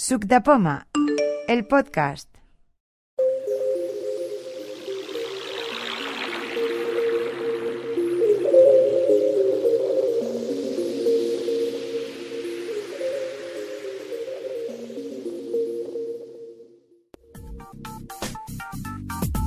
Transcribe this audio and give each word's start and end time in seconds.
Suc 0.00 0.24
el 1.46 1.66
podcast. 1.66 2.26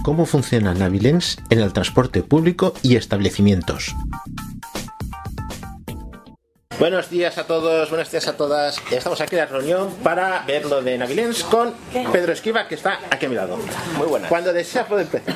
¿Cómo 0.04 0.28
funciona 0.28 0.76
Navilens 0.76 1.40
en 1.50 1.62
el 1.62 1.74
transporte 1.74 2.22
público 2.22 2.76
y 2.84 2.96
establecimientos? 2.96 3.96
Buenos 6.84 7.10
días 7.10 7.38
a 7.38 7.46
todos, 7.48 7.90
buenos 7.90 8.12
días 8.12 8.28
a 8.28 8.36
todas. 8.36 8.76
Estamos 8.92 9.22
aquí 9.22 9.36
en 9.36 9.40
la 9.40 9.46
reunión 9.46 9.90
para 10.04 10.44
ver 10.46 10.66
lo 10.66 10.82
de 10.82 10.98
Navilens 10.98 11.46
con 11.46 11.74
Pedro 12.12 12.34
Esquiva, 12.34 12.68
que 12.68 12.76
está 12.76 13.00
aquí 13.10 13.26
a 13.26 13.30
mi 13.30 13.36
lado. 13.36 13.58
Muy 13.96 14.06
buenas. 14.06 14.28
Cuando 14.28 14.52
desea 14.52 14.86
puede 14.86 15.04
empezar. 15.04 15.34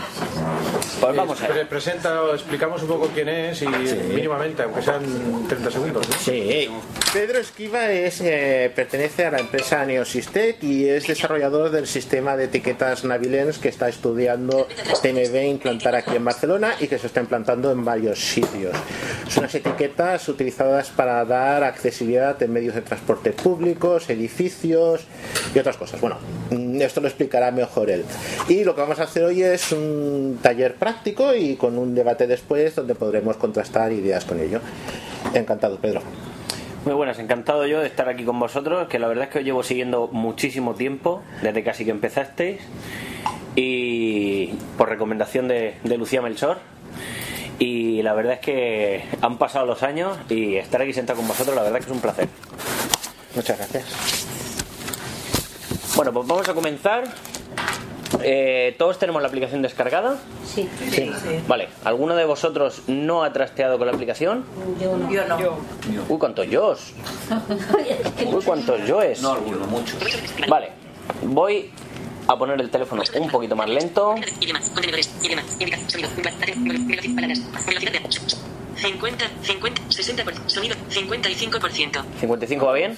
Pues 1.00 1.16
vamos 1.16 1.42
a 1.42 1.46
Pre- 1.46 1.56
ver. 1.56 1.70
presenta, 1.70 2.20
explicamos 2.34 2.82
un 2.82 2.90
poco 2.90 3.10
quién 3.14 3.30
es 3.30 3.62
y 3.62 3.66
mínimamente, 3.68 4.64
aunque 4.64 4.82
sean 4.82 5.48
30 5.48 5.72
segundos. 5.72 6.10
¿no? 6.10 6.16
Sí. 6.18 6.70
Pedro 7.14 7.40
Esquiva 7.40 7.90
es, 7.90 8.20
eh, 8.22 8.72
pertenece 8.76 9.26
a 9.26 9.32
la 9.32 9.40
empresa 9.40 9.86
Neosystec 9.86 10.62
y 10.62 10.90
es 10.90 11.08
desarrollador 11.08 11.72
del 11.72 11.88
sistema 11.88 12.36
de 12.36 12.46
etiquetas 12.46 13.06
Navilens 13.06 13.60
que 13.60 13.70
está 13.70 13.88
estudiando 13.88 14.68
TMB 15.02 15.36
implantar 15.46 15.96
aquí 15.96 16.16
en 16.16 16.26
Barcelona 16.26 16.76
y 16.80 16.88
que 16.88 17.00
se 17.00 17.08
está 17.08 17.22
implantando 17.22 17.72
en 17.72 17.86
varios 17.86 18.20
sitios. 18.20 18.76
Son 19.30 19.44
unas 19.44 19.56
etiquetas 19.56 20.28
utilizadas 20.28 20.90
para 20.90 21.24
dar 21.24 21.64
accesibilidad 21.64 22.42
en 22.44 22.52
medios 22.52 22.76
de 22.76 22.82
transporte 22.82 23.32
públicos, 23.32 24.10
edificios 24.10 25.06
y 25.56 25.60
otras 25.60 25.78
cosas. 25.78 26.02
Bueno, 26.02 26.18
mm, 26.52 26.82
esto 26.82 27.00
lo 27.00 27.08
explicará 27.08 27.52
mejor 27.52 27.90
él. 27.90 28.04
Y 28.50 28.66
lo 28.66 28.76
que 28.76 28.82
vamos 28.82 29.00
a 29.00 29.04
hacer 29.04 29.24
hoy 29.24 29.44
es 29.44 29.72
un 29.72 30.40
taller 30.42 30.76
práctico 30.76 31.34
y 31.34 31.56
con 31.56 31.78
un 31.78 31.96
debate 31.96 32.28
después 32.28 32.76
donde 32.76 32.96
podremos 32.96 33.38
contrastar 33.38 33.94
ideas 33.94 34.26
con 34.26 34.42
ello. 34.42 34.60
Encantado, 35.34 35.78
Pedro. 35.78 36.02
Muy 36.88 36.96
buenas, 36.96 37.20
encantado 37.20 37.68
yo 37.68 37.82
de 37.82 37.88
estar 37.88 38.08
aquí 38.08 38.24
con 38.24 38.40
vosotros, 38.40 38.88
que 38.88 38.98
la 38.98 39.10
verdad 39.10 39.26
es 39.26 39.30
que 39.30 39.40
os 39.40 39.44
llevo 39.44 39.62
siguiendo 39.62 40.08
muchísimo 40.08 40.74
tiempo, 40.74 41.22
desde 41.42 41.62
casi 41.62 41.84
que 41.84 41.92
empezasteis, 41.92 42.62
y 43.58 44.54
por 44.78 44.88
recomendación 44.88 45.50
de, 45.50 45.76
de 45.84 45.98
Lucía 45.98 46.22
Melchor. 46.22 46.60
Y 47.60 48.02
la 48.04 48.14
verdad 48.14 48.36
es 48.36 48.40
que 48.40 49.04
han 49.20 49.38
pasado 49.38 49.66
los 49.66 49.84
años 49.84 50.18
y 50.30 50.56
estar 50.56 50.82
aquí 50.82 50.94
sentado 50.94 51.18
con 51.18 51.28
vosotros, 51.28 51.54
la 51.58 51.64
verdad 51.64 51.80
es 51.80 51.86
que 51.88 51.92
es 51.92 51.96
un 51.98 52.02
placer. 52.02 52.30
Muchas 53.36 53.58
gracias. 53.58 54.26
Bueno, 55.98 56.14
pues 56.14 56.26
vamos 56.26 56.48
a 56.48 56.54
comenzar. 56.54 57.04
Eh, 58.22 58.76
¿Todos 58.78 58.98
tenemos 59.00 59.22
la 59.22 59.28
aplicación 59.28 59.62
descargada? 59.62 60.18
Sí. 60.46 60.70
Vale, 61.48 61.70
¿alguno 61.84 62.16
de 62.16 62.26
vosotros 62.26 62.84
no 62.88 63.24
ha 63.24 63.34
trasteado 63.34 63.78
con 63.78 63.88
la 63.88 63.94
aplicación? 63.94 64.46
Yo 64.82 64.98
no. 64.98 65.12
Yo 65.12 65.26
no. 65.28 65.38
Uy, 66.10 66.18
cuántos 66.18 66.48
yo's. 66.50 66.94
Uy, 68.26 68.44
cuántos 68.44 68.86
yoes. 68.88 69.22
No 69.22 69.34
alguno, 69.34 69.68
muchos. 69.68 69.98
Vale, 70.48 70.70
voy 71.24 71.72
a 72.28 72.38
poner 72.38 72.60
el 72.60 72.70
teléfono 72.70 73.04
un 73.20 73.30
poquito 73.30 73.56
más 73.56 73.70
lento. 73.70 74.16
idiomas, 74.42 74.70
contenedores, 74.70 75.10
idiomas, 75.24 75.46
indica, 75.60 75.78
sonido, 75.88 76.10
velocidad, 76.16 76.56
velocidad, 76.58 77.16
palabras, 77.16 77.66
velocidad 77.66 77.92
de 77.92 78.00
50, 78.78 79.26
50, 79.42 79.82
60%, 79.90 80.48
sonido, 80.50 80.76
55%. 80.90 82.04
55 82.20 82.66
va 82.66 82.74
bien. 82.74 82.98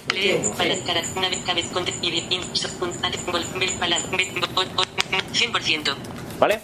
O, 4.56 4.84
100%. 5.34 5.96
¿Vale? 6.40 6.60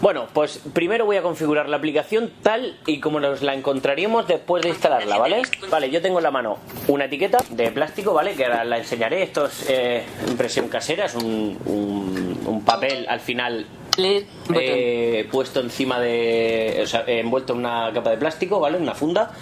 Bueno, 0.00 0.28
pues 0.32 0.60
primero 0.72 1.04
voy 1.04 1.18
a 1.18 1.22
configurar 1.22 1.68
la 1.68 1.76
aplicación 1.76 2.32
tal 2.42 2.78
y 2.86 3.00
como 3.00 3.20
nos 3.20 3.42
la 3.42 3.52
encontraríamos 3.52 4.26
después 4.26 4.62
de 4.62 4.70
instalarla, 4.70 5.18
¿vale? 5.18 5.42
Vale, 5.70 5.90
yo 5.90 6.00
tengo 6.00 6.20
en 6.20 6.22
la 6.24 6.30
mano 6.30 6.56
una 6.88 7.04
etiqueta 7.04 7.36
de 7.50 7.70
plástico, 7.70 8.14
¿vale? 8.14 8.32
Que 8.34 8.46
ahora 8.46 8.64
la 8.64 8.78
enseñaré. 8.78 9.22
Esto 9.22 9.44
es 9.44 9.66
eh, 9.68 10.02
impresión 10.26 10.68
casera, 10.68 11.04
es 11.04 11.14
un, 11.14 11.58
un- 11.66 12.40
un 12.46 12.64
papel 12.64 13.04
al 13.10 13.20
final. 13.20 13.66
Eh, 13.96 15.28
puesto 15.30 15.60
encima 15.60 16.00
de. 16.00 16.80
O 16.82 16.86
sea, 16.86 17.04
envuelto 17.06 17.52
en 17.52 17.60
una 17.60 17.90
capa 17.92 18.10
de 18.10 18.16
plástico, 18.16 18.60
¿vale? 18.60 18.78
Una 18.78 18.94
funda. 18.94 19.32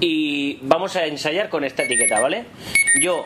Y 0.00 0.58
vamos 0.62 0.96
a 0.96 1.06
ensayar 1.06 1.48
con 1.48 1.64
esta 1.64 1.84
etiqueta, 1.84 2.20
¿vale? 2.20 2.44
Yo 3.00 3.24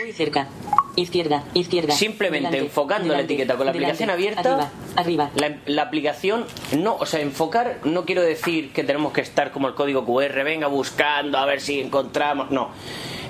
Muy 0.00 0.12
cerca. 0.12 0.48
Izquierda, 0.96 1.44
izquierda. 1.52 1.92
Simplemente 1.92 2.48
Delante, 2.48 2.66
enfocando 2.66 3.12
la 3.12 3.20
etiqueta 3.20 3.56
con 3.56 3.66
la 3.66 3.72
delante, 3.72 4.04
aplicación 4.04 4.10
abierta, 4.10 4.70
Arriba, 4.96 5.28
arriba. 5.28 5.30
La, 5.34 5.58
la 5.66 5.82
aplicación 5.82 6.46
no, 6.78 6.96
o 6.96 7.04
sea, 7.04 7.20
enfocar 7.20 7.80
no 7.84 8.06
quiero 8.06 8.22
decir 8.22 8.72
que 8.72 8.82
tenemos 8.82 9.12
que 9.12 9.20
estar 9.20 9.52
como 9.52 9.68
el 9.68 9.74
código 9.74 10.06
QR, 10.06 10.42
venga 10.42 10.68
buscando 10.68 11.36
a 11.36 11.44
ver 11.44 11.60
si 11.60 11.80
encontramos, 11.80 12.50
no. 12.50 12.70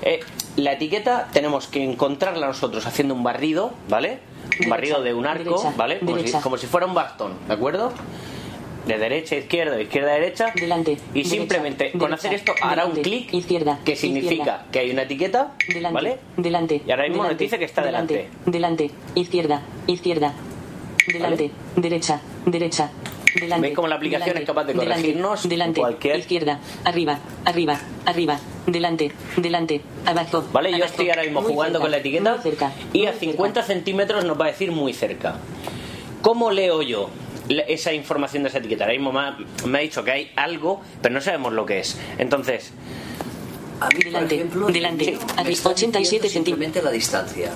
Eh, 0.01 0.21
la 0.55 0.73
etiqueta 0.73 1.27
tenemos 1.33 1.67
que 1.67 1.83
encontrarla 1.83 2.47
nosotros 2.47 2.85
haciendo 2.85 3.13
un 3.13 3.23
barrido, 3.23 3.73
¿vale? 3.89 4.19
Un 4.47 4.57
Derecha, 4.57 4.69
barrido 4.69 5.03
de 5.03 5.13
un 5.13 5.25
arco, 5.27 5.43
derecha, 5.43 5.73
¿vale? 5.77 5.99
Como 5.99 6.11
si, 6.11 6.17
derecha. 6.17 6.41
como 6.41 6.57
si 6.57 6.67
fuera 6.67 6.85
un 6.87 6.93
bastón, 6.93 7.33
¿de 7.47 7.53
acuerdo? 7.53 7.91
De 8.87 8.97
derecha 8.97 9.35
a 9.35 9.39
izquierda, 9.39 9.75
de 9.75 9.83
izquierda 9.83 10.11
a 10.11 10.13
derecha. 10.13 10.51
Delante, 10.55 10.91
Y 10.93 10.95
derecha, 11.23 11.29
simplemente 11.29 11.91
con 11.91 12.13
hacer 12.13 12.33
esto 12.33 12.53
hará 12.61 12.85
un 12.85 12.93
clic 12.93 13.33
izquierda, 13.33 13.79
que 13.83 13.95
significa 13.97 14.33
izquierda. 14.33 14.65
que 14.71 14.79
hay 14.79 14.91
una 14.91 15.01
etiqueta, 15.03 15.51
Delante, 15.67 15.93
¿vale? 15.93 16.17
delante. 16.37 16.81
Y 16.87 16.91
ahora 16.91 17.03
mismo 17.09 17.23
nos 17.23 17.37
dice 17.37 17.59
que 17.59 17.65
está 17.65 17.83
delante. 17.83 18.29
Delante, 18.45 18.91
izquierda, 19.15 19.61
izquierda. 19.87 20.33
Delante, 21.05 21.51
derecha, 21.75 22.21
derecha. 22.45 22.89
Delante. 23.39 23.61
¿Veis 23.61 23.75
cómo 23.75 23.87
la 23.87 23.95
aplicación 23.95 24.25
delante, 24.29 24.43
es 24.43 24.47
capaz 24.47 24.63
de 24.65 24.73
corregirnos 24.73 25.47
Delante, 25.49 25.79
cualquier- 25.79 26.19
izquierda, 26.19 26.59
arriba, 26.83 27.19
arriba, 27.45 27.79
arriba. 28.05 28.39
Delante, 28.65 29.11
delante, 29.37 29.81
abajo. 30.05 30.45
¿Vale? 30.51 30.69
Yo 30.71 30.75
abajo, 30.77 30.91
estoy 30.91 31.09
ahora 31.09 31.23
mismo 31.23 31.41
muy 31.41 31.51
jugando 31.53 31.79
cerca, 31.79 31.83
con 31.83 31.91
la 31.91 31.97
etiqueta 31.97 32.33
muy 32.33 32.43
cerca, 32.43 32.71
y 32.93 33.05
a 33.05 33.11
muy 33.11 33.19
50 33.19 33.61
cerca. 33.61 33.73
centímetros 33.73 34.25
nos 34.25 34.39
va 34.39 34.45
a 34.45 34.47
decir 34.49 34.71
muy 34.71 34.93
cerca. 34.93 35.35
¿Cómo 36.21 36.51
leo 36.51 36.81
yo 36.81 37.09
esa 37.67 37.93
información 37.93 38.43
de 38.43 38.49
esa 38.49 38.57
etiqueta? 38.57 38.83
Ahora 38.85 38.93
mismo 38.93 39.11
me 39.13 39.19
ha, 39.19 39.37
me 39.65 39.77
ha 39.77 39.81
dicho 39.81 40.03
que 40.03 40.11
hay 40.11 40.31
algo, 40.35 40.81
pero 41.01 41.13
no 41.15 41.21
sabemos 41.21 41.53
lo 41.53 41.65
que 41.65 41.79
es. 41.79 41.97
Entonces, 42.17 42.71
A 43.79 43.87
mí, 43.89 43.95
por 43.95 44.03
Delante, 44.05 44.35
ejemplo, 44.35 44.67
delante, 44.67 45.17
a 45.37 45.41
está 45.43 45.69
87 45.69 45.99
diciendo 45.99 45.99
centímetros. 45.99 46.31
simplemente 46.31 46.81
la 46.81 46.91
distancia. 46.91 47.51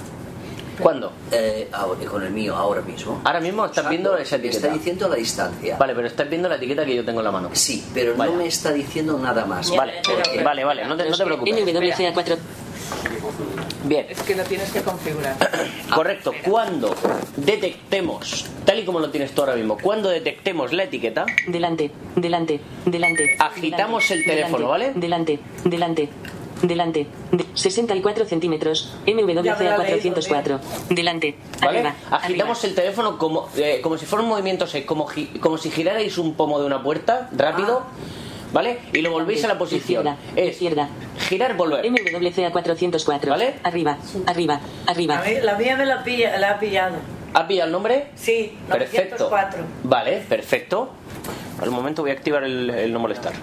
¿Cuándo? 0.81 1.12
Eh, 1.31 1.68
ahora- 1.72 2.06
con 2.06 2.24
el 2.24 2.31
mío, 2.31 2.56
ahora 2.56 2.81
mismo. 2.81 3.22
Ahora 3.24 3.40
mismo 3.40 3.66
estás 3.66 3.88
viendo 3.90 4.18
esa 4.18 4.38
Me 4.38 4.44
etiqueta. 4.47 4.68
está 4.68 4.78
diciendo 4.78 5.08
la 5.08 5.16
distancia. 5.16 5.78
Vale, 5.78 5.96
pero 5.96 6.08
estás 6.08 6.30
viendo 6.30 6.50
la 6.50 6.56
etiqueta 6.56 6.86
que 6.86 6.96
yo 6.96 7.06
tengo 7.06 7.19
en 7.19 7.25
la 7.25 7.31
mano. 7.31 7.50
Sí, 7.53 7.84
pero 7.94 8.16
no 8.16 8.31
me 8.34 8.47
está 8.47 8.72
diciendo 8.74 9.18
nada 9.18 9.46
más. 9.46 9.69
Vale, 9.75 9.94
Porque- 10.06 10.44
vale, 10.44 10.64
vale, 10.64 10.86
no 10.86 10.97
te, 10.97 11.09
no 11.09 11.18
te 11.18 11.24
preocupes. 11.25 11.53
NWCA4. 11.53 12.38
Bien, 13.84 14.06
Es 14.09 14.22
que 14.22 14.36
lo 14.36 14.44
tienes 14.44 14.72
que 14.72 14.81
configurar. 14.81 15.36
correcto. 15.96 16.31
Cuando 16.47 16.96
detectemos, 17.36 18.46
tal 18.66 18.80
y 18.80 18.86
como 18.86 19.00
lo 19.00 19.09
tienes 19.09 19.31
tú 19.31 19.42
ahora 19.42 19.56
mismo, 19.56 19.78
cuando 19.81 20.09
detectemos 20.09 20.72
la 20.72 20.84
etiqueta, 20.84 21.25
Delante, 21.48 21.92
delante, 22.16 22.59
delante. 22.86 23.36
Agitamos 23.40 24.08
delante, 24.08 24.13
el 24.13 24.24
teléfono, 24.25 24.68
delante, 24.68 24.86
¿vale? 24.88 24.92
Delante, 25.00 25.40
delante, 25.66 26.09
delante. 26.62 27.08
De 27.32 27.46
64 27.54 28.26
centímetros. 28.26 28.94
MWCA 29.08 29.76
404. 29.76 30.60
Delante, 30.90 31.36
¿Vale? 31.62 31.80
arriba. 31.80 31.96
Agitamos 32.12 32.58
arriba. 32.60 32.70
el 32.70 32.76
teléfono 32.76 33.18
como, 33.18 33.50
eh, 33.58 33.80
como 33.82 33.98
si 33.98 34.06
fuera 34.06 34.24
un 34.24 34.30
movimiento 34.30 34.68
sec, 34.68 34.86
como, 34.86 35.08
como 35.40 35.58
si 35.58 35.72
girarais 35.72 36.18
un 36.18 36.34
pomo 36.36 36.60
de 36.60 36.66
una 36.66 36.82
puerta 36.84 37.30
rápido, 37.32 37.84
¿vale? 38.54 38.80
Y 38.94 39.02
lo 39.02 39.12
volvéis 39.12 39.44
a 39.46 39.48
la 39.48 39.58
posición. 39.58 40.08
Izquierda, 40.08 40.18
Es 40.36 40.52
izquierda. 40.54 40.90
girar, 41.30 41.56
volver. 41.56 41.90
MWCA 41.90 42.52
404. 42.52 43.32
¿Vale? 43.32 43.56
Arriba, 43.64 43.98
arriba, 44.26 44.60
arriba. 44.88 45.20
A 45.20 45.24
mí, 45.24 45.36
la 45.42 45.57
mía 45.57 45.75
me 45.78 45.86
la, 45.86 46.04
pilla, 46.04 46.38
la 46.38 46.52
ha 46.52 46.60
pillado. 46.60 46.96
¿Ha 47.34 47.48
pillado 47.48 47.68
el 47.68 47.72
nombre? 47.72 48.07
Sí, 48.16 48.57
Perfecto. 48.68 49.30
904. 49.30 49.64
Vale, 49.84 50.18
perfecto. 50.28 50.90
Al 51.62 51.72
momento 51.72 52.02
voy 52.02 52.12
a 52.12 52.14
activar 52.16 52.44
el, 52.44 52.69
el 52.69 52.92
no 52.92 53.00
molestar. 53.00 53.34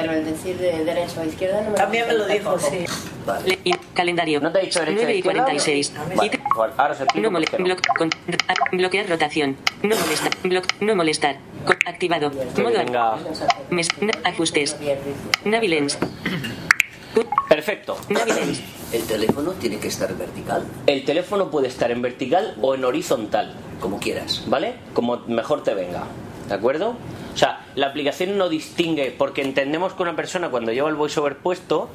Pero 0.00 0.12
el 0.12 0.24
decir 0.24 0.56
de 0.58 0.84
derecha 0.84 1.20
o 1.20 1.24
izquierda 1.24 1.60
no 1.62 1.70
me 1.70 1.76
También 1.76 2.06
me 2.06 2.14
lo 2.14 2.26
dijo, 2.26 2.58
sí. 2.58 2.84
Vale. 3.24 3.58
Calendario. 3.94 4.40
¿No 4.40 4.52
te 4.52 4.58
ha 4.58 4.62
dicho 4.62 4.78
derecha 4.80 4.96
9 4.98 5.12
e 5.12 5.14
y 5.14 5.18
izquierda? 5.18 5.42
46. 5.44 5.92
Vale, 6.14 6.30
vale, 6.56 6.72
ahora 6.76 6.94
se 6.94 7.04
No, 7.20 7.30
mole- 7.30 7.46
bloque- 7.58 7.88
con- 7.98 8.10
bloquear 8.72 9.08
rotación. 9.08 9.56
No 9.82 9.96
molestar. 9.96 10.30
Bloc- 10.44 10.74
no 10.80 10.94
molestar. 10.96 11.36
Con- 11.64 11.78
activado. 11.86 12.30
Que 12.54 12.62
Modo. 12.62 12.74
venga. 12.78 13.16
Mes- 13.70 13.88
ajustes. 14.24 14.76
Navilens. 15.44 15.98
Perfecto. 17.48 17.96
Navilens. 18.08 18.60
El 18.92 19.02
teléfono 19.04 19.52
tiene 19.52 19.78
que 19.78 19.88
estar 19.88 20.14
vertical, 20.16 20.64
El 20.86 21.04
teléfono 21.04 21.50
puede 21.50 21.68
estar 21.68 21.90
en 21.90 22.02
vertical 22.02 22.54
o 22.60 22.74
en 22.74 22.84
horizontal. 22.84 23.54
como 23.80 23.98
quieras. 24.00 24.42
¿vale? 24.46 24.74
Como 24.94 25.18
mejor 25.26 25.62
te 25.62 25.74
venga, 25.74 26.04
¿de 26.48 26.54
acuerdo? 26.54 26.96
O 27.34 27.36
sea, 27.36 27.66
la 27.74 27.88
aplicación 27.88 28.38
no 28.38 28.48
distingue, 28.48 29.14
porque 29.16 29.42
entendemos 29.42 29.92
que 29.94 30.02
una 30.02 30.16
persona 30.16 30.48
cuando 30.50 30.72
lleva 30.72 30.88
el 30.88 30.94
voiceover 30.94 31.36
puesto, 31.38 31.90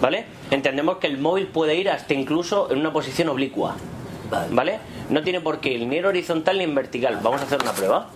¿Vale? 0.00 0.24
Entendemos 0.50 0.96
que 0.96 1.08
el 1.08 1.18
móvil 1.18 1.46
puede 1.48 1.74
ir 1.74 1.90
hasta 1.90 2.14
incluso 2.14 2.72
en 2.72 2.78
una 2.78 2.90
posición 2.90 3.28
oblicua. 3.28 3.76
Vale. 4.50 4.78
No 5.10 5.22
tiene 5.22 5.42
por 5.42 5.60
qué 5.60 5.72
ir 5.74 5.86
ni 5.86 5.98
en 5.98 6.06
horizontal 6.06 6.56
ni 6.56 6.64
en 6.64 6.74
vertical. 6.74 7.18
Vamos 7.22 7.42
a 7.42 7.44
hacer 7.44 7.60
una 7.62 7.72
prueba. 7.72 8.08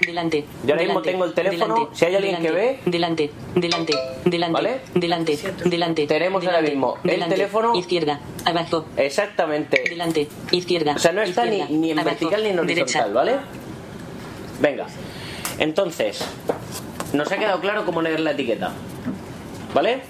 Delante. 0.00 0.46
Yo 0.64 0.72
ahora 0.72 0.84
mismo 0.86 1.00
delante, 1.02 1.10
tengo 1.12 1.24
el 1.26 1.34
teléfono, 1.34 1.74
delante, 1.74 1.96
si 1.98 2.04
hay 2.06 2.14
alguien 2.16 2.36
que 2.40 2.50
delante, 2.50 2.80
Delante, 2.86 3.30
delante, 3.54 3.92
delante, 4.24 4.52
¿Vale? 4.54 4.80
delante, 4.94 5.38
delante. 5.66 6.06
Tenemos 6.06 6.42
ahora 6.46 6.56
delante, 6.62 6.70
mismo 6.70 6.96
el 7.04 7.10
delante, 7.10 7.34
teléfono- 7.36 7.74
Izquierda, 7.76 8.20
abajo, 8.46 8.86
Exactamente. 8.96 9.84
delante, 9.90 10.28
izquierda. 10.50 10.94
O 10.94 10.98
sea, 10.98 11.12
no 11.12 11.20
está 11.20 11.44
ni, 11.44 11.62
ni 11.64 11.90
en 11.90 11.98
abajo, 11.98 12.16
vertical 12.18 12.42
ni 12.42 12.48
en 12.48 12.58
horizontal, 12.58 13.12
derecha. 13.12 13.12
¿vale? 13.12 13.36
Venga. 14.62 14.86
Entonces, 15.58 16.24
nos 17.12 17.30
ha 17.30 17.36
quedado 17.36 17.60
claro 17.60 17.84
cómo 17.84 18.00
leer 18.00 18.20
la 18.20 18.30
etiqueta. 18.30 18.72
¿Vale? 19.74 20.00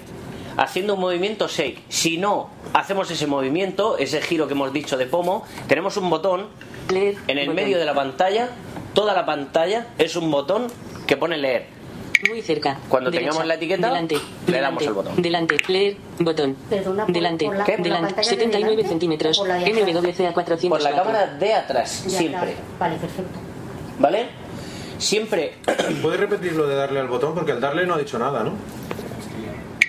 Haciendo 0.55 0.93
un 0.93 1.01
movimiento 1.01 1.47
shake. 1.47 1.81
Si 1.89 2.17
no 2.17 2.49
hacemos 2.73 3.09
ese 3.11 3.27
movimiento, 3.27 3.97
ese 3.97 4.21
giro 4.21 4.47
que 4.47 4.53
hemos 4.53 4.71
dicho 4.71 4.95
de 4.97 5.05
pomo, 5.07 5.43
tenemos 5.67 5.97
un 5.97 6.09
botón 6.09 6.47
Leer, 6.89 7.15
en 7.27 7.37
el 7.39 7.47
botón. 7.47 7.55
medio 7.55 7.77
de 7.79 7.85
la 7.85 7.93
pantalla. 7.95 8.49
Toda 8.93 9.13
la 9.15 9.25
pantalla 9.25 9.87
es 9.97 10.15
un 10.15 10.29
botón 10.29 10.67
que 11.07 11.17
pone 11.17 11.37
leer. 11.37 11.65
Muy 12.29 12.41
cerca. 12.41 12.77
Cuando 12.87 13.09
derecha, 13.09 13.31
tengamos 13.31 13.47
la 13.47 13.55
etiqueta, 13.55 13.87
delante, 13.87 14.15
le 14.47 14.61
damos 14.61 14.79
delante, 14.83 14.87
al 14.87 14.93
botón. 14.93 15.21
Delante, 15.21 15.57
leer, 15.67 15.97
botón. 16.19 16.55
Perdona, 16.69 17.05
por- 17.05 17.13
delante, 17.13 17.45
por 17.45 17.55
la- 17.57 17.63
¿Qué? 17.65 17.77
la 17.77 17.83
delante, 17.83 18.05
pantalla 18.13 18.29
de 18.29 18.35
79 18.35 18.69
delante 18.75 18.89
centímetros. 18.89 19.37
o 19.37 19.41
por 19.41 19.47
la 19.49 19.55
de 19.55 19.65
atrás. 19.65 19.77
MWCA 19.95 20.33
400. 20.33 20.79
Por 20.79 20.89
la 20.91 20.95
cámara 20.95 21.25
de 21.27 21.53
atrás, 21.53 22.03
Ya, 22.05 22.17
siempre. 22.19 22.39
claro. 22.53 22.61
Vale, 22.79 22.95
perfecto. 22.97 23.39
¿Vale? 23.99 24.25
Siempre 25.03 25.55
¿Puedes 26.01 26.17
repetir 26.17 26.53
lo 26.53 26.65
de 26.65 26.75
darle 26.75 27.01
al 27.01 27.07
botón? 27.07 27.35
Porque 27.35 27.51
al 27.51 27.59
darle 27.59 27.85
no 27.85 27.95
ha 27.95 27.97
dicho 27.97 28.17
nada, 28.17 28.41
¿no? 28.41 28.53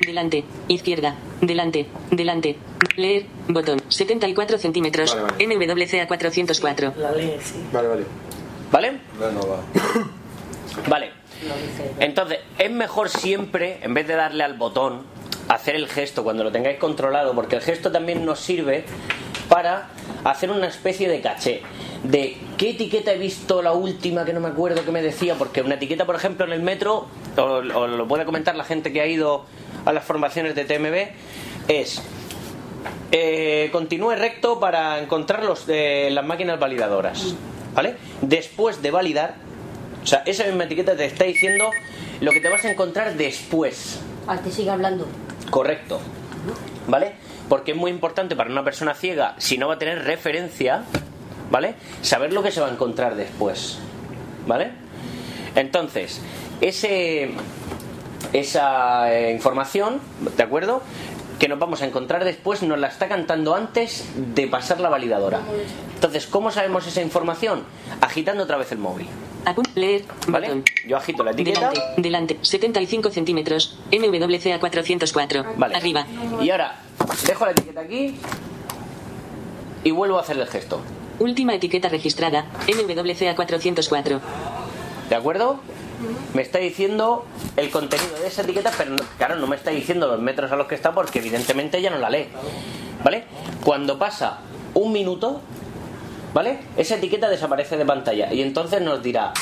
Delante, 0.04 0.44
izquierda, 0.66 1.14
delante, 1.40 1.86
delante. 2.10 2.56
Leer, 2.96 3.26
botón. 3.46 3.80
74 3.88 4.58
centímetros. 4.58 5.16
Vale, 5.16 5.46
MWCA 5.46 6.08
404. 6.08 6.94
La 6.98 7.12
ley, 7.12 7.38
sí. 7.40 7.64
Vale, 7.72 7.88
vale. 7.88 8.04
¿Vale? 8.72 9.00
Vale. 10.88 11.12
Entonces, 12.00 12.40
es 12.58 12.70
mejor 12.72 13.08
siempre, 13.08 13.78
en 13.82 13.94
vez 13.94 14.08
de 14.08 14.16
darle 14.16 14.42
al 14.42 14.54
botón, 14.54 15.02
hacer 15.48 15.76
el 15.76 15.86
gesto 15.88 16.24
cuando 16.24 16.42
lo 16.42 16.50
tengáis 16.50 16.78
controlado, 16.78 17.34
porque 17.36 17.54
el 17.54 17.62
gesto 17.62 17.92
también 17.92 18.24
nos 18.24 18.40
sirve 18.40 18.84
para 19.48 19.90
hacer 20.24 20.50
una 20.50 20.66
especie 20.66 21.08
de 21.08 21.20
caché 21.20 21.62
de 22.04 22.36
qué 22.56 22.70
etiqueta 22.70 23.12
he 23.12 23.18
visto 23.18 23.62
la 23.62 23.72
última 23.72 24.24
que 24.24 24.32
no 24.32 24.40
me 24.40 24.48
acuerdo 24.48 24.84
que 24.84 24.92
me 24.92 25.02
decía, 25.02 25.34
porque 25.36 25.62
una 25.62 25.74
etiqueta, 25.74 26.06
por 26.06 26.14
ejemplo, 26.14 26.46
en 26.46 26.52
el 26.52 26.62
metro, 26.62 27.06
o, 27.36 27.42
o 27.42 27.86
lo 27.86 28.06
puede 28.06 28.24
comentar 28.24 28.54
la 28.56 28.64
gente 28.64 28.92
que 28.92 29.00
ha 29.00 29.06
ido 29.06 29.44
a 29.84 29.92
las 29.92 30.04
formaciones 30.04 30.54
de 30.54 30.64
TMB, 30.64 31.68
es 31.68 32.02
eh, 33.10 33.68
continúe 33.70 34.14
recto 34.16 34.58
para 34.58 34.98
encontrar 34.98 35.44
los, 35.44 35.64
eh, 35.68 36.08
las 36.10 36.24
máquinas 36.24 36.58
validadoras. 36.58 37.34
¿Vale? 37.74 37.96
Después 38.20 38.82
de 38.82 38.90
validar, 38.90 39.36
o 40.02 40.06
sea, 40.06 40.22
esa 40.26 40.44
misma 40.44 40.64
etiqueta 40.64 40.96
te 40.96 41.04
está 41.04 41.24
diciendo 41.24 41.70
lo 42.20 42.30
que 42.32 42.40
te 42.40 42.48
vas 42.48 42.64
a 42.64 42.70
encontrar 42.70 43.14
después. 43.14 44.00
Al 44.26 44.40
que 44.42 44.50
siga 44.50 44.74
hablando. 44.74 45.06
Correcto. 45.50 46.00
¿Vale? 46.86 47.12
Porque 47.48 47.72
es 47.72 47.76
muy 47.76 47.90
importante 47.90 48.36
para 48.36 48.50
una 48.50 48.64
persona 48.64 48.94
ciega, 48.94 49.34
si 49.38 49.58
no 49.58 49.68
va 49.68 49.74
a 49.74 49.78
tener 49.78 50.04
referencia, 50.04 50.84
¿vale? 51.50 51.74
Saber 52.02 52.32
lo 52.32 52.42
que 52.42 52.50
se 52.50 52.60
va 52.60 52.68
a 52.68 52.70
encontrar 52.70 53.16
después. 53.16 53.78
¿Vale? 54.46 54.70
Entonces, 55.54 56.20
ese, 56.60 57.30
esa 58.32 59.12
eh, 59.14 59.32
información, 59.32 60.00
¿de 60.36 60.42
acuerdo? 60.42 60.82
Que 61.38 61.48
nos 61.48 61.58
vamos 61.58 61.82
a 61.82 61.86
encontrar 61.86 62.24
después, 62.24 62.62
nos 62.62 62.78
la 62.78 62.88
está 62.88 63.08
cantando 63.08 63.54
antes 63.54 64.04
de 64.34 64.46
pasar 64.46 64.80
la 64.80 64.88
validadora. 64.88 65.40
Entonces, 65.94 66.26
¿cómo 66.26 66.50
sabemos 66.50 66.86
esa 66.86 67.02
información? 67.02 67.64
Agitando 68.00 68.44
otra 68.44 68.56
vez 68.56 68.70
el 68.72 68.78
móvil. 68.78 69.08
Leer, 69.74 70.04
¿Vale? 70.28 70.46
botón. 70.48 70.64
Yo 70.86 70.96
agito 70.96 71.22
la 71.22 71.32
etiqueta. 71.32 71.70
Delante, 71.70 71.80
delante, 72.02 72.38
75 72.40 73.10
centímetros. 73.10 73.78
MWCA 73.92 74.58
404. 74.58 75.44
Vale. 75.56 75.74
Arriba. 75.76 76.06
Y 76.40 76.50
ahora, 76.50 76.80
dejo 77.26 77.44
la 77.44 77.50
etiqueta 77.50 77.80
aquí 77.80 78.16
y 79.82 79.90
vuelvo 79.90 80.18
a 80.18 80.22
hacer 80.22 80.38
el 80.38 80.46
gesto. 80.46 80.80
Última 81.18 81.54
etiqueta 81.54 81.88
registrada. 81.88 82.46
MWCA 82.66 83.34
404. 83.36 84.20
¿De 85.08 85.14
acuerdo? 85.14 85.60
Me 86.34 86.42
está 86.42 86.58
diciendo 86.58 87.24
el 87.56 87.70
contenido 87.70 88.18
de 88.20 88.26
esa 88.26 88.42
etiqueta, 88.42 88.72
pero 88.76 88.90
no- 88.92 89.02
claro, 89.16 89.36
no 89.36 89.46
me 89.46 89.56
está 89.56 89.70
diciendo 89.70 90.08
los 90.08 90.20
metros 90.20 90.50
a 90.50 90.56
los 90.56 90.66
que 90.66 90.74
está 90.74 90.92
porque 90.92 91.20
evidentemente 91.20 91.80
ya 91.80 91.90
no 91.90 91.98
la 91.98 92.10
lee. 92.10 92.26
¿Vale? 93.04 93.24
Cuando 93.64 93.98
pasa 93.98 94.38
un 94.74 94.92
minuto, 94.92 95.40
¿vale? 96.32 96.60
Esa 96.76 96.96
etiqueta 96.96 97.28
desaparece 97.28 97.76
de 97.76 97.84
pantalla 97.86 98.32
y 98.32 98.42
entonces 98.42 98.82
nos 98.82 99.02
dirá, 99.02 99.32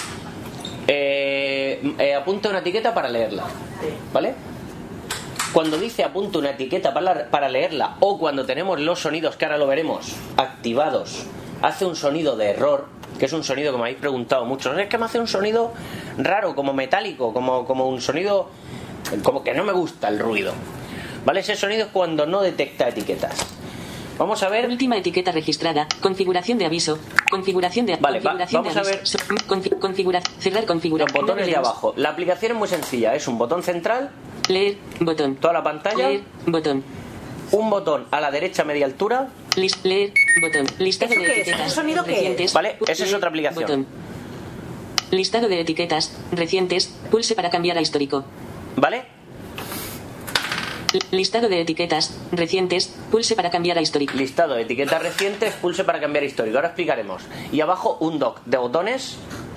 eh, 0.86 1.94
eh, 1.98 2.14
apunte 2.14 2.48
una 2.48 2.58
etiqueta 2.58 2.92
para 2.92 3.08
leerla. 3.08 3.44
¿Vale? 4.12 4.34
Cuando 5.52 5.78
dice 5.78 6.02
apunte 6.04 6.38
una 6.38 6.50
etiqueta 6.50 6.92
para, 6.94 7.26
para 7.28 7.48
leerla 7.48 7.96
o 8.00 8.18
cuando 8.18 8.44
tenemos 8.46 8.80
los 8.80 9.00
sonidos, 9.00 9.36
que 9.36 9.44
ahora 9.44 9.58
lo 9.58 9.66
veremos, 9.66 10.14
activados, 10.36 11.24
hace 11.62 11.84
un 11.86 11.96
sonido 11.96 12.36
de 12.36 12.50
error, 12.50 12.86
que 13.18 13.26
es 13.26 13.32
un 13.32 13.44
sonido 13.44 13.72
que 13.72 13.78
me 13.78 13.84
habéis 13.84 13.98
preguntado 13.98 14.44
mucho. 14.44 14.76
Es 14.78 14.88
que 14.88 14.98
me 14.98 15.04
hace 15.06 15.18
un 15.20 15.28
sonido 15.28 15.72
raro, 16.18 16.54
como 16.54 16.72
metálico, 16.72 17.32
como, 17.32 17.64
como 17.66 17.88
un 17.88 18.00
sonido 18.00 18.48
como 19.22 19.42
que 19.42 19.52
no 19.54 19.64
me 19.64 19.72
gusta 19.72 20.08
el 20.08 20.18
ruido. 20.18 20.52
¿Vale? 21.24 21.40
Ese 21.40 21.54
sonido 21.56 21.82
es 21.86 21.88
cuando 21.92 22.26
no 22.26 22.40
detecta 22.40 22.88
etiquetas. 22.88 23.34
Vamos 24.18 24.42
a 24.42 24.48
ver. 24.48 24.68
Última 24.68 24.96
etiqueta 24.96 25.32
registrada. 25.32 25.86
Configuración 26.00 26.58
de 26.58 26.66
aviso. 26.66 26.98
Configuración 27.30 27.86
de 27.86 27.96
Vale, 27.96 28.18
va- 28.18 28.22
configuración 28.32 28.62
vamos 28.62 28.74
de 28.74 28.80
a 28.80 28.82
ver. 28.84 28.96
aviso. 28.98 29.18
Confi- 29.48 29.78
configura- 29.78 30.22
cerrar 30.38 30.64
configura. 30.66 31.04
Los 31.04 31.12
botones 31.12 31.46
de 31.46 31.56
abajo. 31.56 31.94
La 31.96 32.10
aplicación 32.10 32.52
es 32.52 32.58
muy 32.58 32.68
sencilla. 32.68 33.14
Es 33.14 33.26
un 33.28 33.38
botón 33.38 33.62
central, 33.62 34.10
Leer, 34.48 34.76
botón. 35.00 35.36
toda 35.36 35.54
la 35.54 35.62
pantalla, 35.62 36.08
Leer, 36.08 36.22
botón. 36.46 36.84
un 37.52 37.70
botón 37.70 38.06
a 38.10 38.20
la 38.20 38.30
derecha 38.30 38.64
media 38.64 38.86
altura. 38.86 39.28
Lis- 39.56 39.78
leer, 39.84 40.12
botón. 40.40 40.66
Listado 40.78 41.12
¿Eso 41.12 41.20
de 41.20 41.26
qué 41.26 41.32
es? 41.42 41.48
etiquetas. 41.48 41.76
Recientes. 42.06 42.52
Vale, 42.52 42.76
esa 42.80 42.92
es 42.92 43.00
Leer, 43.00 43.14
otra 43.16 43.28
aplicación. 43.28 43.62
Botón. 43.62 43.86
Listado 45.10 45.48
de 45.48 45.60
etiquetas 45.60 46.12
recientes. 46.32 46.94
Pulse 47.10 47.34
para 47.34 47.50
cambiar 47.50 47.76
a 47.76 47.80
histórico. 47.82 48.24
¿Vale? 48.76 49.04
Listado 51.10 51.48
de 51.48 51.60
etiquetas 51.60 52.14
recientes. 52.32 52.94
Pulse 53.10 53.34
para 53.36 53.50
cambiar 53.50 53.78
a 53.78 53.82
histórico. 53.82 54.14
Listado 54.16 54.54
de 54.54 54.62
etiquetas 54.62 55.02
recientes, 55.02 55.54
pulse 55.54 55.84
para 55.84 56.00
cambiar 56.00 56.24
histórico. 56.24 56.56
Ahora 56.58 56.68
explicaremos. 56.68 57.22
Y 57.52 57.60
abajo 57.60 57.96
un 58.00 58.18
dock 58.18 58.40
de 58.44 58.56
botones. 58.58 59.16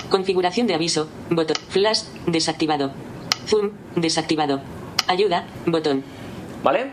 Configuración 0.10 0.68
de 0.68 0.76
aviso. 0.76 1.10
Botón. 1.30 1.58
Flash. 1.70 2.04
Desactivado. 2.28 2.92
Zoom. 3.48 3.72
Desactivado. 3.96 4.62
Ayuda. 5.08 5.46
Botón. 5.66 6.04
¿Vale? 6.64 6.92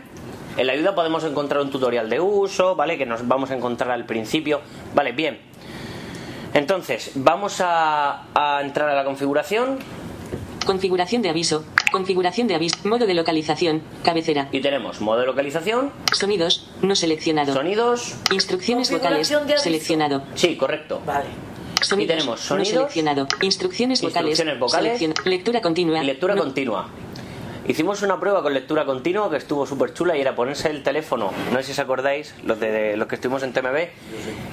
En 0.57 0.67
la 0.67 0.73
ayuda 0.73 0.93
podemos 0.95 1.23
encontrar 1.23 1.61
un 1.61 1.71
tutorial 1.71 2.09
de 2.09 2.19
uso, 2.19 2.75
¿vale? 2.75 2.97
Que 2.97 3.05
nos 3.05 3.27
vamos 3.27 3.49
a 3.51 3.55
encontrar 3.55 3.91
al 3.91 4.05
principio. 4.05 4.61
Vale, 4.93 5.11
bien. 5.11 5.39
Entonces, 6.53 7.11
vamos 7.15 7.59
a, 7.61 8.25
a 8.35 8.61
entrar 8.61 8.89
a 8.89 8.93
la 8.95 9.03
configuración 9.05 9.79
Configuración 10.65 11.21
de 11.21 11.29
aviso. 11.29 11.65
Configuración 11.91 12.47
de 12.47 12.55
aviso. 12.55 12.77
Modo 12.87 13.05
de 13.05 13.13
localización. 13.13 13.81
Cabecera. 14.03 14.47
y 14.51 14.61
tenemos 14.61 15.01
modo 15.01 15.19
de 15.19 15.25
localización, 15.25 15.91
Sonidos. 16.13 16.69
No 16.81 16.95
seleccionado. 16.95 17.51
sonidos. 17.53 18.15
Instrucciones 18.31 18.89
vocales. 18.89 19.27
Configuración 19.27 19.47
de 19.47 19.53
aviso. 19.53 19.63
Seleccionado. 19.63 20.23
Sí, 20.35 20.55
correcto. 20.55 21.01
Vale. 21.05 21.25
Sonidos. 21.81 22.15
tenemos 22.15 22.39
No 22.39 22.45
sonidos, 22.47 22.69
seleccionado. 22.69 23.27
Instrucciones 23.41 24.01
vocales. 24.01 24.39
instrucciones 24.39 24.59
vocales, 24.59 25.25
Lectura 25.25 25.61
continua. 25.61 26.01
Y 26.01 26.05
lectura 26.05 26.33
No- 26.35 26.43
continua. 26.43 26.87
Hicimos 27.67 28.01
una 28.01 28.19
prueba 28.19 28.43
con 28.43 28.53
lectura 28.53 28.83
continua 28.85 29.29
que 29.29 29.37
estuvo 29.37 29.65
súper 29.65 29.93
chula 29.93 30.17
y 30.17 30.21
era 30.21 30.35
ponerse 30.35 30.69
el 30.69 30.83
teléfono, 30.83 31.31
no 31.51 31.57
sé 31.59 31.63
si 31.63 31.71
os 31.71 31.79
acordáis, 31.79 32.35
los 32.45 32.59
de 32.59 32.97
los 32.97 33.07
que 33.07 33.15
estuvimos 33.15 33.41
en 33.43 33.53
TMB 33.53 33.77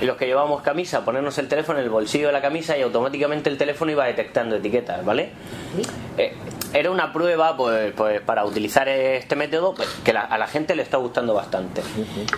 y 0.01 0.05
los 0.05 0.17
que 0.17 0.27
llevábamos 0.27 0.63
camisa, 0.63 1.05
ponernos 1.05 1.37
el 1.39 1.49
teléfono 1.49 1.81
en 1.81 1.85
el 1.87 1.91
bolsillo 1.91 2.29
de 2.29 2.33
la 2.33 2.41
camisa 2.41 2.79
y 2.79 2.83
automáticamente 2.83 3.51
el 3.51 3.59
teléfono 3.59 3.91
iba 3.91 4.05
detectando 4.07 4.55
etiquetas, 4.57 5.05
¿vale? 5.05 5.31
Eh, 6.19 6.35
era 6.73 6.89
una 6.93 7.13
prueba 7.13 7.57
pues, 7.57 7.93
pues 7.97 8.21
para 8.21 8.45
utilizar 8.45 8.89
este 8.89 9.35
método 9.35 9.75
pues, 9.75 9.89
que 10.05 10.13
la- 10.13 10.21
a 10.23 10.39
la 10.39 10.47
gente 10.47 10.77
le 10.77 10.83
está 10.83 10.99
gustando 10.99 11.35
bastante. 11.35 11.83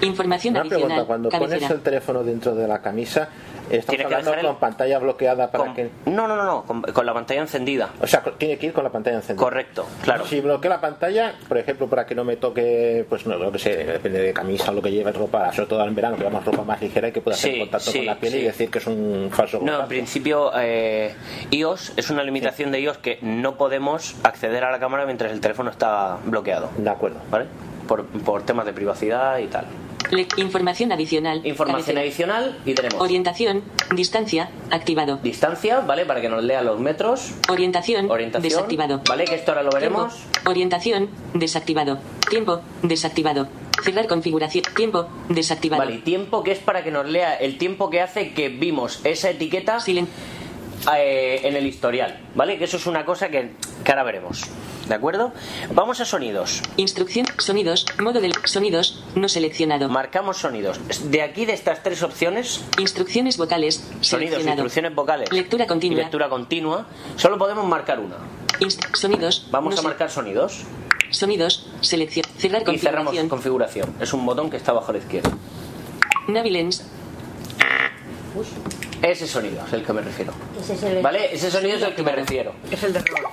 Información 0.00 0.52
Una 0.54 0.60
adicional. 0.62 0.86
pregunta, 0.86 1.06
cuando 1.06 1.28
pones 1.28 1.70
el 1.70 1.80
teléfono 1.80 2.24
dentro 2.24 2.54
de 2.54 2.66
la 2.66 2.80
camisa, 2.80 3.28
estamos 3.70 3.86
Tiene 3.86 3.98
que 4.08 4.14
hablando 4.14 4.34
el- 4.34 4.46
con 4.46 4.56
pantalla 4.56 4.98
bloqueada 4.98 5.50
para 5.50 5.64
Con- 5.64 5.74
que... 5.74 5.90
No, 6.06 6.26
no, 6.28 6.36
no, 6.36 6.44
no, 6.44 6.62
con, 6.64 6.82
con 6.82 7.06
la 7.06 7.14
pantalla 7.14 7.40
encendida. 7.40 7.90
O 8.00 8.06
sea, 8.06 8.22
tiene 8.38 8.58
que 8.58 8.66
ir 8.66 8.72
con 8.72 8.84
la 8.84 8.90
pantalla 8.90 9.16
encendida. 9.16 9.42
Correcto, 9.44 9.86
claro. 10.02 10.26
Si 10.26 10.40
bloqueo 10.40 10.70
la 10.70 10.80
pantalla, 10.80 11.34
por 11.48 11.58
ejemplo, 11.58 11.88
para 11.88 12.06
que 12.06 12.14
no 12.14 12.24
me 12.24 12.36
toque, 12.36 13.04
pues 13.08 13.26
no, 13.26 13.36
lo 13.36 13.50
que 13.52 13.58
sé, 13.58 13.76
depende 13.84 14.20
de 14.20 14.32
camisa 14.32 14.70
o 14.70 14.74
lo 14.74 14.82
que 14.82 14.90
lleve, 14.90 15.12
ropa, 15.12 15.52
sobre 15.52 15.68
todo 15.68 15.84
en 15.84 15.94
verano, 15.94 16.16
que 16.16 16.22
llevamos 16.22 16.44
ropa 16.44 16.62
más 16.64 16.80
ligera 16.80 17.08
y 17.08 17.12
que 17.12 17.20
pueda 17.20 17.36
hacer 17.36 17.52
Sí, 17.54 17.58
contacto 17.60 17.90
sí, 17.90 17.98
con 17.98 18.06
la 18.06 18.14
piel 18.16 18.32
sí. 18.32 18.38
y 18.38 18.42
decir 18.42 18.70
que 18.70 18.78
es 18.78 18.86
un 18.86 19.30
falso 19.32 19.60
No, 19.62 19.80
en 19.82 19.88
principio 19.88 20.50
eh, 20.56 21.14
iOS 21.50 21.92
es 21.96 22.10
una 22.10 22.22
limitación 22.22 22.70
de 22.72 22.80
iOS 22.80 22.98
que 22.98 23.18
no 23.22 23.56
podemos 23.56 24.14
acceder 24.24 24.64
a 24.64 24.70
la 24.70 24.78
cámara 24.78 25.04
mientras 25.06 25.32
el 25.32 25.40
teléfono 25.40 25.70
está 25.70 26.18
bloqueado. 26.24 26.70
De 26.76 26.90
acuerdo. 26.90 27.18
¿Vale? 27.30 27.46
por, 27.88 28.06
por 28.06 28.42
temas 28.44 28.64
de 28.64 28.72
privacidad 28.72 29.38
y 29.38 29.48
tal. 29.48 29.66
Le- 30.12 30.28
información 30.36 30.92
adicional. 30.92 31.40
Información 31.44 31.96
Cabecera. 31.96 32.00
adicional 32.02 32.58
y 32.66 32.74
tenemos 32.74 33.00
Orientación. 33.00 33.64
Distancia. 33.96 34.50
Activado. 34.70 35.16
distancia, 35.22 35.80
¿vale? 35.80 36.04
Para 36.04 36.20
que 36.20 36.28
nos 36.28 36.44
lea 36.44 36.62
los 36.62 36.78
metros. 36.78 37.32
Orientación. 37.48 38.10
Orientación, 38.10 38.42
Desactivado. 38.50 39.00
¿vale? 39.08 39.24
Que 39.24 39.34
esto 39.36 39.52
ahora 39.52 39.62
lo 39.62 39.70
veremos. 39.70 40.14
Tiempo. 40.14 40.50
Orientación. 40.50 41.08
Desactivado. 41.32 41.98
Tiempo. 42.28 42.60
Desactivado. 42.82 43.48
Cerrar 43.82 44.06
configuración. 44.06 44.64
Tiempo. 44.76 45.08
Desactivado. 45.30 45.82
Vale, 45.82 45.94
y 45.96 45.98
tiempo 46.00 46.42
que 46.44 46.52
es 46.52 46.58
para 46.58 46.84
que 46.84 46.90
nos 46.90 47.06
lea 47.08 47.34
el 47.36 47.56
tiempo 47.56 47.88
que 47.88 48.02
hace 48.02 48.34
que 48.34 48.50
vimos 48.50 49.00
esa 49.04 49.30
etiqueta 49.30 49.78
Silen- 49.80 50.08
eh, 50.94 51.40
en 51.44 51.56
el 51.56 51.66
historial, 51.66 52.20
¿vale? 52.34 52.58
Que 52.58 52.64
eso 52.64 52.76
es 52.76 52.86
una 52.86 53.04
cosa 53.06 53.28
que, 53.30 53.52
que 53.82 53.90
ahora 53.92 54.02
veremos. 54.02 54.42
¿De 54.88 54.94
acuerdo? 54.94 55.32
Vamos 55.74 56.00
a 56.00 56.04
sonidos. 56.04 56.60
Instrucción. 56.76 57.26
Sonidos. 57.38 57.86
Modo 58.00 58.20
del. 58.20 58.32
Sonidos. 58.44 59.02
No 59.14 59.28
seleccionado. 59.28 59.88
Marcamos 59.88 60.38
sonidos. 60.38 60.80
De 61.10 61.22
aquí 61.22 61.46
de 61.46 61.52
estas 61.54 61.82
tres 61.82 62.02
opciones, 62.02 62.60
Instrucciones 62.78 63.36
vocales. 63.36 63.76
sonidos, 63.76 64.06
Seleccionado. 64.08 64.50
instrucciones 64.52 64.94
vocales 64.94 65.32
Lectura 65.32 65.66
continua. 65.66 65.98
y 66.00 66.02
lectura 66.02 66.28
continua, 66.28 66.86
solo 67.16 67.38
podemos 67.38 67.66
marcar 67.66 68.00
una. 68.00 68.16
Inst- 68.60 68.94
sonidos. 68.96 69.46
Vamos 69.50 69.74
no 69.74 69.80
a 69.80 69.84
marcar 69.84 70.10
sonidos 70.10 70.62
Sonidos. 71.10 71.66
Selección. 71.82 72.24
Cerrar 72.38 72.62
y 72.62 72.78
cerramos 72.78 73.14
configuración. 73.14 73.28
configuración. 73.28 73.94
Es 74.00 74.12
un 74.14 74.24
botón 74.26 74.48
que 74.50 74.56
está 74.56 74.70
abajo 74.72 74.90
a 74.90 74.92
la 74.94 74.98
izquierda. 74.98 75.30
Navilens. 76.28 76.84
Ese 79.02 79.26
sonido 79.26 79.62
es 79.66 79.72
el 79.74 79.84
que 79.84 79.92
me 79.92 80.00
refiero. 80.00 80.32
Ese 80.58 80.72
es 80.74 80.82
el... 80.84 81.02
¿Vale? 81.02 81.34
Ese 81.34 81.50
sonido 81.50 81.76
es 81.76 81.82
el 81.82 81.94
que 81.94 82.02
me 82.02 82.12
refiero. 82.12 82.54
Es 82.70 82.82
el 82.82 82.92
de 82.94 83.00
rol. 83.00 83.26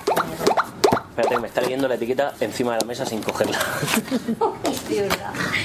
Espérate, 1.10 1.34
que 1.34 1.40
me 1.40 1.48
está 1.48 1.60
leyendo 1.60 1.88
la 1.88 1.96
etiqueta 1.96 2.34
encima 2.40 2.74
de 2.74 2.80
la 2.80 2.86
mesa 2.86 3.04
sin 3.04 3.22
cogerla. 3.22 3.58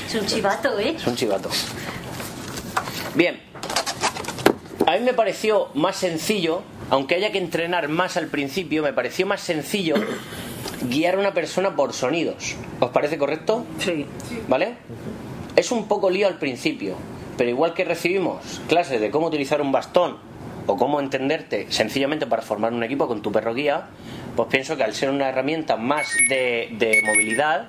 Es 0.07 0.15
un 0.15 0.25
chivato, 0.27 0.79
¿eh? 0.79 0.95
Es 0.97 1.07
un 1.07 1.15
chivato. 1.15 1.49
Bien. 3.15 3.39
A 4.85 4.91
mí 4.93 4.99
me 4.99 5.13
pareció 5.13 5.69
más 5.73 5.95
sencillo, 5.95 6.61
aunque 6.89 7.15
haya 7.15 7.31
que 7.31 7.39
entrenar 7.39 7.87
más 7.89 8.17
al 8.17 8.27
principio, 8.27 8.83
me 8.83 8.93
pareció 8.93 9.25
más 9.25 9.41
sencillo 9.41 9.95
guiar 10.89 11.15
a 11.15 11.19
una 11.19 11.33
persona 11.33 11.75
por 11.75 11.93
sonidos. 11.93 12.55
¿Os 12.79 12.91
parece 12.91 13.17
correcto? 13.17 13.65
Sí. 13.79 14.05
¿Vale? 14.47 14.75
Es 15.55 15.71
un 15.71 15.87
poco 15.87 16.09
lío 16.09 16.27
al 16.27 16.37
principio, 16.37 16.95
pero 17.37 17.49
igual 17.49 17.73
que 17.73 17.85
recibimos 17.85 18.61
clases 18.67 19.01
de 19.01 19.09
cómo 19.09 19.27
utilizar 19.27 19.61
un 19.61 19.71
bastón 19.71 20.17
o 20.67 20.77
cómo 20.77 20.99
entenderte 20.99 21.67
sencillamente 21.71 22.27
para 22.27 22.41
formar 22.41 22.73
un 22.73 22.83
equipo 22.83 23.07
con 23.07 23.21
tu 23.21 23.31
perro 23.31 23.53
guía, 23.53 23.87
pues 24.35 24.49
pienso 24.49 24.77
que 24.77 24.83
al 24.83 24.93
ser 24.93 25.09
una 25.09 25.29
herramienta 25.29 25.77
más 25.77 26.07
de, 26.29 26.69
de 26.77 27.01
movilidad, 27.05 27.67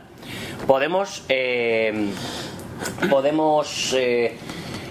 podemos 0.67 1.25
eh, 1.29 2.11
podemos 3.11 3.93
eh, 3.95 4.37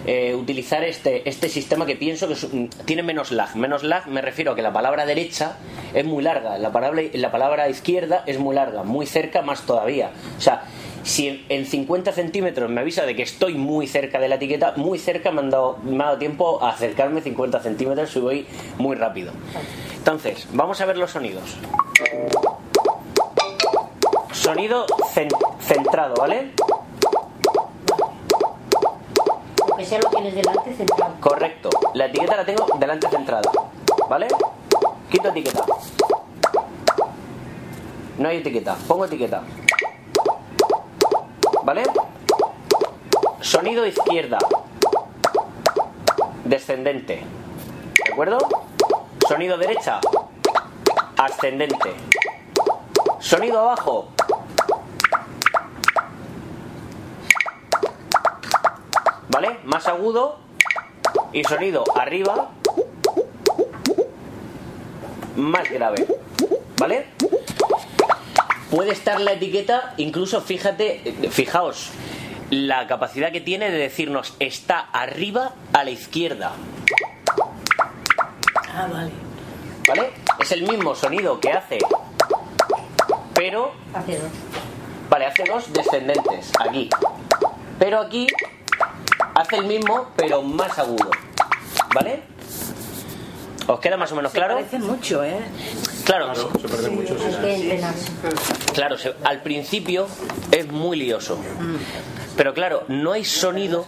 eh, 0.05 0.35
utilizar 0.35 0.83
este, 0.83 1.27
este 1.27 1.49
sistema 1.49 1.85
que 1.85 1.95
pienso 1.95 2.27
que 2.27 2.69
tiene 2.85 3.03
menos 3.03 3.31
lag. 3.31 3.55
Menos 3.55 3.83
lag 3.83 4.07
me 4.07 4.21
refiero 4.21 4.51
a 4.51 4.55
que 4.55 4.61
la 4.61 4.73
palabra 4.73 5.05
derecha 5.05 5.57
es 5.93 6.05
muy 6.05 6.23
larga, 6.23 6.57
la 6.57 6.71
palabra, 6.71 7.01
la 7.13 7.31
palabra 7.31 7.69
izquierda 7.69 8.23
es 8.27 8.39
muy 8.39 8.55
larga, 8.55 8.83
muy 8.83 9.05
cerca 9.05 9.41
más 9.41 9.61
todavía. 9.61 10.11
O 10.37 10.41
sea, 10.41 10.63
si 11.03 11.27
en, 11.27 11.45
en 11.49 11.65
50 11.65 12.11
centímetros 12.11 12.69
me 12.69 12.81
avisa 12.81 13.05
de 13.05 13.15
que 13.15 13.23
estoy 13.23 13.55
muy 13.55 13.87
cerca 13.87 14.19
de 14.19 14.27
la 14.27 14.35
etiqueta, 14.35 14.73
muy 14.75 14.99
cerca 14.99 15.31
me, 15.31 15.41
han 15.41 15.49
dado, 15.49 15.77
me 15.83 16.03
ha 16.03 16.07
dado 16.07 16.17
tiempo 16.17 16.63
a 16.63 16.69
acercarme 16.69 17.21
50 17.21 17.59
centímetros 17.61 18.15
y 18.15 18.19
voy 18.19 18.45
muy 18.77 18.95
rápido. 18.95 19.31
Entonces, 20.07 20.47
vamos 20.53 20.79
a 20.81 20.85
ver 20.85 20.97
los 20.99 21.09
sonidos. 21.09 21.57
Sonido 24.31 24.85
cen- 25.15 25.35
centrado, 25.61 26.13
¿vale? 26.13 26.51
Lo 29.67 29.75
que 29.75 29.83
sea 29.83 29.97
lo 29.99 30.09
tienes 30.11 30.35
delante 30.35 30.75
centrado. 30.75 31.15
Correcto. 31.19 31.69
La 31.95 32.05
etiqueta 32.05 32.35
la 32.35 32.45
tengo 32.45 32.67
delante 32.77 33.09
centrada. 33.09 33.49
¿Vale? 34.07 34.27
Quito 35.09 35.29
etiqueta. 35.29 35.65
No 38.19 38.29
hay 38.29 38.37
etiqueta. 38.37 38.75
Pongo 38.87 39.05
etiqueta. 39.05 39.41
¿Vale? 41.63 41.81
Sonido 43.41 43.87
izquierda. 43.87 44.37
Descendente. 46.43 47.23
¿De 48.05 48.13
acuerdo? 48.13 48.37
Sonido 49.27 49.57
derecha. 49.57 49.99
Ascendente. 51.17 51.93
Sonido 53.19 53.59
abajo. 53.59 54.09
¿Vale? 59.29 59.57
Más 59.63 59.87
agudo. 59.87 60.37
Y 61.33 61.43
sonido 61.43 61.83
arriba. 61.95 62.51
Más 65.35 65.69
grave. 65.71 66.05
¿Vale? 66.77 67.07
Puede 68.69 68.91
estar 68.91 69.19
la 69.21 69.33
etiqueta, 69.33 69.93
incluso 69.97 70.41
fíjate, 70.41 71.29
fijaos, 71.31 71.91
la 72.49 72.87
capacidad 72.87 73.31
que 73.31 73.41
tiene 73.41 73.71
de 73.71 73.77
decirnos 73.77 74.35
está 74.39 74.79
arriba 74.79 75.53
a 75.73 75.83
la 75.83 75.91
izquierda. 75.91 76.51
Ah, 78.75 78.87
vale. 78.91 79.11
¿Vale? 79.87 80.13
Es 80.39 80.51
el 80.51 80.67
mismo 80.67 80.93
sonido 80.95 81.39
que 81.39 81.51
hace, 81.51 81.79
pero 83.33 83.71
Hace 83.93 84.17
dos. 84.19 84.31
Vale, 85.09 85.25
hace 85.27 85.43
dos 85.45 85.71
descendentes 85.71 86.51
aquí. 86.59 86.89
Pero 87.79 87.99
aquí 87.99 88.27
hace 89.35 89.57
el 89.57 89.65
mismo, 89.65 90.07
pero 90.17 90.41
más 90.41 90.77
agudo. 90.79 91.09
¿Vale? 91.93 92.23
¿Os 93.67 93.79
queda 93.79 93.97
más 93.97 94.11
o 94.11 94.15
menos 94.15 94.31
Se 94.31 94.37
claro? 94.37 94.55
parece 94.55 94.77
mucho, 94.79 95.23
¿eh? 95.23 95.39
Claro, 96.05 96.35
Se 96.35 96.67
pierde 96.67 96.89
mucho. 96.91 97.15
Hay 97.15 97.41
que 97.41 97.55
entrenarse. 97.55 98.11
claro, 98.73 98.97
se- 98.97 99.15
al 99.23 99.41
principio 99.41 100.07
es 100.51 100.67
muy 100.71 100.97
lioso. 100.97 101.37
Pero 102.37 102.53
claro, 102.53 102.83
no 102.89 103.13
hay 103.13 103.23
sonido. 103.25 103.85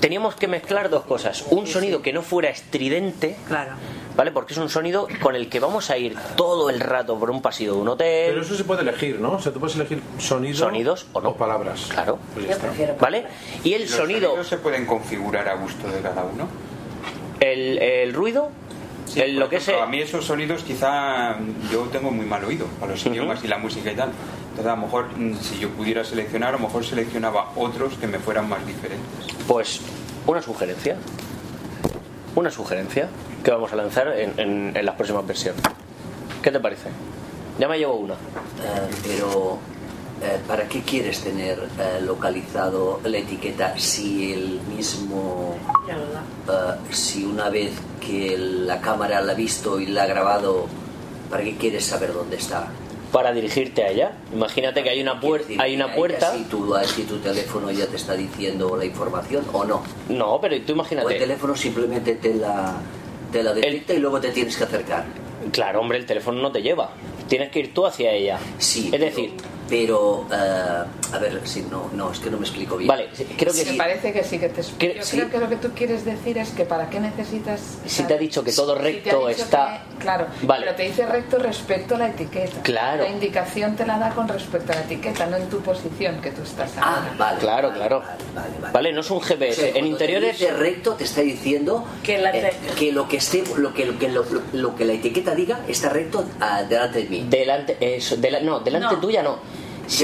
Teníamos 0.00 0.34
que 0.34 0.48
mezclar 0.48 0.88
dos 0.90 1.04
cosas. 1.04 1.44
Un 1.50 1.66
sonido 1.66 2.02
que 2.02 2.12
no 2.12 2.22
fuera 2.22 2.48
estridente, 2.48 3.36
Claro. 3.46 3.72
¿vale? 4.16 4.32
Porque 4.32 4.54
es 4.54 4.58
un 4.58 4.70
sonido 4.70 5.06
con 5.22 5.36
el 5.36 5.48
que 5.50 5.60
vamos 5.60 5.90
a 5.90 5.98
ir 5.98 6.16
todo 6.36 6.68
el 6.70 6.80
rato 6.80 7.16
por 7.18 7.30
un 7.30 7.42
pasillo 7.42 7.74
de 7.74 7.80
un 7.82 7.88
hotel. 7.88 8.30
Pero 8.30 8.42
eso 8.42 8.56
se 8.56 8.64
puede 8.64 8.80
elegir, 8.82 9.20
¿no? 9.20 9.32
O 9.32 9.40
sea, 9.40 9.52
tú 9.52 9.60
puedes 9.60 9.76
elegir 9.76 10.02
sonido 10.18 10.56
Sonidos 10.56 11.06
o 11.12 11.20
no. 11.20 11.34
palabras. 11.34 11.86
Claro. 11.90 12.18
Pues 12.34 12.46
ya 12.48 12.54
está. 12.54 12.72
¿Vale? 12.98 13.26
Y 13.62 13.74
el 13.74 13.82
Los 13.82 13.90
sonido, 13.90 14.28
sonidos 14.30 14.48
se 14.48 14.56
pueden 14.56 14.86
configurar 14.86 15.46
a 15.48 15.54
gusto 15.56 15.86
de 15.86 16.00
cada 16.00 16.24
uno. 16.24 16.48
el, 17.40 17.78
el 17.78 18.14
ruido, 18.14 18.50
Sí, 19.12 19.20
el- 19.20 19.34
por 19.34 19.44
lo 19.44 19.48
que. 19.48 19.74
A 19.80 19.86
mí 19.86 20.00
esos 20.00 20.24
sonidos 20.24 20.62
quizá 20.62 21.36
yo 21.70 21.80
tengo 21.92 22.10
muy 22.10 22.26
mal 22.26 22.44
oído 22.44 22.66
para 22.78 22.92
los 22.92 23.04
idiomas 23.06 23.42
y 23.44 23.48
la 23.48 23.58
música 23.58 23.90
y 23.92 23.96
tal. 23.96 24.10
Entonces 24.50 24.66
a 24.66 24.76
lo 24.76 24.82
mejor 24.82 25.06
mm, 25.16 25.34
si 25.40 25.58
yo 25.58 25.68
pudiera 25.70 26.04
seleccionar, 26.04 26.50
a 26.50 26.52
lo 26.58 26.66
mejor 26.66 26.84
seleccionaba 26.84 27.52
otros 27.56 27.94
que 27.94 28.06
me 28.06 28.18
fueran 28.18 28.48
más 28.48 28.64
diferentes. 28.66 29.26
Pues 29.48 29.80
una 30.26 30.40
sugerencia. 30.42 30.96
Una 32.36 32.50
sugerencia 32.50 33.08
que 33.42 33.50
vamos 33.50 33.72
a 33.72 33.76
lanzar 33.76 34.08
en, 34.16 34.38
en- 34.38 34.76
en 34.76 34.86
las 34.86 34.94
próximas 34.94 35.26
versiones. 35.26 35.62
¿Qué 36.42 36.50
te 36.50 36.60
parece? 36.60 36.88
Ya 37.58 37.68
me 37.68 37.78
llevo 37.78 37.94
una. 37.96 38.14
Eh, 38.14 38.16
pero, 39.02 39.58
eh, 40.22 40.38
¿para 40.46 40.68
qué 40.68 40.82
quieres 40.82 41.20
tener 41.20 41.58
eh, 41.78 42.00
localizado 42.02 43.00
la 43.04 43.18
etiqueta 43.18 43.78
si 43.78 44.32
el 44.32 44.60
mismo, 44.74 45.56
eh, 45.88 46.92
si 46.92 47.24
una 47.24 47.48
vez 47.48 47.72
que 48.00 48.36
la 48.38 48.80
cámara 48.80 49.20
la 49.20 49.32
ha 49.32 49.34
visto 49.34 49.80
y 49.80 49.86
la 49.86 50.04
ha 50.04 50.06
grabado, 50.06 50.66
¿para 51.30 51.42
qué 51.44 51.56
quieres 51.56 51.84
saber 51.86 52.12
dónde 52.12 52.36
está? 52.36 52.68
Para 53.12 53.32
dirigirte 53.32 53.82
a 53.82 53.88
ella. 53.88 54.12
Imagínate 54.32 54.84
que 54.84 54.90
hay 54.90 55.00
una, 55.02 55.14
puer- 55.20 55.20
Quiero 55.38 55.38
decir, 55.44 55.60
hay 55.60 55.74
una 55.74 55.92
puerta. 55.94 56.32
Si 56.32 56.44
tu, 56.44 56.72
si 56.84 57.02
tu 57.02 57.18
teléfono 57.18 57.70
ya 57.72 57.86
te 57.86 57.96
está 57.96 58.14
diciendo 58.14 58.76
la 58.76 58.84
información 58.84 59.44
o 59.52 59.64
no. 59.64 59.82
No, 60.08 60.38
pero 60.40 60.54
tú 60.58 60.60
O 60.60 60.66
el 60.66 60.70
imagínate. 60.74 61.14
teléfono 61.18 61.56
simplemente 61.56 62.14
te 62.14 62.34
la, 62.34 62.74
te 63.32 63.42
la 63.42 63.52
detecta 63.52 63.94
y 63.94 63.98
luego 63.98 64.20
te 64.20 64.30
tienes 64.30 64.56
que 64.56 64.62
acercar. 64.64 65.06
Claro, 65.50 65.80
hombre, 65.80 65.98
el 65.98 66.06
teléfono 66.06 66.40
no 66.40 66.52
te 66.52 66.62
lleva. 66.62 66.92
Tienes 67.28 67.50
que 67.50 67.58
ir 67.60 67.74
tú 67.74 67.84
hacia 67.84 68.12
ella. 68.12 68.38
Sí. 68.58 68.84
Es 68.84 68.90
pero- 68.92 69.04
decir, 69.06 69.32
Pero, 69.36 69.48
eh, 69.72 70.84
a 71.12 71.18
ver, 71.18 71.40
sí, 71.44 71.66
no, 71.70 71.90
no, 71.94 72.12
es 72.12 72.18
que 72.20 72.30
no 72.30 72.38
me 72.38 72.46
explico 72.46 72.76
bien. 72.76 72.88
vale, 72.88 73.08
creo 73.36 73.52
que 73.52 73.60
Sí. 73.64 73.70
Me 73.72 73.76
parece 73.78 74.12
que 74.12 74.24
sí 74.24 74.38
que 74.38 74.48
te 74.48 74.62
Que- 74.78 74.94
Yo 74.96 75.02
sí. 75.04 75.16
creo 75.16 75.30
que 75.30 75.38
lo 75.38 75.48
que 75.48 75.56
tú 75.56 75.70
quieres 75.74 76.04
decir 76.04 76.38
es 76.38 76.50
que 76.50 76.64
para 76.64 76.88
qué 76.90 77.00
necesitas. 77.00 77.60
Si 77.86 78.02
te 78.04 78.14
ha 78.14 78.18
dicho 78.18 78.42
que 78.44 78.52
todo 78.52 78.76
Si 78.76 78.82
recto 78.82 79.28
dicho 79.28 79.42
está- 79.42 79.82
que- 79.96 80.02
claro, 80.02 80.26
Vale. 80.42 80.64
pero 80.66 80.76
te 80.76 80.82
dice 80.84 81.06
recto 81.06 81.38
respecto 81.38 81.94
a 81.94 81.98
la 81.98 82.08
etiqueta. 82.08 82.62
Claro. 82.62 83.04
La 83.04 83.08
indicación 83.10 83.76
te 83.76 83.86
la 83.86 83.98
da 83.98 84.10
con 84.10 84.28
respecto 84.28 84.72
a 84.72 84.76
la 84.76 84.82
etiqueta, 84.82 85.26
no 85.26 85.36
en 85.36 85.48
tu 85.48 85.60
posición 85.60 86.20
que 86.20 86.30
tú 86.30 86.42
estás 86.42 86.72
Ah, 86.78 86.96
ahora. 86.96 87.14
vale. 87.18 87.38
Claro, 87.40 87.68
vale, 87.68 87.78
claro. 87.80 88.00
Vale, 88.00 88.16
vale, 88.34 88.54
vale. 88.60 88.72
Vale, 88.72 88.92
no 88.92 89.00
es 89.00 89.10
un 89.10 89.16
O 89.18 89.20
GPS. 89.20 89.54
sea, 89.60 89.66
en 89.68 89.72
cuando 89.74 89.82
te 89.98 90.04
interiores. 90.04 90.38
dice 90.38 90.52
recto 90.52 90.94
te 90.94 91.04
está 91.04 91.20
diciendo 91.22 91.84
Que 92.02 92.18
la 92.18 92.30
eh, 92.30 92.52
te- 92.68 92.74
que 92.74 92.92
lo 92.92 93.08
que 93.08 93.16
esté 93.18 93.44
lo 93.56 93.72
que, 93.74 93.86
lo, 93.86 93.98
que 93.98 94.08
lo, 94.08 94.24
lo 94.52 94.76
que 94.76 94.84
la 94.84 94.92
etiqueta 94.94 95.34
diga 95.34 95.60
está 95.68 95.88
recto 95.88 96.24
ah, 96.40 96.62
delante 96.62 97.02
de 97.02 97.08
mí. 97.08 97.26
Delante, 97.28 97.76
eso, 97.80 98.16
dela- 98.16 98.40
no, 98.40 98.60
delante 98.60 98.94
No. 98.94 99.00
tuya 99.00 99.22
no. 99.22 99.38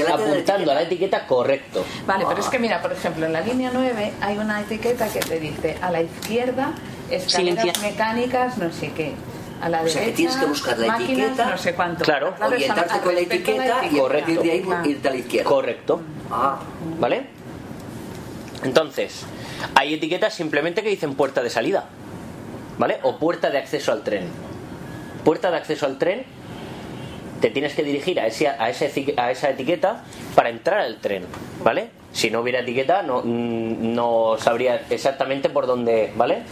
La 0.07 0.15
apuntando 0.15 0.71
a 0.71 0.75
la 0.75 0.81
etiqueta 0.81 1.25
correcto. 1.25 1.85
Vale, 2.05 2.25
pero 2.27 2.41
es 2.41 2.47
que 2.47 2.59
mira, 2.59 2.81
por 2.81 2.91
ejemplo, 2.91 3.25
en 3.25 3.33
la 3.33 3.41
línea 3.41 3.69
9 3.73 4.13
hay 4.21 4.37
una 4.37 4.59
etiqueta 4.61 5.07
que 5.07 5.19
te 5.19 5.39
dice 5.39 5.77
a 5.81 5.91
la 5.91 6.01
izquierda 6.01 6.71
escaleras 7.09 7.61
Silencia. 7.63 7.73
mecánicas, 7.81 8.57
no 8.57 8.71
sé 8.71 8.91
qué. 8.91 9.13
A 9.61 9.69
la 9.69 9.81
O 9.81 9.87
sea, 9.87 9.93
que 9.93 9.99
derecha, 10.11 10.15
tienes 10.17 10.35
que 10.35 10.45
buscar 10.45 10.77
la 10.77 10.87
máquinas, 10.87 11.27
etiqueta. 11.29 11.49
no 11.49 11.57
sé 11.57 11.73
cuánto. 11.73 12.03
Claro. 12.03 12.35
Claro, 12.35 12.53
orientarte 12.53 12.99
con 12.99 13.15
la 13.15 13.21
etiqueta 13.21 13.81
y 13.89 13.99
a 13.99 14.03
partir 14.07 14.41
de 14.41 14.51
ahí 14.51 14.61
Claro. 14.61 14.85
irte 14.89 15.07
a 15.07 15.11
la 15.11 15.17
izquierda. 15.17 15.49
Correcto. 15.49 16.01
Ah, 16.29 16.59
¿Vale? 16.99 17.27
Entonces, 18.63 19.25
hay 19.75 19.93
etiquetas 19.95 20.33
simplemente 20.33 20.83
que 20.83 20.89
dicen 20.89 21.15
puerta 21.15 21.41
de 21.41 21.49
salida. 21.49 21.85
¿Vale? 22.77 22.99
O 23.03 23.17
puerta 23.17 23.49
de 23.49 23.57
acceso 23.57 23.91
al 23.91 24.03
tren. 24.03 24.27
Puerta 25.23 25.49
de 25.49 25.57
acceso 25.57 25.85
al 25.87 25.97
tren, 25.97 26.23
te 27.41 27.49
tienes 27.49 27.73
que 27.73 27.83
dirigir 27.83 28.19
a, 28.19 28.27
ese, 28.27 28.47
a, 28.47 28.69
ese 28.69 29.13
a 29.17 29.31
esa 29.31 29.49
etiqueta 29.49 30.03
para 30.35 30.49
entrar 30.49 30.79
al 30.79 30.97
tren. 30.97 31.25
¿Vale? 31.63 31.89
Si 32.11 32.31
no 32.31 32.41
hubiera 32.41 32.59
etiqueta, 32.61 33.03
no, 33.03 33.21
mm, 33.23 33.93
no 33.93 34.35
sabría 34.39 34.81
exactamente 34.89 35.49
por 35.49 35.67
dónde. 35.67 36.11
¿Vale? 36.15 36.43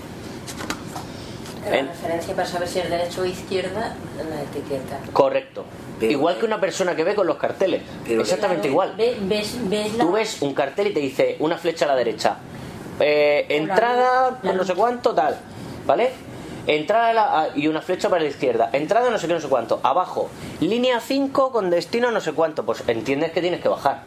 La 1.70 1.78
En- 1.80 1.88
referencia 1.88 2.36
para 2.36 2.48
saber 2.48 2.68
si 2.68 2.80
es 2.80 2.90
derecha 2.90 3.22
o 3.22 3.26
izquierda 3.26 3.96
en 4.22 4.30
la 4.30 4.42
etiqueta. 4.44 5.00
Correcto. 5.14 5.66
Pero- 6.00 6.12
igual 6.12 6.38
que 6.38 6.46
una 6.46 6.60
persona 6.62 6.96
que 6.96 7.04
ve 7.04 7.16
con 7.16 7.26
los 7.26 7.38
carteles. 7.38 7.82
Pero- 8.08 8.22
Exactamente 8.22 8.70
Claro, 8.70 8.72
igual. 8.72 8.94
ve- 8.98 9.18
ves, 9.22 9.58
ves 9.70 9.94
la... 9.96 10.04
Tú 10.04 10.12
ves 10.12 10.42
un 10.42 10.54
cartel 10.54 10.88
y 10.88 10.94
te 10.94 11.00
dice 11.00 11.38
una 11.40 11.58
flecha 11.58 11.86
a 11.86 11.88
la 11.88 11.96
derecha. 11.96 12.38
Eh, 13.00 13.46
entrada, 13.50 14.30
luz, 14.32 14.40
la 14.44 14.54
no 14.54 14.64
sé 14.64 14.76
cuánto, 14.76 15.14
tal. 15.16 15.38
¿Vale? 15.88 16.12
Entrada 16.68 17.10
a 17.10 17.14
la- 17.14 17.42
a- 17.42 17.58
y 17.58 17.68
una 17.68 17.82
flecha 17.82 18.10
para 18.10 18.24
la 18.24 18.30
izquierda. 18.30 18.70
Entrada 18.74 19.10
no 19.10 19.18
sé 19.18 19.28
qué, 19.28 19.34
no 19.34 19.40
sé 19.42 19.48
cuánto. 19.48 19.80
Abajo. 19.84 20.30
Línea 20.62 21.00
5 21.00 21.52
con 21.52 21.70
destino 21.70 22.12
no 22.12 22.22
sé 22.22 22.34
cuánto. 22.34 22.66
Pues 22.66 22.84
entiendes 22.88 23.32
que 23.32 23.42
tienes 23.42 23.62
que 23.62 23.70
bajar. 23.70 24.04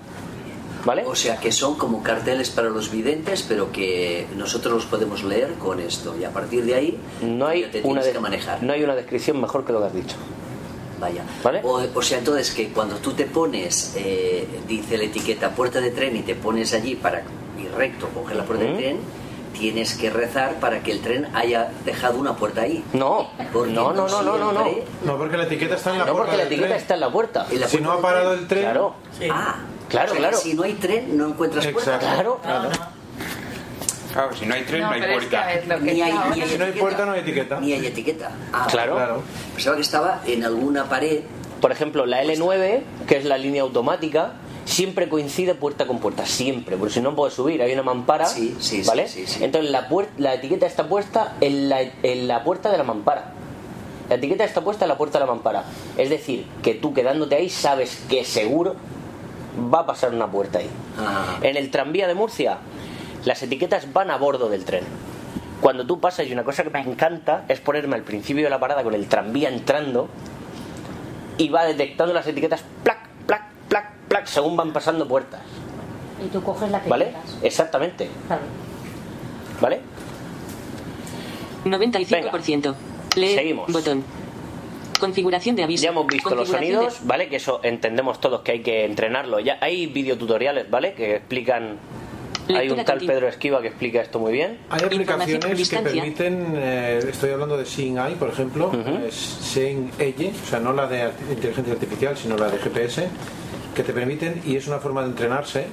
¿Vale? 0.85 1.05
o 1.05 1.15
sea 1.17 1.37
que 1.38 1.50
son 1.50 1.75
como 1.77 2.03
carteles 2.05 2.50
para 2.50 2.71
los 2.71 2.91
videntes, 2.91 3.45
pero 3.47 3.73
que 3.73 4.27
nosotros 4.37 4.73
los 4.75 4.87
podemos 4.87 5.25
leer 5.25 5.55
con 5.55 5.81
esto. 5.81 6.17
Y 6.17 6.25
a 6.25 6.31
partir 6.31 6.65
de 6.65 6.75
ahí 6.77 6.99
No 7.21 7.47
hay, 7.49 7.65
te 7.65 7.83
una 7.83 8.00
de- 8.03 8.12
que 8.12 8.21
manejar. 8.21 8.62
no 8.62 8.73
hay 8.73 8.85
una 8.85 8.95
descripción 8.95 9.41
mejor 9.41 9.65
que 9.67 9.73
lo 9.73 9.81
que 9.81 9.87
has 9.87 9.93
dicho. 9.95 10.17
Vaya. 11.00 11.25
¿Vale? 11.43 11.61
O, 11.65 11.81
o 11.95 12.03
sea, 12.03 12.19
entonces 12.19 12.53
que 12.53 12.69
cuando 12.69 12.97
tú 12.97 13.12
te 13.12 13.25
pones, 13.27 13.93
eh, 13.97 14.47
dice 14.69 14.97
la 14.97 15.05
etiqueta 15.05 15.50
puerta 15.50 15.81
de 15.81 15.91
tren 15.91 16.17
y 16.17 16.21
te 16.23 16.37
pones 16.37 16.73
allí 16.73 16.95
para 16.95 17.23
ir 17.59 17.71
recto, 17.77 18.09
coger 18.15 18.37
la 18.37 18.45
puerta 18.45 18.65
de 18.65 18.73
tren, 18.75 18.99
tienes 19.59 19.95
que 19.95 20.11
rezar 20.11 20.55
para 20.61 20.81
que 20.83 20.93
el 20.93 21.00
tren 21.00 21.29
haya 21.35 21.71
dejado 21.85 22.19
una 22.19 22.35
puerta 22.37 22.62
ahí. 22.62 22.85
No, 22.93 23.31
Porque 23.53 23.73
no, 23.73 23.93
no, 23.93 24.09
no, 24.09 24.23
no, 24.23 24.38
no, 24.38 24.53
no. 24.53 24.67
No, 25.05 25.17
porque 25.19 25.37
la 25.37 25.45
etiqueta 25.45 25.75
está 25.77 25.93
en 25.93 25.99
la 25.99 26.05
No, 26.07 26.12
puerta 26.12 26.27
porque 26.33 26.37
la 26.38 26.45
del 26.45 26.53
etiqueta 26.53 26.69
tren. 26.69 26.81
está 26.81 26.95
en 26.95 27.00
la 27.00 27.11
puerta. 27.12 27.47
en 27.50 27.61
la 27.61 27.69
Si 27.69 27.77
puerta 27.79 27.93
no 27.93 27.99
ha 27.99 28.03
parado 28.03 28.31
tren. 28.31 28.38
el 28.41 28.47
tren, 28.49 28.62
Claro, 28.62 28.95
Ah, 29.31 29.57
Claro, 29.88 30.07
o 30.07 30.11
sea, 30.11 30.19
claro. 30.19 30.37
Si 30.37 30.55
no 30.55 30.62
hay 30.65 30.75
tren, 30.75 31.17
no 31.17 31.29
encuentras 31.29 31.67
puerta. 31.69 31.97
Exacto. 31.97 32.38
claro. 32.43 32.71
Claro, 34.12 34.35
si 34.37 34.47
no 34.47 34.55
hay 34.55 34.62
tren, 34.65 34.81
no, 34.81 34.87
No, 34.88 34.93
hay 34.95 35.00
pero 35.00 35.12
es 35.12 35.19
que 35.27 35.37
puerta. 35.37 35.77
Ni 35.81 35.91
hay, 36.03 36.12
ni 36.35 36.43
hay 36.43 36.49
Si 36.49 36.59
no 36.59 36.65
hay 36.65 36.71
etiqueta. 36.71 36.81
puerta, 36.81 37.07
no 37.07 37.12
hay 37.12 37.21
etiqueta. 37.21 37.61
Ni 37.61 37.73
hay 37.73 37.87
etiqueta. 37.87 38.31
Ah, 38.53 38.67
Claro. 38.71 38.95
Claro. 38.97 39.23
Pensaba 39.55 39.77
que 39.77 39.83
estaba 39.83 40.21
en 40.27 40.45
alguna 40.45 40.85
pared. 40.88 41.21
Por 41.61 41.73
ejemplo, 41.73 42.07
la 42.07 42.23
L9, 42.23 42.83
que 43.07 43.17
es 43.17 43.25
la 43.25 43.37
línea 43.37 43.62
automática, 43.62 44.33
siempre 44.69 45.09
coincide 45.09 45.55
puerta 45.55 45.87
con 45.87 45.99
puerta, 45.99 46.27
siempre, 46.27 46.77
porque 46.77 46.93
si 46.95 47.01
no 47.01 47.17
puedes 47.17 47.35
subir, 47.35 47.63
hay 47.63 47.73
una 47.73 47.83
mampara, 47.83 48.27
Sí, 48.27 48.55
sí, 48.61 48.83
sí, 48.83 48.89
¿vale? 48.89 49.09
sí. 49.09 49.25
Entonces 49.41 49.71
la, 49.71 50.35
etiqueta 50.35 50.67
está 50.67 50.89
puesta 50.89 51.37
en 51.41 51.71
la, 51.71 51.81
en 52.03 52.29
la 52.29 52.45
puerta 52.45 52.71
de 52.71 52.77
la 52.77 52.85
mampara. 52.85 53.33
La 54.11 54.17
etiqueta 54.17 54.45
está 54.45 54.61
puesta 54.61 54.85
en 54.85 54.91
la 54.91 54.99
puerta 54.99 55.19
de 55.19 55.25
la 55.27 55.33
mampara. 55.33 55.65
Es 55.97 56.11
decir, 56.11 56.47
que 56.63 56.75
tú 56.75 56.93
quedándote 56.93 57.37
ahí 57.37 57.49
sabes 57.49 57.99
que 58.11 58.25
seguro 58.25 58.77
va 59.73 59.81
a 59.81 59.87
pasar 59.87 60.13
una 60.15 60.31
puerta 60.31 60.59
ahí. 60.59 60.69
Ah, 60.99 61.39
En 61.43 61.57
el 61.57 61.71
tranvía 61.71 62.07
de 62.07 62.15
Murcia, 62.15 62.59
las 63.25 63.43
etiquetas 63.43 63.93
van 63.93 64.11
a 64.11 64.17
bordo 64.19 64.51
del 64.51 64.65
tren. 64.67 64.85
Cuando 65.63 65.87
tú 65.87 65.99
pasas, 65.99 66.27
y 66.27 66.33
una 66.33 66.45
cosa 66.45 66.63
que 66.63 66.71
me 66.71 66.81
encanta 66.81 67.45
es 67.49 67.59
ponerme 67.61 67.97
al 67.97 68.03
principio 68.03 68.45
de 68.45 68.51
la 68.51 68.61
parada 68.61 68.83
con 68.85 68.95
el 68.95 69.07
tranvía 69.09 69.49
entrando 69.49 70.09
y 71.38 71.49
va 71.49 71.64
detectando 71.64 72.12
las 72.14 72.27
etiquetas, 72.27 72.62
plac, 72.85 73.08
plac, 73.68 73.92
plac, 74.09 74.26
según 74.26 74.57
van 74.57 74.72
pasando 74.72 75.07
puertas. 75.07 75.40
Y 76.24 76.28
tú 76.28 76.42
coges 76.42 76.70
la 76.70 76.83
que 76.83 76.88
¿Vale? 76.90 77.04
quieras. 77.07 77.38
Exactamente. 77.42 78.09
Claro. 78.26 78.42
¿Vale? 79.61 79.81
95%. 81.64 82.74
Leer. 83.16 83.38
Seguimos. 83.38 83.72
Botón. 83.72 84.04
Configuración 85.00 85.54
de 85.57 85.62
aviso. 85.64 85.85
Ya 85.85 85.90
hemos 85.90 86.07
visto 86.07 86.35
los 86.35 86.48
de- 86.48 86.54
sonidos, 86.54 86.98
¿vale? 87.04 87.28
Que 87.28 87.37
eso 87.37 87.61
entendemos 87.62 88.20
todos 88.20 88.40
que 88.42 88.52
hay 88.52 88.61
que 88.62 88.85
entrenarlo. 88.85 89.38
Ya 89.40 89.59
hay 89.61 89.87
videotutoriales, 89.87 90.68
¿vale? 90.70 90.94
Que 90.94 91.16
explican. 91.16 91.76
Hay 92.48 92.70
un 92.70 92.83
tal. 92.83 92.98
Pedro 93.00 93.28
Esquiva 93.28 93.61
que 93.61 93.68
explica 93.68 94.00
esto 94.00 94.18
muy 94.18 94.33
bien. 94.33 94.59
Hay 94.70 94.83
aplicaciones 94.83 95.68
que 95.68 95.78
permiten, 95.81 96.54
eh, 96.57 96.98
estoy 97.07 97.31
hablando 97.31 97.59
de 97.59 97.66
Seeing 97.66 97.98
Eye, 97.98 98.16
por 98.16 98.31
ejemplo, 98.31 98.68
Ujú. 98.68 98.78
eh, 98.78 99.11
Seeing 99.12 99.90
Eye, 99.98 100.33
o 100.42 100.46
sea, 100.48 100.59
no 100.59 100.72
la 100.72 100.87
de 100.87 101.11
inteligencia 101.31 101.74
artificial, 101.74 102.16
sino 102.16 102.38
la 102.38 102.48
de 102.50 102.57
GPS, 102.59 103.07
que 103.79 103.85
te 103.85 103.93
permiten, 103.93 104.43
y 104.45 104.57
es 104.57 104.67
una 104.67 104.81
forma 104.81 105.03
de 105.03 105.11
entrenarse, 105.11 105.67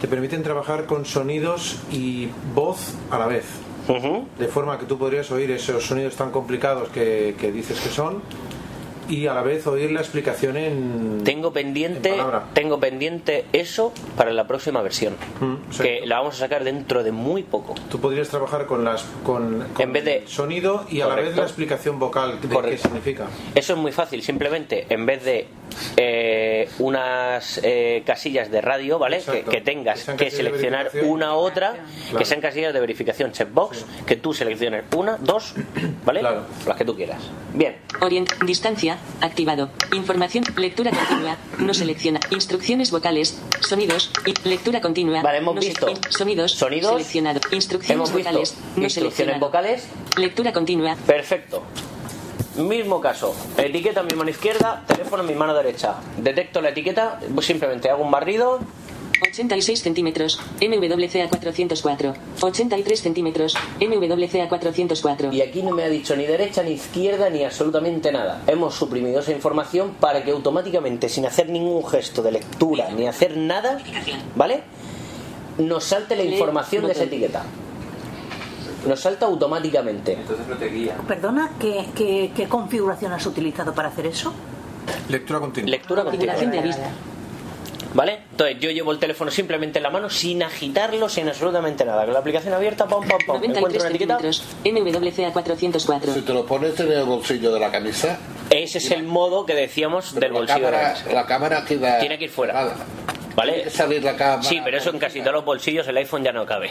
te 0.00 0.08
permiten 0.08 0.42
trabajar 0.42 0.86
con 0.86 1.04
sonidos 1.04 1.78
y 1.92 2.28
voz 2.56 2.94
a 3.08 3.20
la 3.20 3.28
vez. 3.28 3.44
De 4.36 4.48
forma 4.48 4.80
que 4.80 4.84
tú 4.84 4.98
podrías 4.98 5.30
oír 5.30 5.48
esos 5.52 5.86
sonidos 5.86 6.16
tan 6.16 6.32
complicados 6.32 6.88
que, 6.88 7.36
que 7.38 7.52
dices 7.52 7.78
que 7.78 7.88
son 7.88 8.20
y 9.10 9.26
a 9.26 9.34
la 9.34 9.42
vez 9.42 9.66
oír 9.66 9.90
la 9.90 10.00
explicación 10.00 10.56
en... 10.56 11.22
Tengo 11.24 11.52
pendiente, 11.52 12.10
En 12.10 12.26
tengo 12.54 12.78
pendiente 12.80 13.44
eso 13.52 13.92
para 14.16 14.32
la 14.32 14.46
próxima 14.46 14.80
versión. 14.82 15.14
Mm, 15.40 15.54
sí. 15.72 15.82
Que 15.82 16.06
la 16.06 16.18
vamos 16.18 16.36
a 16.36 16.38
sacar 16.38 16.64
dentro 16.64 17.02
de 17.02 17.12
muy 17.12 17.42
poco. 17.42 17.74
Tú 17.90 18.00
podrías 18.00 18.28
trabajar 18.28 18.66
con 18.66 18.84
las 18.84 19.02
con, 19.24 19.66
con 19.74 19.82
En 19.82 19.92
vez 19.92 20.04
de- 20.04 20.16
el 20.18 20.28
sonido 20.28 20.84
y 20.88 21.00
a 21.00 21.08
la 21.08 21.16
vez 21.16 21.36
la 21.36 21.42
explicación 21.42 21.98
vocal 21.98 22.40
de 22.40 22.48
qué 22.70 22.78
significa. 22.78 23.26
Eso 23.54 23.72
es 23.74 23.78
muy 23.78 23.92
fácil, 23.92 24.22
simplemente 24.22 24.86
en 24.88 25.04
vez 25.06 25.24
de 25.24 25.46
eh, 25.96 26.68
unas 26.78 27.60
eh, 27.62 28.02
casillas 28.06 28.50
de 28.50 28.60
radio, 28.60 28.98
¿vale? 28.98 29.16
Que, 29.18 29.22
Exacto. 29.30 29.50
que 29.50 29.60
tengas 29.60 30.04
Que 30.16 30.30
seleccionar 30.30 30.90
una 31.04 31.34
u 31.34 31.38
otra, 31.38 31.72
Claro. 31.72 32.18
que 32.18 32.24
sean 32.24 32.40
casillas 32.40 32.72
de 32.72 32.80
verificación 32.80 33.32
checkbox, 33.32 33.84
que 34.06 34.16
tú 34.16 34.32
selecciones 34.34 34.84
una, 34.96 35.16
dos, 35.18 35.54
¿vale? 36.04 36.20
Claro. 36.20 36.42
Las 36.66 36.76
que 36.76 36.84
tú 36.84 36.94
quieras. 36.96 37.22
Bien, 37.54 37.76
Orient. 38.00 38.30
Distancia. 38.44 38.98
Activado. 39.20 39.68
Información. 39.92 40.44
Lectura 40.56 40.90
continua. 40.90 41.36
No 41.58 41.74
selecciona. 41.74 42.20
Instrucciones 42.30 42.90
vocales. 42.90 43.38
Sonidos. 43.60 44.10
Y 44.26 44.48
lectura 44.48 44.80
continua. 44.80 45.22
Vale, 45.22 45.38
hemos 45.38 45.54
No 45.54 45.60
visto. 45.60 45.86
Sonidos. 46.08 46.52
Sonidos. 46.52 46.92
Seleccionado. 46.92 47.40
Instrucciones 47.50 48.12
vocales. 48.12 48.54
No 48.76 48.82
instrucciones 48.84 49.38
vocales, 49.40 49.88
Lectura 50.16 50.52
continua. 50.52 50.96
perfecto. 51.06 51.62
Mismo 52.56 53.00
caso, 53.00 53.34
etiqueta 53.56 54.00
en 54.00 54.06
mi 54.08 54.14
mano 54.14 54.28
izquierda, 54.28 54.82
teléfono 54.86 55.22
en 55.22 55.28
mi 55.28 55.34
mano 55.34 55.54
derecha. 55.54 55.94
Detecto 56.18 56.60
la 56.60 56.70
etiqueta, 56.70 57.20
pues 57.32 57.46
simplemente 57.46 57.88
hago 57.88 58.02
un 58.02 58.10
barrido 58.10 58.58
86 59.22 59.82
centímetros. 59.82 60.40
MWCA 60.60 61.28
404. 61.28 62.14
83 62.40 63.00
centímetros. 63.00 63.56
MWCA 63.80 64.48
404. 64.48 65.32
Y 65.32 65.42
aquí 65.42 65.62
no 65.62 65.72
me 65.72 65.84
ha 65.84 65.88
dicho 65.88 66.16
ni 66.16 66.26
derecha, 66.26 66.62
ni 66.62 66.72
izquierda, 66.72 67.30
ni 67.30 67.44
absolutamente 67.44 68.12
nada. 68.12 68.42
Hemos 68.46 68.74
suprimido 68.74 69.20
esa 69.20 69.32
información 69.32 69.94
para 70.00 70.24
que 70.24 70.30
automáticamente, 70.30 71.08
sin 71.08 71.26
hacer 71.26 71.48
ningún 71.48 71.86
gesto 71.86 72.22
de 72.22 72.32
lectura, 72.32 72.90
ni 72.90 73.06
hacer 73.06 73.36
nada, 73.36 73.78
¿vale? 74.34 74.62
Nos 75.58 75.84
salte 75.84 76.16
la 76.16 76.24
información 76.24 76.86
de 76.86 76.92
esa 76.92 77.04
etiqueta. 77.04 77.44
Nos 78.86 79.00
salta 79.00 79.26
automáticamente. 79.26 80.14
Entonces 80.14 80.46
no 80.48 80.56
te 80.56 80.68
guía. 80.68 80.96
Perdona, 81.06 81.50
¿qué, 81.60 81.86
qué, 81.94 82.32
qué 82.34 82.48
configuración 82.48 83.12
has 83.12 83.26
utilizado 83.26 83.74
para 83.74 83.88
hacer 83.88 84.06
eso? 84.06 84.32
Lectura 85.10 85.38
continua. 85.38 85.70
Lectura 85.70 86.04
continua. 86.04 86.34
Configuración 86.34 86.50
de 86.50 86.58
aviso. 86.58 86.90
¿Vale? 87.92 88.20
Entonces 88.30 88.56
yo 88.60 88.70
llevo 88.70 88.92
el 88.92 88.98
teléfono 88.98 89.30
simplemente 89.32 89.78
en 89.78 89.82
la 89.82 89.90
mano 89.90 90.08
sin 90.08 90.42
agitarlo, 90.44 91.08
sin 91.08 91.28
absolutamente 91.28 91.84
nada. 91.84 92.04
Con 92.04 92.12
la 92.14 92.20
aplicación 92.20 92.54
abierta, 92.54 92.86
pam, 92.86 93.00
pam, 93.00 93.18
pam. 93.26 93.36
93 93.40 93.56
Encuentro 93.56 93.80
una 93.80 93.88
etiqueta. 93.90 94.18
centímetros. 94.20 95.14
MWCA 95.24 95.32
404. 95.32 96.14
Si 96.14 96.22
te 96.22 96.32
lo 96.32 96.46
pones 96.46 96.78
en 96.78 96.92
el 96.92 97.04
bolsillo 97.04 97.52
de 97.52 97.58
la 97.60 97.70
camisa, 97.70 98.18
Ese 98.50 98.78
es 98.78 98.90
el 98.92 99.02
modo 99.02 99.44
que 99.44 99.54
decíamos 99.54 100.14
del 100.14 100.32
la 100.32 100.38
bolsillo 100.38 100.66
de 100.66 100.70
la 100.72 100.78
cámara, 100.78 100.94
camisa. 100.94 101.12
la 101.14 101.26
cámara 101.26 101.64
queda. 101.64 101.98
Tiene 101.98 102.18
que 102.18 102.24
ir 102.26 102.30
fuera. 102.30 102.74
¿Vale? 103.34 103.52
Tiene 103.52 103.64
que 103.64 103.76
salir 103.76 104.04
la 104.04 104.16
cámara. 104.16 104.42
Sí, 104.42 104.60
pero 104.64 104.78
eso 104.78 104.90
en 104.90 104.98
casi 104.98 105.20
todos 105.20 105.32
los 105.34 105.44
bolsillos 105.44 105.86
el 105.88 105.96
iPhone 105.96 106.22
ya 106.24 106.32
no 106.32 106.46
cabe. 106.46 106.70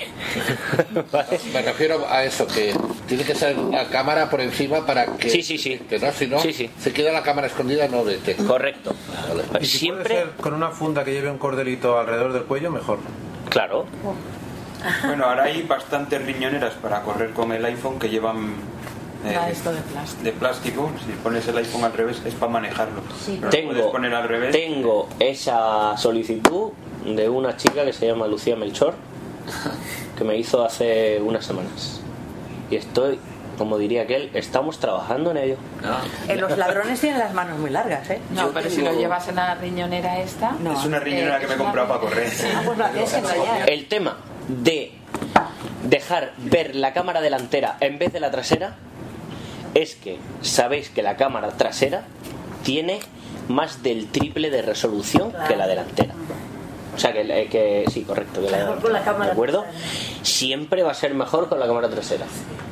¿Vale? 1.12 1.40
Me 1.54 1.62
refiero 1.62 2.06
a 2.10 2.24
eso, 2.24 2.48
que 2.48 2.74
tiene 3.10 3.24
que 3.26 3.36
salir 3.36 3.58
la 3.58 3.86
cámara 3.90 4.30
por 4.30 4.40
encima 4.40 4.86
para 4.86 5.06
que. 5.18 5.30
Sí, 5.30 5.44
sí, 5.44 5.58
sí. 5.58 5.78
Que 5.90 6.00
no, 6.00 6.12
si 6.14 6.28
no, 6.28 6.40
Sí, 6.40 6.54
sí. 6.54 6.70
se 6.80 6.94
queda 6.94 7.12
la 7.12 7.24
cámara 7.24 7.48
escondida, 7.48 7.88
no 7.90 8.06
detecta. 8.06 8.46
Correcto. 8.46 8.96
Y 9.60 9.66
si 9.66 9.78
Siempre, 9.80 10.04
puede 10.06 10.20
ser 10.26 10.30
con 10.36 10.54
una 10.54 10.70
funda 10.70 11.04
que 11.04 11.12
lleve 11.12 11.30
un 11.30 11.38
cordelito 11.38 12.00
alrededor 12.00 12.32
del 12.32 12.44
cuello, 12.44 12.72
mejor. 12.72 13.00
claro. 13.50 13.86
Bueno, 15.06 15.26
ahora 15.26 15.44
hay 15.44 15.62
bastantes 15.64 16.24
riñoneras 16.26 16.74
para 16.76 17.02
correr 17.02 17.32
con 17.32 17.52
el 17.52 17.66
iPhone 17.66 18.00
que 18.00 18.08
llevan 18.08 18.54
eh, 19.26 19.38
esto 19.52 19.74
de 19.74 19.82
plástico. 19.82 20.24
de 20.24 20.32
plástico. 20.32 20.92
Si 21.06 21.12
pones 21.22 21.46
el 21.50 21.58
iPhone 21.58 21.84
al 21.84 21.92
revés 21.92 22.22
es 22.26 22.34
para 22.36 22.50
manejarlo. 22.54 23.02
Puedes 23.26 23.50
Tengo, 23.50 23.92
poner 23.92 24.14
al 24.16 24.30
revés. 24.30 24.52
tengo 24.54 25.10
esa 25.20 25.98
solicitud 25.98 26.72
de 27.06 27.28
una 27.28 27.58
chica 27.58 27.84
que 27.84 27.92
se 27.92 28.08
llama 28.08 28.26
Lucía 28.28 28.56
Melchor, 28.56 28.94
que 30.18 30.24
me 30.24 30.38
hizo 30.38 30.64
hace 30.64 31.20
unas 31.22 31.44
semanas. 31.46 32.00
Y 32.72 32.76
estoy, 32.76 33.20
como 33.58 33.78
diría 33.78 34.04
aquel, 34.04 34.30
estamos 34.34 34.80
trabajando 34.80 35.32
en 35.32 35.38
ello. 35.38 35.58
Eh, 36.28 36.36
los 36.36 36.58
ladrones 36.58 37.00
tienen 37.00 37.20
las 37.20 37.34
manos 37.34 37.58
muy 37.60 37.70
largas, 37.70 38.10
¿eh? 38.10 38.20
No, 38.32 38.50
pero 38.52 38.70
si 38.70 38.82
lo 38.82 38.94
llevas 38.94 39.28
en 39.28 39.36
la 39.36 39.56
riñonera 39.56 40.20
esta. 40.20 40.56
Es 40.78 40.86
una 40.86 41.00
riñonera 41.00 41.38
eh, 41.38 41.42
que 41.42 41.48
me 41.48 41.54
he 41.56 41.58
comprado 41.58 41.88
para 41.88 42.00
correr. 42.00 42.32
Ah, 42.56 42.62
pues 42.66 42.78
la 42.78 42.90
tienes 42.92 43.12
que 43.12 43.20
enrollar. 43.20 43.70
El 43.70 43.88
tema 43.88 44.18
de 44.48 44.92
dejar 45.84 46.34
ver 46.38 46.76
la 46.76 46.94
cámara 46.94 47.22
delantera 47.22 47.78
en 47.80 48.00
vez 48.00 48.12
de 48.14 48.20
la 48.20 48.32
trasera 48.32 48.76
es 49.74 49.96
que 49.96 50.20
sabéis 50.42 50.90
que 50.90 51.04
la 51.04 51.16
cámara 51.16 51.50
trasera 51.50 52.04
tiene 52.64 53.00
más 53.48 53.82
del 53.84 54.08
triple 54.08 54.50
de 54.50 54.62
resolución 54.62 55.34
que 55.48 55.56
la 55.56 55.68
delantera. 55.68 56.14
O 57.00 57.02
sea, 57.02 57.14
que, 57.14 57.22
eh, 57.22 57.48
que 57.50 57.86
sí, 57.90 58.02
correcto. 58.04 58.42
Que 58.42 58.52
la 58.52 58.76
con 58.76 58.92
la 58.92 59.02
cámara 59.06 59.28
¿De 59.28 59.32
acuerdo? 59.32 59.64
Siempre 60.22 60.84
va 60.84 60.92
a 60.92 60.94
ser 60.94 61.14
mejor 61.14 61.48
con 61.48 61.58
la 61.58 61.66
cámara 61.66 61.90
trasera. 61.90 62.26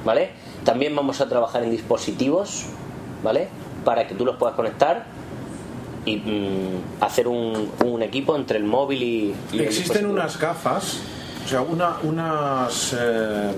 ¿Vale? 0.03 0.31
También 0.65 0.93
vamos 0.93 1.21
a 1.21 1.29
trabajar 1.29 1.63
en 1.63 1.71
dispositivos, 1.71 2.65
¿vale? 3.23 3.47
Para 3.85 4.05
que 4.05 4.15
tú 4.15 4.25
los 4.25 4.35
puedas 4.35 4.53
conectar 4.57 5.05
y 6.03 6.17
mm, 6.17 7.03
hacer 7.03 7.29
un, 7.29 7.71
un 7.85 8.03
equipo 8.03 8.35
entre 8.35 8.57
el 8.57 8.65
móvil 8.65 9.01
y, 9.01 9.35
y 9.53 9.61
Existen 9.61 10.05
unas 10.07 10.37
gafas, 10.37 10.99
o 11.45 11.47
sea, 11.47 11.61
una, 11.61 11.95
unas. 12.03 12.93
eh, 12.99 13.51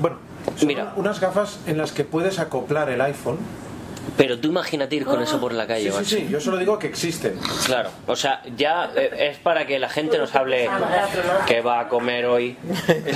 bueno, 0.00 0.16
son 0.56 0.68
Mira. 0.68 0.92
unas 0.94 1.18
gafas 1.18 1.58
en 1.66 1.76
las 1.76 1.90
que 1.90 2.04
puedes 2.04 2.38
acoplar 2.38 2.88
el 2.88 3.00
iPhone. 3.00 3.38
Pero 4.18 4.38
tú 4.40 4.48
imagínate 4.48 4.96
ir 4.96 5.04
con 5.04 5.22
eso 5.22 5.40
por 5.40 5.52
la 5.52 5.66
calle, 5.66 5.92
Sí, 5.92 6.04
sí, 6.04 6.16
sí, 6.16 6.28
yo 6.28 6.40
solo 6.40 6.56
digo 6.58 6.76
que 6.78 6.88
existen. 6.88 7.38
Claro, 7.66 7.90
o 8.06 8.16
sea, 8.16 8.42
ya 8.56 8.90
eh, 8.96 9.30
es 9.30 9.38
para 9.38 9.64
que 9.64 9.78
la 9.78 9.88
gente 9.88 10.18
nos 10.18 10.34
hable 10.34 10.68
que 11.46 11.60
va 11.60 11.80
a 11.80 11.88
comer 11.88 12.26
hoy. 12.26 12.56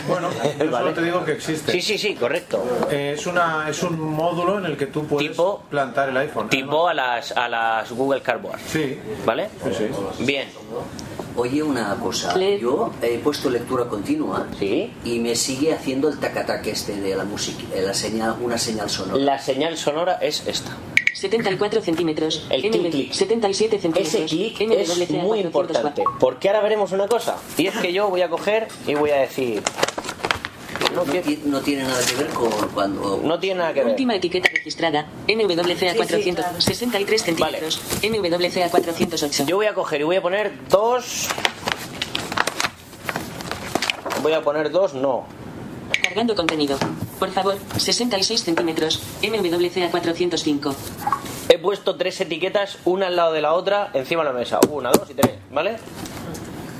Bueno, 0.08 0.28
yo 0.58 0.70
solo 0.78 0.92
te 0.94 1.02
digo 1.02 1.24
que 1.24 1.32
existen. 1.32 1.74
Sí, 1.74 1.82
sí, 1.82 1.98
sí, 1.98 2.14
correcto. 2.14 2.62
Eh, 2.90 3.14
es, 3.16 3.26
una, 3.26 3.68
es 3.68 3.82
un 3.82 3.98
módulo 3.98 4.58
en 4.58 4.66
el 4.66 4.76
que 4.76 4.86
tú 4.86 5.04
puedes 5.06 5.36
plantar 5.68 6.10
el 6.10 6.16
iPhone. 6.16 6.48
Tipo 6.48 6.88
a 6.88 6.94
las, 6.94 7.32
a 7.32 7.48
las 7.48 7.90
Google 7.90 8.22
Cardboard. 8.22 8.60
Sí. 8.66 8.98
¿Vale? 9.26 9.48
Bien. 10.20 10.48
Oye, 11.34 11.62
una 11.62 11.94
cosa. 11.96 12.38
Yo 12.38 12.92
he 13.00 13.18
puesto 13.18 13.48
lectura 13.50 13.86
continua 13.86 14.46
y 14.60 15.18
me 15.18 15.34
sigue 15.34 15.72
haciendo 15.72 16.08
el 16.08 16.18
tacatac 16.18 16.66
este 16.66 17.00
de 17.00 17.16
la 17.16 17.24
música, 17.24 17.62
eh, 17.74 17.82
la 17.82 17.94
señal, 17.94 18.36
una 18.40 18.58
señal 18.58 18.90
sonora. 18.90 19.18
La 19.18 19.38
señal 19.38 19.76
sonora 19.76 20.18
es 20.20 20.46
esta. 20.46 20.76
74 21.14 21.82
centímetros. 21.82 22.46
El 22.50 22.60
clic, 22.62 22.74
NV, 22.74 22.90
clic. 22.90 23.12
77 23.12 23.78
centímetros. 23.78 24.14
Ese 24.14 24.26
clic 24.26 24.60
es 24.60 25.10
muy 25.10 25.42
404. 25.42 25.44
importante. 25.44 26.02
Porque 26.18 26.48
ahora 26.48 26.60
veremos 26.62 26.92
una 26.92 27.06
cosa. 27.08 27.36
Y 27.58 27.66
es 27.66 27.76
que 27.76 27.92
yo 27.92 28.08
voy 28.08 28.22
a 28.22 28.28
coger 28.28 28.68
y 28.86 28.94
voy 28.94 29.10
a 29.10 29.16
decir. 29.16 29.62
No, 30.94 31.02
ti- 31.04 31.40
no 31.46 31.60
tiene 31.60 31.84
nada 31.84 32.04
que 32.04 32.14
ver 32.16 32.26
con 32.28 32.50
cuando... 32.74 33.18
No 33.24 33.38
tiene 33.38 33.60
nada 33.60 33.72
que 33.72 33.80
ver. 33.80 33.90
Última 33.92 34.14
etiqueta 34.14 34.50
registrada. 34.52 35.06
NWCA 35.26 35.94
463 35.96 37.22
centímetros. 37.22 37.80
NWCA 38.02 38.68
408. 38.70 39.44
Yo 39.46 39.56
voy 39.56 39.66
a 39.66 39.74
coger 39.74 40.02
y 40.02 40.04
voy 40.04 40.16
a 40.16 40.22
poner 40.22 40.52
dos. 40.68 41.28
Voy 44.22 44.32
a 44.34 44.42
poner 44.42 44.70
dos, 44.70 44.92
no. 44.94 45.24
Cargando 46.02 46.34
contenido. 46.36 46.76
Por 47.22 47.30
favor, 47.30 47.56
66 47.76 48.42
centímetros. 48.42 49.00
NWCA 49.22 49.92
405. 49.92 50.74
He 51.50 51.56
puesto 51.56 51.94
tres 51.94 52.20
etiquetas, 52.20 52.78
una 52.84 53.06
al 53.06 53.14
lado 53.14 53.32
de 53.32 53.40
la 53.40 53.52
otra, 53.54 53.92
encima 53.94 54.24
de 54.24 54.32
la 54.32 54.36
mesa. 54.36 54.58
Una, 54.68 54.90
dos 54.90 55.08
y 55.08 55.14
tres, 55.14 55.30
¿vale? 55.52 55.76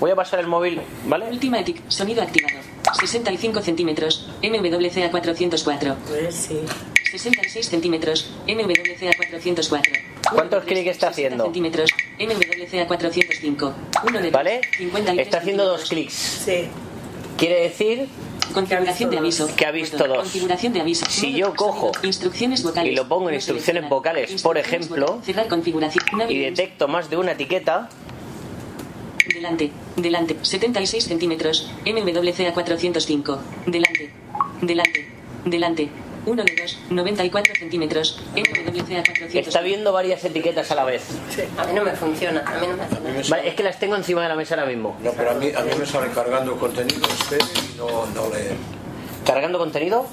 Voy 0.01 0.11
a 0.11 0.17
pasar 0.17 0.41
el 0.41 0.49
móvil, 0.49 0.81
¿vale? 1.07 1.31
Última 1.31 1.61
etiqueta. 1.61 1.89
Sonido 1.89 2.25
activado. 2.25 2.57
65 2.93 3.61
centímetros. 3.61 4.31
NWCA 4.43 5.13
404. 5.13 5.97
Pues 6.09 6.35
sí. 6.35 6.59
66 7.13 7.69
centímetros. 7.69 8.29
NWCA 8.49 9.17
404. 9.17 9.93
¿Cuántos 10.29 10.65
clics 10.65 10.91
está 10.91 11.11
haciendo? 11.11 11.45
centímetros. 11.45 11.89
NWCA 12.19 12.89
405. 12.89 13.75
Uno 14.09 14.21
de 14.21 14.31
¿Vale? 14.33 14.61
53 14.77 15.25
Está 15.25 15.39
haciendo 15.39 15.67
dos 15.67 15.89
clics. 15.89 16.13
Sí. 16.15 16.67
Quiere 17.39 17.61
decir 17.61 18.09
Configuración 18.53 19.11
de 19.11 19.19
aviso. 19.19 19.49
que 19.57 19.67
ha 19.67 19.71
visto 19.71 19.97
dos. 20.07 20.19
Configuración 20.19 20.73
de 20.73 20.81
aviso. 20.81 21.07
Si 21.09 21.33
yo 21.33 21.55
cojo 21.55 21.93
Instrucciones 22.03 22.63
vocales. 22.63 22.93
y 22.93 22.97
lo 22.97 23.09
pongo 23.09 23.29
en 23.29 23.37
instrucciones 23.37 23.89
vocales, 23.89 24.43
por 24.43 24.59
ejemplo, 24.59 25.21
Cerrar 25.25 25.49
configuración. 25.49 26.05
y 26.29 26.39
detecto 26.39 26.89
más 26.89 27.09
de 27.11 27.17
una 27.17 27.33
etiqueta, 27.33 27.89
Delante. 29.35 29.71
Delante. 29.97 30.37
76 30.43 31.05
centímetros. 31.05 31.71
MWCA 31.87 32.53
405. 32.53 33.39
Delante. 33.67 34.11
Delante. 34.61 35.09
Delante. 35.45 35.89
1 36.27 36.45
de 36.45 36.57
2. 36.63 36.79
94 36.91 37.55
centímetros. 37.57 38.21
MWCA 38.35 39.03
405. 39.03 39.39
está 39.39 39.61
viendo 39.61 39.93
varias 39.93 40.25
etiquetas 40.25 40.71
a 40.71 40.75
la 40.75 40.85
vez. 40.85 41.05
A 41.59 41.67
mí 41.67 41.73
no 41.75 41.85
me 41.85 41.93
funciona. 41.93 42.43
A 42.47 42.59
mí 42.59 42.67
no 42.67 42.77
me 42.77 42.83
hace 42.85 43.01
nada. 43.01 43.23
Vale, 43.29 43.49
es 43.49 43.55
que 43.55 43.63
las 43.63 43.79
tengo 43.79 43.97
encima 43.97 44.23
de 44.23 44.29
la 44.29 44.37
mesa 44.37 44.55
ahora 44.55 44.67
mismo. 44.67 44.97
No, 45.03 45.13
pero 45.13 45.33
a 45.33 45.35
mí, 45.35 45.51
a 45.55 45.61
mí 45.61 45.71
me 45.79 45.87
sale 45.87 46.11
cargando 46.13 46.57
contenido, 46.57 47.07
espere 47.09 47.45
y 47.45 47.79
no, 47.79 48.07
no 48.15 48.31
leer. 48.31 48.57
¿Cargando 49.25 49.59
contenido? 49.59 50.07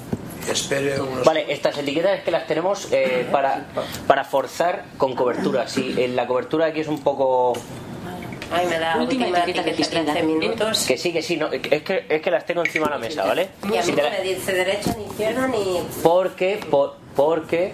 Espere 0.48 1.00
unos... 1.00 1.24
Vale, 1.24 1.52
estas 1.52 1.76
etiquetas 1.78 2.18
es 2.18 2.24
que 2.24 2.30
las 2.30 2.46
tenemos 2.46 2.88
eh, 2.92 3.26
para, 3.30 3.66
para 4.06 4.24
forzar 4.24 4.84
con 4.96 5.14
cobertura. 5.14 5.68
Si 5.68 6.00
en 6.00 6.16
la 6.16 6.26
cobertura 6.26 6.66
aquí 6.66 6.80
es 6.80 6.88
un 6.88 7.00
poco... 7.00 7.54
Ay, 8.52 8.66
me 8.66 8.78
da 8.78 8.96
Última 8.96 9.26
última 9.26 9.38
etiqueta 9.44 9.60
etiqueta 9.60 9.62
registrada. 9.70 10.12
15 10.14 10.22
minutos. 10.22 10.84
Que 10.86 10.96
sí, 10.98 11.12
que 11.12 11.22
sí, 11.22 11.36
no, 11.36 11.52
es, 11.52 11.60
que, 11.82 12.04
es 12.08 12.20
que 12.22 12.30
las 12.30 12.44
tengo 12.46 12.64
encima 12.64 12.86
de 12.86 12.90
la 12.92 12.98
mesa, 12.98 13.24
¿vale? 13.24 13.48
Y 13.64 13.76
a 13.76 13.82
mí 13.82 13.92
no 13.92 14.10
me 14.10 14.20
dice 14.22 14.52
derecha 14.52 14.94
ni 14.98 15.04
izquierda 15.04 15.46
ni... 15.48 15.80
Porque, 16.02 16.60
por- 16.70 16.96
porque 17.14 17.72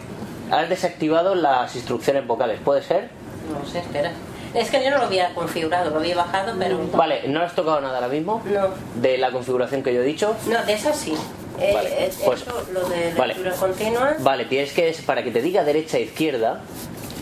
has 0.51 0.69
desactivado 0.69 1.35
las 1.35 1.75
instrucciones 1.75 2.27
vocales, 2.27 2.61
¿puede 2.65 2.83
ser? 2.83 3.09
No 3.53 3.67
sé, 3.71 3.79
espera. 3.79 4.13
Es 4.55 4.71
que 4.71 4.83
yo 4.83 4.91
no 4.91 4.99
lo 4.99 5.05
había 5.05 5.35
configurado, 5.35 5.91
lo 5.91 5.99
había 5.99 6.17
bajado, 6.17 6.55
pero... 6.59 6.79
Vale, 6.95 7.23
¿no 7.29 7.41
has 7.43 7.55
tocado 7.55 7.81
nada 7.81 7.97
ahora 7.97 8.09
mismo? 8.09 8.43
No. 8.47 8.69
De 9.01 9.19
la 9.19 9.31
configuración 9.31 9.83
que 9.83 9.93
yo 9.95 10.01
he 10.03 10.05
dicho. 10.05 10.35
No, 10.47 10.63
de 10.65 10.73
esas 10.73 10.97
sí. 10.97 11.15
Eh, 11.59 11.73
Vale, 11.75 12.05
he 12.07 12.11
pues- 12.25 12.43
hecho 12.43 12.67
lo 12.73 12.87
de 12.89 13.15
vale. 13.15 13.33
lectura 13.35 13.57
continua. 13.57 14.15
Vale, 14.21 14.45
tienes 14.45 14.73
que, 14.73 14.95
para 15.07 15.23
que 15.23 15.31
te 15.31 15.41
diga 15.43 15.65
derecha 15.65 15.97
e 15.99 16.03
izquierda, 16.03 16.61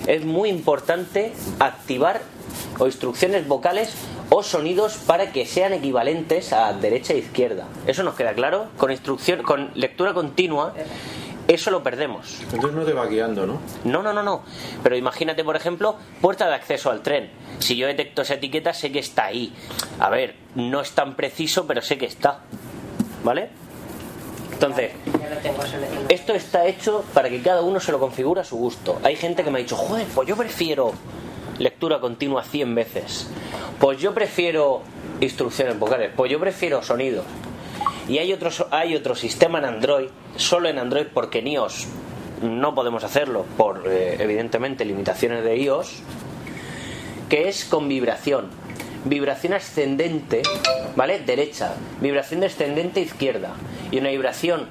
es 0.07 0.25
muy 0.25 0.49
importante 0.49 1.33
activar 1.61 2.21
o 2.79 2.87
instrucciones 2.87 3.47
vocales 3.47 3.95
o 4.31 4.43
sonidos 4.43 4.97
para 4.97 5.33
que 5.33 5.47
sean 5.47 5.73
equivalentes 5.73 6.53
a 6.53 6.73
derecha 6.73 7.13
e 7.13 7.19
izquierda. 7.19 7.67
¿Eso 7.87 8.03
nos 8.03 8.15
queda 8.15 8.33
claro? 8.33 8.69
Con 8.77 8.91
instrucción, 8.91 9.43
con 9.43 9.71
lectura 9.75 10.15
continua, 10.15 10.75
eso 11.47 11.71
lo 11.71 11.83
perdemos. 11.83 12.41
Entonces 12.53 12.73
no 12.73 12.85
te 12.85 12.93
va 12.93 13.07
guiando, 13.07 13.47
¿no? 13.47 13.61
No, 13.85 14.03
no, 14.03 14.13
no, 14.13 14.23
no. 14.23 14.43
Pero 14.83 14.97
imagínate, 14.97 15.45
por 15.45 15.57
ejemplo, 15.57 15.97
puerta 16.21 16.47
de 16.49 16.55
acceso 16.55 16.91
al 16.91 17.03
tren. 17.03 17.31
Si 17.59 17.77
yo 17.77 17.87
detecto 17.87 18.23
esa 18.23 18.35
etiqueta, 18.35 18.73
sé 18.73 18.91
que 18.91 18.99
está 18.99 19.27
ahí. 19.27 19.53
A 19.99 20.09
ver, 20.11 20.35
no 20.55 20.81
es 20.81 20.93
tan 20.93 21.17
preciso, 21.17 21.67
pero 21.67 21.83
sé 21.83 21.99
que 21.99 22.07
está. 22.07 22.41
¿Vale? 23.23 23.51
Entonces, 24.53 24.93
esto 26.09 26.33
está 26.33 26.67
hecho 26.67 27.05
para 27.13 27.29
que 27.29 27.43
cada 27.43 27.61
uno 27.61 27.81
se 27.81 27.93
lo 27.93 27.99
configure 27.99 28.41
a 28.41 28.45
su 28.45 28.57
gusto. 28.57 28.99
Hay 29.03 29.17
gente 29.17 29.45
que 29.45 29.51
me 29.51 29.59
ha 29.59 29.63
dicho, 29.63 29.77
joder, 29.77 30.07
pues 30.15 30.29
yo 30.29 30.37
prefiero 30.37 30.93
lectura 31.59 32.01
continua 32.01 32.43
100 32.43 32.75
veces. 32.75 33.31
Pues 33.79 33.99
yo 34.01 34.15
prefiero 34.15 34.83
instrucciones 35.21 35.79
vocales. 35.79 36.11
Pues 36.17 36.31
yo 36.31 36.41
prefiero 36.41 36.83
sonidos. 36.83 37.25
Y 38.09 38.19
hay 38.19 38.33
otro, 38.33 38.51
hay 38.71 38.95
otro 38.95 39.15
sistema 39.15 39.59
en 39.59 39.65
Android, 39.65 40.09
solo 40.37 40.69
en 40.69 40.79
Android 40.79 41.07
porque 41.13 41.39
en 41.39 41.49
iOS 41.49 41.87
no 42.43 42.75
podemos 42.75 43.05
hacerlo 43.05 43.47
por, 43.57 43.85
eh, 43.87 44.17
evidentemente, 44.19 44.85
limitaciones 44.85 45.43
de 45.45 45.57
iOS, 45.57 46.03
que 47.29 47.49
es 47.49 47.65
con 47.65 47.89
vibración. 47.89 48.51
Vibración 49.07 49.55
ascendente, 49.55 50.43
¿vale? 50.97 51.21
Derecha. 51.21 51.75
Vibración 52.01 52.41
descendente 52.41 53.01
izquierda. 53.01 53.55
Y 53.91 53.99
una 53.99 54.11
vibración 54.11 54.67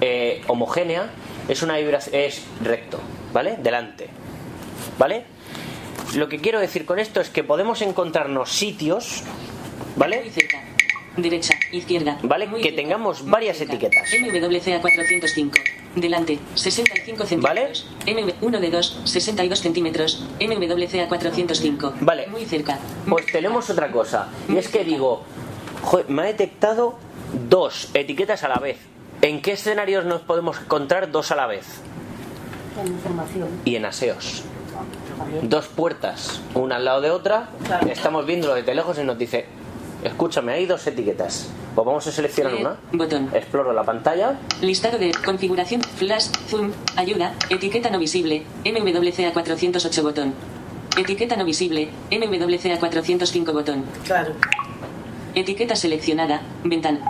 eh, 0.00 0.42
homogénea 0.46 1.10
es 1.48 1.62
una 1.62 1.76
vibración 1.76 2.14
es 2.16 2.44
recto, 2.62 3.00
¿vale? 3.32 3.56
Delante. 3.56 4.08
¿Vale? 4.98 5.35
Lo 6.14 6.28
que 6.28 6.38
quiero 6.38 6.60
decir 6.60 6.84
con 6.86 6.98
esto 6.98 7.20
es 7.20 7.28
que 7.30 7.44
podemos 7.44 7.82
encontrarnos 7.82 8.50
sitios, 8.52 9.22
¿vale? 9.96 10.20
Muy 10.22 10.30
cerca. 10.30 10.62
Derecha, 11.16 11.54
izquierda. 11.72 12.18
¿Vale? 12.22 12.46
Muy 12.46 12.60
Que 12.60 12.68
cerca. 12.68 12.82
tengamos 12.82 13.22
Muy 13.22 13.30
varias 13.32 13.56
cerca. 13.56 13.74
etiquetas. 13.74 14.08
MWCA 14.20 14.80
405. 14.82 15.58
Delante, 15.94 16.38
65 16.54 17.24
centímetros. 17.24 17.86
MW 18.06 18.32
1 18.46 18.60
de 18.60 18.70
2, 18.70 19.00
62 19.04 19.58
centímetros. 19.58 20.26
MWCA 20.40 21.08
405. 21.08 21.94
Vale. 22.00 22.26
Muy 22.26 22.44
cerca. 22.44 22.78
Pues 23.08 23.24
tenemos 23.32 23.70
otra 23.70 23.90
cosa. 23.90 24.28
Y 24.48 24.58
es 24.58 24.68
que 24.68 24.84
digo, 24.84 25.22
joder, 25.82 26.10
me 26.10 26.22
ha 26.22 26.26
detectado 26.26 26.98
dos 27.48 27.88
etiquetas 27.94 28.44
a 28.44 28.48
la 28.48 28.56
vez. 28.58 28.76
¿En 29.22 29.40
qué 29.40 29.52
escenarios 29.52 30.04
nos 30.04 30.20
podemos 30.20 30.60
encontrar 30.60 31.10
dos 31.10 31.30
a 31.30 31.36
la 31.36 31.46
vez? 31.46 31.64
En 32.78 32.88
información. 32.88 33.48
Y 33.64 33.76
en 33.76 33.86
aseos. 33.86 34.42
Dos 35.42 35.66
puertas, 35.66 36.40
una 36.54 36.76
al 36.76 36.84
lado 36.84 37.00
de 37.00 37.10
otra. 37.10 37.48
Estamos 37.90 38.26
viéndolo 38.26 38.54
desde 38.54 38.74
lejos 38.74 38.98
y 38.98 39.04
nos 39.04 39.18
dice, 39.18 39.46
escúchame, 40.04 40.52
hay 40.52 40.66
dos 40.66 40.86
etiquetas. 40.86 41.50
Pues 41.74 41.86
vamos 41.86 42.06
a 42.06 42.12
seleccionar 42.12 42.54
una. 42.54 42.76
Botón. 42.92 43.30
Exploro 43.34 43.72
la 43.72 43.84
pantalla. 43.84 44.38
Listado 44.60 44.98
de 44.98 45.12
configuración, 45.12 45.82
flash, 45.82 46.28
zoom, 46.48 46.72
ayuda, 46.96 47.34
etiqueta 47.50 47.90
no 47.90 47.98
visible, 47.98 48.44
MWCA 48.64 49.32
408 49.32 50.02
botón. 50.02 50.34
Etiqueta 50.96 51.36
no 51.36 51.44
visible, 51.44 51.90
MWCA 52.10 52.78
405 52.78 53.52
botón. 53.52 53.84
Claro. 54.04 54.32
Etiqueta 55.34 55.76
seleccionada, 55.76 56.40
ventana. 56.64 57.00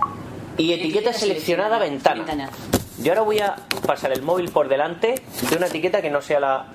Y 0.58 0.72
etiqueta 0.72 1.12
seleccionada, 1.12 1.78
ventana. 1.78 2.50
Yo 2.98 3.12
ahora 3.12 3.22
voy 3.22 3.38
a 3.38 3.56
pasar 3.86 4.10
el 4.12 4.22
móvil 4.22 4.50
por 4.50 4.68
delante 4.68 5.22
de 5.48 5.56
una 5.56 5.66
etiqueta 5.66 6.02
que 6.02 6.10
no 6.10 6.22
sea 6.22 6.40
la, 6.40 6.66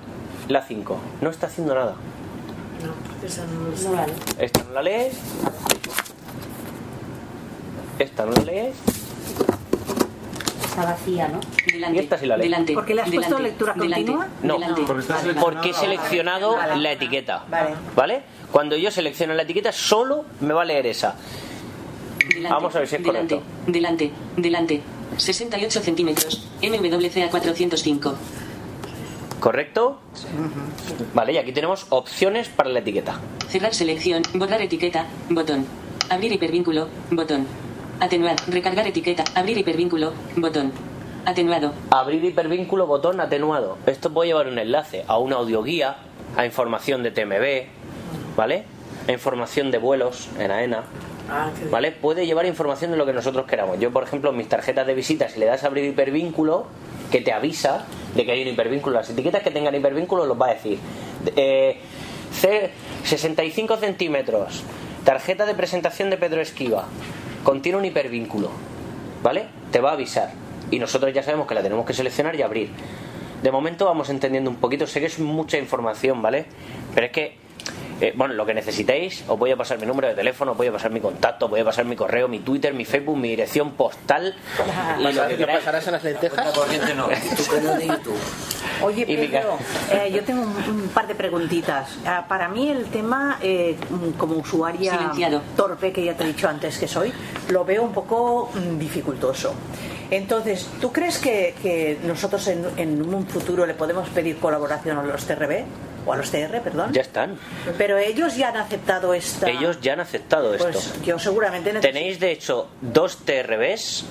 la 0.51 0.61
5. 0.61 0.97
No 1.21 1.29
está 1.29 1.47
haciendo 1.47 1.73
nada. 1.75 1.95
No, 2.83 3.27
esa 3.27 3.45
no 3.45 3.69
lo 3.69 3.77
sé. 3.77 3.89
Esta 4.39 4.63
no 4.63 4.73
la 4.73 4.81
lee. 4.83 5.07
Esta 7.99 8.25
no 8.25 8.31
la 8.31 8.43
lee. 8.43 8.71
Está 10.65 10.85
vacía, 10.85 11.27
¿no? 11.27 11.39
Y 11.93 11.99
esta 11.99 12.17
sí 12.17 12.25
la 12.25 12.37
lee. 12.37 12.43
Delante. 12.43 12.73
¿Porque 12.73 12.95
le 12.95 13.01
has 13.01 13.09
puesto 13.11 13.35
delante, 13.35 13.49
lectura 13.49 13.73
delante, 13.73 13.95
continua? 13.95 14.27
No, 14.43 14.57
delante. 14.57 15.35
porque 15.39 15.69
he 15.69 15.73
seleccionado 15.73 16.57
la 16.75 16.91
etiqueta. 16.91 17.45
Vale. 17.95 18.23
Cuando 18.51 18.75
yo 18.75 18.91
selecciono 18.91 19.33
la 19.33 19.43
etiqueta, 19.43 19.71
solo 19.71 20.25
me 20.41 20.53
va 20.53 20.63
a 20.63 20.65
leer 20.65 20.87
esa. 20.87 21.15
Delante, 22.27 22.49
Vamos 22.49 22.75
a 22.75 22.79
ver 22.79 22.87
si 22.87 22.95
es 22.95 23.03
delante, 23.03 23.35
correcto. 23.35 23.71
Delante, 23.71 24.11
delante. 24.37 24.81
68 25.17 25.81
centímetros. 25.81 26.47
MWCA 26.61 27.29
405. 27.29 28.15
¿Correcto? 29.41 29.99
Vale, 31.15 31.34
y 31.34 31.38
aquí 31.38 31.51
tenemos 31.51 31.88
opciones 31.89 32.47
para 32.47 32.69
la 32.69 32.80
etiqueta. 32.80 33.19
Cerrar 33.49 33.73
selección. 33.73 34.21
Borrar 34.36 34.62
etiqueta. 34.62 35.08
Botón. 35.30 35.65
Abrir 36.10 36.32
hipervínculo. 36.32 36.88
Botón. 37.10 37.47
Atenuar. 37.99 38.36
Recargar 38.47 38.88
etiqueta. 38.88 39.23
Abrir 39.34 39.58
hipervínculo. 39.58 40.13
Botón. 40.38 40.71
Atenuado. 41.25 41.73
Abrir 41.89 42.23
hipervínculo, 42.23 42.88
botón 42.88 43.19
atenuado. 43.19 43.77
Esto 43.86 44.12
puede 44.12 44.30
llevar 44.30 44.47
un 44.47 44.58
enlace 44.58 45.06
a 45.08 45.17
una 45.19 45.36
audioguía, 45.38 45.97
a 46.36 46.45
información 46.45 47.04
de 47.04 47.12
TMB, 47.12 48.36
¿vale? 48.36 48.65
A 49.08 49.12
información 49.12 49.69
de 49.69 49.77
vuelos 49.77 50.30
en 50.39 50.49
AENA. 50.49 50.84
Ah. 51.34 51.50
¿Vale? 51.70 51.91
Puede 51.94 52.26
llevar 52.26 52.46
información 52.46 52.91
de 52.91 52.98
lo 52.98 53.06
que 53.06 53.13
nosotros 53.13 53.46
queramos. 53.46 53.80
Yo, 53.80 53.91
por 53.91 54.04
ejemplo, 54.04 54.34
mis 54.34 54.50
tarjetas 54.50 54.86
de 54.86 54.94
visita, 54.94 55.30
si 55.30 55.39
le 55.39 55.46
das 55.46 55.63
a 55.63 55.67
abrir 55.67 55.86
hipervínculo, 55.86 56.67
que 57.10 57.22
te 57.22 57.32
avisa 57.32 57.86
de 58.15 58.26
que 58.26 58.32
hay 58.34 58.41
un 58.41 58.50
hipervínculo. 58.50 58.98
Las 58.98 59.10
etiquetas 59.10 59.41
que 59.41 59.52
tengan 59.52 59.74
hipervínculo 59.74 60.26
los 60.26 60.39
va 60.39 60.48
a 60.48 60.54
decir. 60.56 60.78
Eh, 61.36 61.78
C- 62.34 62.72
65 63.06 63.78
centímetros. 63.78 64.63
Tarjeta 65.06 65.46
de 65.46 65.54
presentación 65.56 66.10
de 66.10 66.17
Pedro 66.17 66.41
Esquiva. 66.41 66.86
Contiene 67.44 67.78
un 67.78 67.86
hipervínculo. 67.86 68.52
¿Vale? 69.24 69.46
Te 69.72 69.80
va 69.80 69.91
a 69.91 69.94
avisar. 69.94 70.32
Y 70.70 70.80
nosotros 70.80 71.13
ya 71.13 71.24
sabemos 71.24 71.48
que 71.48 71.56
la 71.56 71.62
tenemos 71.62 71.86
que 71.86 71.94
seleccionar 71.94 72.36
y 72.36 72.41
abrir. 72.41 72.70
De 73.41 73.52
momento 73.52 73.86
vamos 73.86 74.10
entendiendo 74.10 74.50
un 74.50 74.58
poquito. 74.58 74.86
Sé 74.86 75.00
que 75.00 75.06
es 75.08 75.17
mucha 75.20 75.58
información, 75.58 76.22
¿vale? 76.22 76.46
Pero 76.94 77.06
es 77.08 77.12
que 77.12 77.36
eh, 78.01 78.13
bueno, 78.15 78.33
lo 78.33 78.45
que 78.45 78.53
necesitéis, 78.53 79.23
os 79.27 79.37
voy 79.39 79.51
a 79.51 79.55
pasar 79.57 79.79
mi 79.79 79.85
número 79.85 80.07
de 80.09 80.15
teléfono, 80.15 80.51
os 80.51 80.57
voy 80.57 80.67
a 80.67 80.71
pasar 80.73 80.91
mi 80.91 80.99
contacto, 80.99 81.45
os 81.45 81.51
voy 81.51 81.59
a 81.61 81.65
pasar 81.65 81.85
mi 81.85 81.95
correo, 81.95 82.27
mi 82.27 82.39
Twitter, 82.39 82.73
mi 82.73 82.83
Facebook, 82.83 83.15
mi 83.17 83.29
dirección 83.29 83.71
postal 83.71 84.35
y 84.99 85.03
lo 85.03 85.09
que 85.09 85.13
¿Lo 85.33 85.37
queráis. 85.37 85.59
pasarás 85.59 85.85
en 85.87 85.93
las 85.93 86.03
lentejas? 86.03 86.53
Tu 86.53 87.45
canal 87.45 87.77
de 87.77 87.87
YouTube. 87.87 88.17
Oye, 88.83 89.05
Pedro, 89.05 89.57
eh, 89.91 90.11
yo 90.11 90.23
tengo 90.23 90.41
un, 90.41 90.49
un 90.81 90.89
par 90.89 91.05
de 91.07 91.13
preguntitas. 91.13 91.97
Ah, 92.05 92.25
para 92.27 92.49
mí 92.49 92.69
el 92.69 92.85
tema, 92.85 93.37
eh, 93.41 93.75
como 94.17 94.35
usuaria 94.37 94.97
Silenciado. 94.97 95.41
torpe, 95.55 95.91
que 95.93 96.03
ya 96.03 96.15
te 96.15 96.23
he 96.23 96.27
dicho 96.27 96.49
antes 96.49 96.79
que 96.79 96.87
soy, 96.87 97.13
lo 97.49 97.63
veo 97.63 97.83
un 97.83 97.93
poco 97.93 98.49
mm, 98.55 98.79
dificultoso. 98.79 99.53
Entonces, 100.09 100.67
¿tú 100.81 100.91
crees 100.91 101.19
que, 101.19 101.53
que 101.61 101.99
nosotros 102.03 102.47
en, 102.47 102.65
en 102.77 103.01
un 103.13 103.25
futuro 103.27 103.65
le 103.67 103.75
podemos 103.75 104.09
pedir 104.09 104.37
colaboración 104.39 104.97
a 104.97 105.03
los 105.03 105.25
TRB? 105.25 105.63
O 106.05 106.13
a 106.13 106.17
los 106.17 106.31
TR, 106.31 106.61
perdón. 106.63 106.91
Ya 106.93 107.01
están. 107.01 107.37
Pero 107.77 107.97
ellos 107.97 108.35
ya 108.35 108.49
han 108.49 108.57
aceptado 108.57 109.13
esta... 109.13 109.49
Ellos 109.49 109.79
ya 109.81 109.93
han 109.93 109.99
aceptado 109.99 110.55
Pues 110.57 110.75
esto. 110.75 111.03
yo 111.03 111.19
seguramente 111.19 111.73
necesito... 111.73 111.93
Tenéis 111.93 112.19
de 112.19 112.31
hecho 112.31 112.67
dos 112.81 113.17
TRBs 113.17 114.05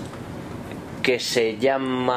que 1.02 1.18
se 1.18 1.56
llaman 1.58 2.10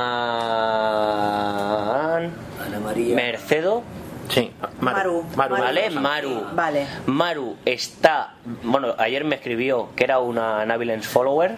Ana 2.66 2.80
María. 2.84 3.16
Mercedo. 3.16 3.84
Sí, 4.30 4.52
Maru. 4.80 5.26
Maru. 5.36 5.56
¿Vale? 5.58 5.90
Maru. 5.90 6.44
Vale. 6.54 6.88
Maru 7.08 7.56
está. 7.66 8.36
Bueno, 8.64 8.96
ayer 8.98 9.24
me 9.26 9.36
escribió 9.36 9.90
que 9.96 10.04
era 10.06 10.20
una 10.20 10.66
Navilens 10.66 11.08
follower. 11.08 11.58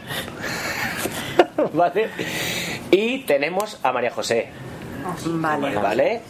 ¿Vale? 1.73 2.09
Y 2.91 3.19
tenemos 3.19 3.79
a 3.83 3.91
María 3.91 4.11
José. 4.11 4.49
Vale. 5.25 5.75
¿Vale? 5.75 6.21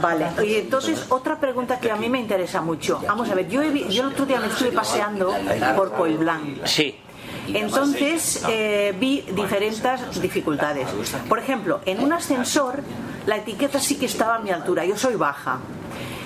Vale, 0.00 0.26
y 0.46 0.54
entonces 0.56 1.06
otra 1.08 1.38
pregunta 1.38 1.78
que 1.78 1.90
a 1.90 1.96
mí 1.96 2.08
me 2.08 2.20
interesa 2.20 2.60
mucho. 2.60 3.00
Vamos 3.06 3.30
a 3.30 3.34
ver, 3.34 3.48
yo, 3.48 3.62
he 3.62 3.92
yo 3.92 4.02
el 4.02 4.08
otro 4.08 4.26
día 4.26 4.40
me 4.40 4.46
estuve 4.46 4.72
paseando 4.72 5.34
por 5.76 5.92
Coilblanc. 5.92 6.64
Sí. 6.66 6.96
Entonces 7.48 8.42
eh, 8.48 8.94
vi 8.98 9.22
diferentes 9.34 10.20
dificultades. 10.20 10.88
Por 11.28 11.38
ejemplo, 11.38 11.80
en 11.84 12.00
un 12.00 12.12
ascensor 12.12 12.82
la 13.26 13.36
etiqueta 13.36 13.80
sí 13.80 13.96
que 13.96 14.06
estaba 14.06 14.36
a 14.36 14.38
mi 14.38 14.50
altura, 14.50 14.84
yo 14.84 14.96
soy 14.96 15.16
baja. 15.16 15.58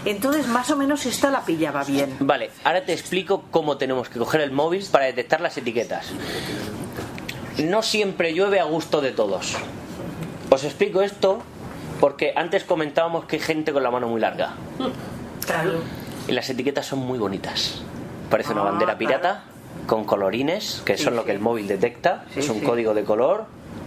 Entonces 0.05 0.47
más 0.47 0.71
o 0.71 0.77
menos 0.77 1.07
esta 1.07 1.31
la 1.31 1.43
pillaba 1.43 1.85
bien. 1.85 2.17
Vale, 2.21 2.51
ahora 2.65 2.85
te 2.85 2.93
explico 2.93 3.45
cómo 3.51 3.77
tenemos 3.77 4.09
que 4.09 4.19
coger 4.19 4.41
el 4.41 4.53
móvil 4.53 4.85
para 4.91 5.07
detectar 5.07 5.41
las 5.41 5.57
etiquetas. 5.57 6.07
No 7.59 7.83
siempre 7.83 8.33
llueve 8.33 8.61
a 8.61 8.65
gusto 8.65 9.01
de 9.01 9.13
todos. 9.13 9.57
Os 10.51 10.65
explico 10.65 11.03
esto 11.03 11.43
porque 12.01 12.33
antes 12.37 12.65
comentábamos 12.65 13.25
que 13.27 13.37
hay 13.37 13.43
gente 13.43 13.73
con 13.73 13.83
la 13.83 13.91
mano 13.91 14.09
muy 14.09 14.21
larga. 14.21 14.53
Claro. 15.47 15.81
Y 16.27 16.33
las 16.33 16.49
etiquetas 16.51 16.87
son 16.87 17.01
muy 17.01 17.19
bonitas. 17.19 17.81
Parece 18.31 18.53
una 18.53 18.63
Ah, 18.63 18.71
bandera 18.71 18.99
pirata 18.99 19.45
con 19.87 20.05
colorines, 20.05 20.83
que 20.85 20.97
Sí, 20.99 21.05
son 21.05 21.17
lo 21.17 21.25
que 21.25 21.33
el 21.33 21.39
móvil 21.41 21.67
detecta. 21.67 22.25
Sí, 22.35 22.41
es 22.41 22.49
un 22.51 22.61
código 22.61 22.93
de 22.95 23.05
color, 23.05 23.47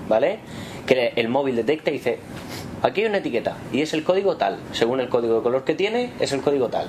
¿vale? 0.10 0.39
Que 0.88 1.13
el 1.15 1.28
móvil 1.30 1.56
detecta 1.56 1.91
y 1.91 1.93
dice, 1.93 2.17
aquí 2.82 3.02
hay 3.02 3.08
una 3.08 3.19
etiqueta 3.19 3.56
y 3.71 3.82
es 3.82 3.93
el 3.93 4.04
código 4.04 4.36
tal. 4.38 4.58
Según 4.74 5.00
el 5.00 5.10
código 5.10 5.36
de 5.36 5.41
color 5.43 5.63
que 5.63 5.76
tiene, 5.76 6.13
es 6.19 6.32
el 6.32 6.41
código 6.41 6.69
tal. 6.69 6.88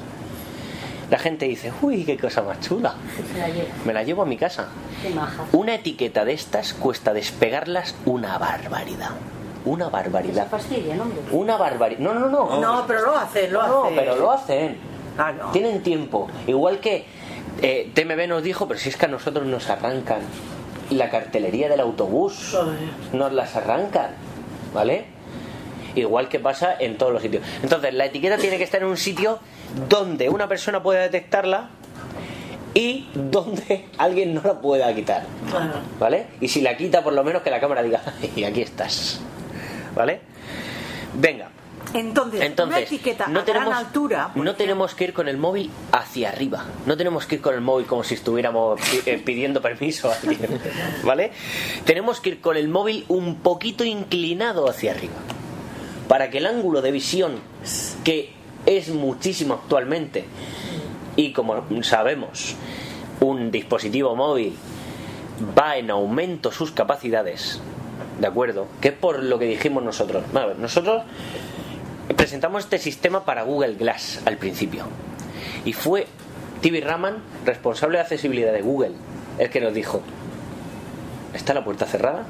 La 1.11 1.19
gente 1.19 1.45
dice, 1.47 1.71
uy, 1.83 2.05
qué 2.05 2.17
cosa 2.17 2.41
más 2.41 2.61
chula. 2.61 2.95
La. 3.37 3.49
Me 3.85 3.93
la 3.93 4.03
llevo 4.03 4.23
a 4.23 4.25
mi 4.27 4.39
casa. 4.39 4.69
Qué 5.03 5.11
maja. 5.11 5.45
Una 5.53 5.75
etiqueta 5.75 6.25
de 6.25 6.33
estas 6.33 6.73
cuesta 6.73 7.13
despegarlas 7.13 7.95
una 8.07 8.39
barbaridad. 8.39 9.11
Una 9.65 9.89
barbaridad. 9.89 10.49
Fastidia, 10.49 10.95
¿no? 10.97 11.05
Una 11.33 11.57
barbaridad. 11.57 12.01
No, 12.01 12.15
no, 12.15 12.29
no. 12.29 12.61
No, 12.61 12.85
pero 12.87 13.03
lo 13.07 13.17
hacen, 13.17 13.53
lo 13.53 13.67
No, 13.67 13.85
hacen. 13.85 13.97
pero 13.97 14.17
lo 14.17 14.33
hacen. 14.33 14.77
Claro. 15.17 15.51
Tienen 15.53 15.83
tiempo. 15.83 16.29
Igual 16.47 16.81
que 16.81 17.05
eh, 17.61 17.91
TMB 17.95 18.29
nos 18.29 18.43
dijo, 18.43 18.67
pero 18.67 18.81
si 18.81 18.89
es 18.89 18.97
que 18.97 19.05
a 19.07 19.09
nosotros 19.09 19.47
nos 19.47 19.69
arrancan 19.71 20.21
la 20.91 21.11
cartelería 21.11 21.69
del 21.69 21.81
autobús, 21.81 22.57
nos 23.13 23.33
las 23.33 23.55
arrancan, 23.57 24.11
¿vale? 24.75 25.05
Igual 25.95 26.29
que 26.29 26.39
pasa 26.41 26.75
en 26.79 26.97
todos 26.99 27.13
los 27.13 27.23
sitios. 27.23 27.45
Entonces, 27.63 27.95
la 27.95 28.07
etiqueta 28.07 28.37
tiene 28.39 28.59
que 28.59 28.65
estar 28.65 28.81
en 28.83 28.89
un 28.89 28.97
sitio 28.97 29.39
donde 29.89 30.29
una 30.29 30.49
persona 30.49 30.83
pueda 30.83 31.01
detectarla 31.03 31.69
y 32.75 33.09
donde 33.15 33.87
alguien 33.99 34.35
no 34.35 34.41
la 34.43 34.55
pueda 34.61 34.93
quitar, 34.95 35.25
¿vale? 36.01 36.27
Y 36.41 36.49
si 36.49 36.63
la 36.63 36.77
quita, 36.77 37.05
por 37.05 37.13
lo 37.13 37.23
menos 37.23 37.43
que 37.43 37.51
la 37.51 37.61
cámara 37.61 37.83
diga, 37.83 38.01
y 38.35 38.45
aquí 38.45 38.63
estás, 38.63 39.21
¿vale? 39.95 40.21
Venga, 41.15 41.51
Entonces, 41.95 42.41
una 42.41 42.47
entonces, 42.47 42.83
etiqueta 42.85 43.27
no 43.27 43.41
a 43.41 43.45
tenemos, 43.45 43.69
gran 43.69 43.87
altura, 43.87 44.31
no 44.35 44.55
tenemos 44.55 44.95
que 44.95 45.05
ir 45.05 45.13
con 45.13 45.29
el 45.29 45.37
móvil 45.37 45.71
hacia 45.93 46.31
arriba. 46.31 46.65
No 46.87 46.97
tenemos 46.97 47.27
que 47.27 47.37
ir 47.37 47.41
con 47.43 47.55
el 47.55 47.61
móvil 47.61 47.87
como 47.87 48.03
si 48.03 48.15
estuviéramos 48.15 48.81
eh, 49.07 49.21
pidiendo 49.25 49.61
permiso 49.61 50.11
a 50.11 50.15
alguien. 50.15 50.61
¿Vale? 51.05 51.33
Tenemos 51.85 52.21
que 52.21 52.31
ir 52.31 52.41
con 52.41 52.57
el 52.57 52.69
móvil 52.69 53.05
un 53.09 53.37
poquito 53.37 53.85
inclinado 53.85 54.69
hacia 54.69 54.93
arriba. 54.93 55.15
Para 56.09 56.31
que 56.31 56.39
el 56.39 56.47
ángulo 56.47 56.83
de 56.83 56.91
visión, 56.93 57.41
que 58.05 58.33
es 58.67 58.89
muchísimo 58.89 59.55
actualmente, 59.55 60.25
y 61.17 61.33
como 61.33 61.65
sabemos, 61.83 62.57
un 63.21 63.51
dispositivo 63.51 64.17
móvil 64.17 64.57
va 65.59 65.77
en 65.77 65.91
aumento 65.91 66.51
sus 66.53 66.71
capacidades, 66.73 67.61
¿de 68.21 68.27
acuerdo? 68.27 68.67
Que 68.81 68.89
es 68.89 68.95
por 68.95 69.23
lo 69.23 69.39
que 69.39 69.47
dijimos 69.47 69.83
nosotros. 69.83 70.25
Bueno, 70.33 70.49
pues 70.49 70.59
nosotros 70.59 71.03
presentamos 72.17 72.65
este 72.65 72.79
sistema 72.79 73.25
para 73.25 73.43
Google 73.43 73.75
Glass 73.75 74.21
al 74.27 74.37
principio. 74.37 74.85
Y 75.65 75.73
fue 75.73 76.07
TV 76.61 76.81
Raman, 76.81 77.17
responsable 77.45 77.99
de 77.99 78.03
accesibilidad 78.03 78.53
de 78.53 78.63
Google, 78.63 78.93
el 79.39 79.51
que 79.51 79.61
nos 79.61 79.75
dijo, 79.75 80.03
¿está 81.35 81.55
la 81.55 81.65
puerta 81.65 81.87
cerrada? 81.87 82.25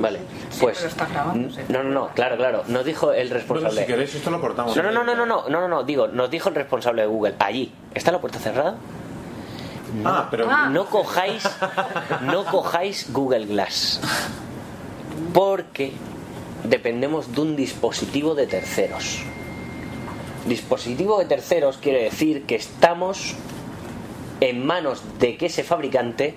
Vale, 0.00 0.20
pues. 0.60 0.78
Pero 0.78 0.88
está 0.88 1.06
grabando, 1.06 1.50
sí. 1.50 1.60
No, 1.68 1.82
no, 1.82 1.90
no, 1.90 2.08
claro, 2.08 2.36
claro. 2.36 2.64
Nos 2.68 2.84
dijo 2.84 3.12
el 3.12 3.30
responsable. 3.30 3.80
Si 3.80 3.86
queréis, 3.86 4.14
esto 4.14 4.30
lo 4.30 4.40
cortamos. 4.40 4.76
No, 4.76 4.82
no, 4.82 4.92
no, 4.92 5.04
no, 5.04 5.14
no, 5.14 5.26
no, 5.26 5.48
no, 5.48 5.68
no, 5.68 5.84
digo, 5.84 6.08
nos 6.08 6.30
dijo 6.30 6.48
el 6.48 6.54
responsable 6.54 7.02
de 7.02 7.08
Google, 7.08 7.34
allí, 7.38 7.72
¿está 7.94 8.12
la 8.12 8.20
puerta 8.20 8.38
cerrada? 8.38 8.76
Ah, 10.04 10.28
pero. 10.30 10.46
No 10.70 10.86
cojáis, 10.86 11.42
no 12.22 12.44
cojáis 12.44 13.12
Google 13.12 13.46
Glass. 13.46 14.00
Porque 15.32 15.92
dependemos 16.64 17.32
de 17.32 17.40
un 17.40 17.56
dispositivo 17.56 18.34
de 18.34 18.46
terceros. 18.46 19.20
Dispositivo 20.46 21.18
de 21.18 21.26
terceros 21.26 21.78
quiere 21.78 22.04
decir 22.04 22.44
que 22.44 22.54
estamos 22.54 23.34
en 24.40 24.64
manos 24.64 25.02
de 25.18 25.36
que 25.36 25.46
ese 25.46 25.64
fabricante 25.64 26.34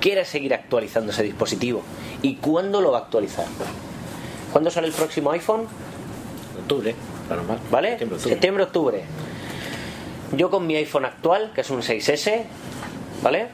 quiera 0.00 0.24
seguir 0.24 0.52
actualizando 0.54 1.12
ese 1.12 1.22
dispositivo. 1.22 1.82
¿Y 2.22 2.36
cuándo 2.36 2.80
lo 2.80 2.92
va 2.92 2.98
a 2.98 3.00
actualizar? 3.02 3.46
¿Cuándo 4.52 4.70
sale 4.70 4.88
el 4.88 4.92
próximo 4.92 5.30
iPhone? 5.30 5.66
Octubre, 6.62 6.94
más. 7.46 7.58
¿Vale? 7.70 7.98
Septiembre, 8.18 8.64
octubre. 8.64 9.04
Yo 10.32 10.50
con 10.50 10.66
mi 10.66 10.76
iPhone 10.76 11.04
actual, 11.04 11.52
que 11.54 11.60
es 11.60 11.70
un 11.70 11.82
6S, 11.82 12.44
¿vale? 13.22 13.48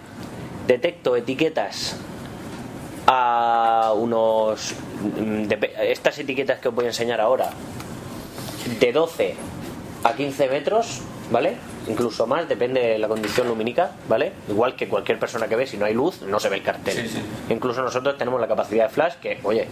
Detecto 0.67 1.17
etiquetas 1.17 1.97
a 3.07 3.93
unos... 3.97 4.75
mm, 5.19 5.43
dep- 5.49 5.71
Estas 5.81 6.19
etiquetas 6.19 6.61
que 6.61 6.69
os 6.69 6.75
voy 6.75 6.85
a 6.87 6.89
enseñar 6.89 7.21
ahora, 7.21 7.51
de 8.81 8.93
12 8.93 9.35
a 10.05 10.13
15 10.15 10.49
metros, 10.49 11.03
¿vale? 11.31 11.57
Incluso 11.89 12.27
más, 12.27 12.49
depende 12.49 12.81
de 12.81 12.99
la 12.99 13.09
condición 13.09 13.49
lumínica, 13.49 13.91
¿vale? 14.09 14.33
Igual 14.49 14.77
que 14.77 14.89
cualquier 14.89 15.19
persona 15.19 15.49
que 15.49 15.57
ve, 15.57 15.67
si 15.67 15.77
no 15.77 15.85
hay 15.85 15.95
luz, 15.95 16.23
no 16.23 16.39
se 16.41 16.49
ve 16.49 16.57
el 16.57 16.63
cartel. 16.63 17.11
Incluso 17.51 17.83
nosotros 17.83 18.17
tenemos 18.17 18.41
la 18.41 18.49
capacidad 18.49 18.85
de 18.89 18.95
flash 18.95 19.15
que, 19.15 19.41
oye, 19.43 19.67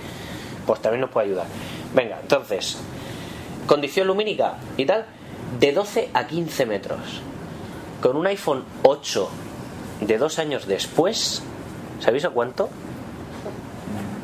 pues 0.66 0.80
también 0.82 1.00
nos 1.00 1.10
puede 1.10 1.28
ayudar. 1.28 1.46
Venga, 1.94 2.18
entonces, 2.20 2.78
condición 3.66 4.06
lumínica 4.08 4.56
y 4.76 4.84
tal, 4.86 5.06
de 5.58 5.72
12 5.72 6.10
a 6.14 6.26
15 6.26 6.66
metros. 6.66 7.00
Con 8.00 8.16
un 8.16 8.26
iPhone 8.26 8.64
8 8.82 9.30
de 10.00 10.18
dos 10.18 10.38
años 10.38 10.66
después, 10.66 11.42
¿sabéis 12.00 12.24
a 12.24 12.30
cuánto? 12.30 12.68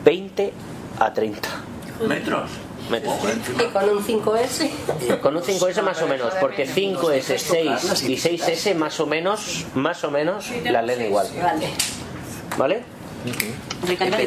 20 0.04 0.52
a 0.98 1.12
30 1.12 1.48
¿Metros? 2.06 2.50
metros. 2.90 3.14
Y 3.58 3.64
con 3.72 3.88
un 3.88 4.02
5S. 4.02 5.20
Con 5.20 5.36
un 5.36 5.42
5S 5.42 5.82
más 5.82 6.00
o 6.02 6.06
menos, 6.06 6.32
porque 6.40 6.66
5S, 6.66 7.38
6 7.38 8.02
y 8.08 8.16
6S 8.16 8.74
más 8.74 9.00
o 9.00 9.06
menos, 9.06 9.66
más 9.74 10.04
o 10.04 10.10
menos, 10.10 10.50
las 10.64 10.84
leen 10.84 11.06
igual. 11.06 11.26
Vale. 11.42 11.68
¿Vale? 12.56 12.82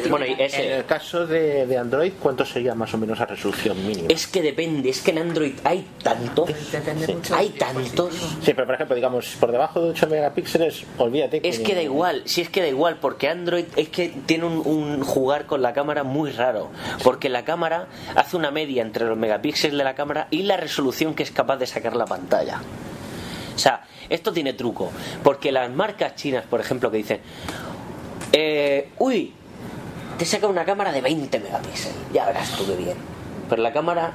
Bueno, 0.08 0.26
y 0.26 0.32
En 0.38 0.72
el 0.72 0.84
caso 0.86 1.26
de, 1.26 1.66
de 1.66 1.78
Android, 1.78 2.12
¿cuánto 2.20 2.44
sería 2.44 2.74
más 2.74 2.92
o 2.94 2.98
menos 2.98 3.18
la 3.18 3.26
resolución 3.26 3.86
mínima? 3.86 4.08
es 4.08 4.26
que 4.26 4.42
depende, 4.42 4.90
es 4.90 5.00
que 5.00 5.10
en 5.10 5.18
Android 5.18 5.54
hay 5.64 5.86
tantos, 6.02 6.50
hay 7.32 7.50
tantos. 7.50 8.14
Sí, 8.42 8.54
pero 8.54 8.66
por 8.66 8.74
ejemplo, 8.74 8.96
digamos, 8.96 9.36
por 9.38 9.52
debajo 9.52 9.80
de 9.80 9.90
8 9.90 10.06
megapíxeles, 10.08 10.84
olvídate. 10.98 11.46
Es 11.46 11.58
que 11.58 11.74
da 11.74 11.82
igual, 11.82 12.22
si 12.26 12.40
es 12.40 12.48
que 12.48 12.60
da 12.60 12.68
igual, 12.68 12.98
porque 13.00 13.28
Android 13.28 13.66
es 13.76 13.88
que 13.88 14.08
tiene 14.26 14.44
un, 14.44 14.62
un 14.64 15.02
jugar 15.02 15.46
con 15.46 15.62
la 15.62 15.72
cámara 15.72 16.04
muy 16.04 16.30
raro, 16.30 16.70
porque 17.02 17.28
la 17.28 17.44
cámara 17.44 17.88
hace 18.14 18.36
una 18.36 18.50
media 18.50 18.82
entre 18.82 19.06
los 19.06 19.16
megapíxeles 19.16 19.76
de 19.76 19.84
la 19.84 19.94
cámara 19.94 20.28
y 20.30 20.42
la 20.42 20.56
resolución 20.56 21.14
que 21.14 21.22
es 21.22 21.30
capaz 21.30 21.56
de 21.58 21.66
sacar 21.66 21.96
la 21.96 22.06
pantalla. 22.06 22.60
O 23.54 23.58
sea, 23.58 23.82
esto 24.08 24.32
tiene 24.32 24.54
truco, 24.54 24.90
porque 25.22 25.52
las 25.52 25.70
marcas 25.70 26.14
chinas, 26.14 26.44
por 26.46 26.60
ejemplo, 26.60 26.90
que 26.90 26.96
dicen, 26.96 27.20
eh, 28.32 28.88
uy, 28.98 29.34
te 30.20 30.26
saca 30.26 30.46
una 30.48 30.66
cámara 30.66 30.92
de 30.92 31.00
20 31.00 31.40
megapíxeles, 31.40 31.96
ya 32.12 32.26
verás 32.26 32.50
tú 32.50 32.66
qué 32.66 32.76
bien. 32.76 32.96
Pero 33.48 33.62
la 33.62 33.72
cámara 33.72 34.12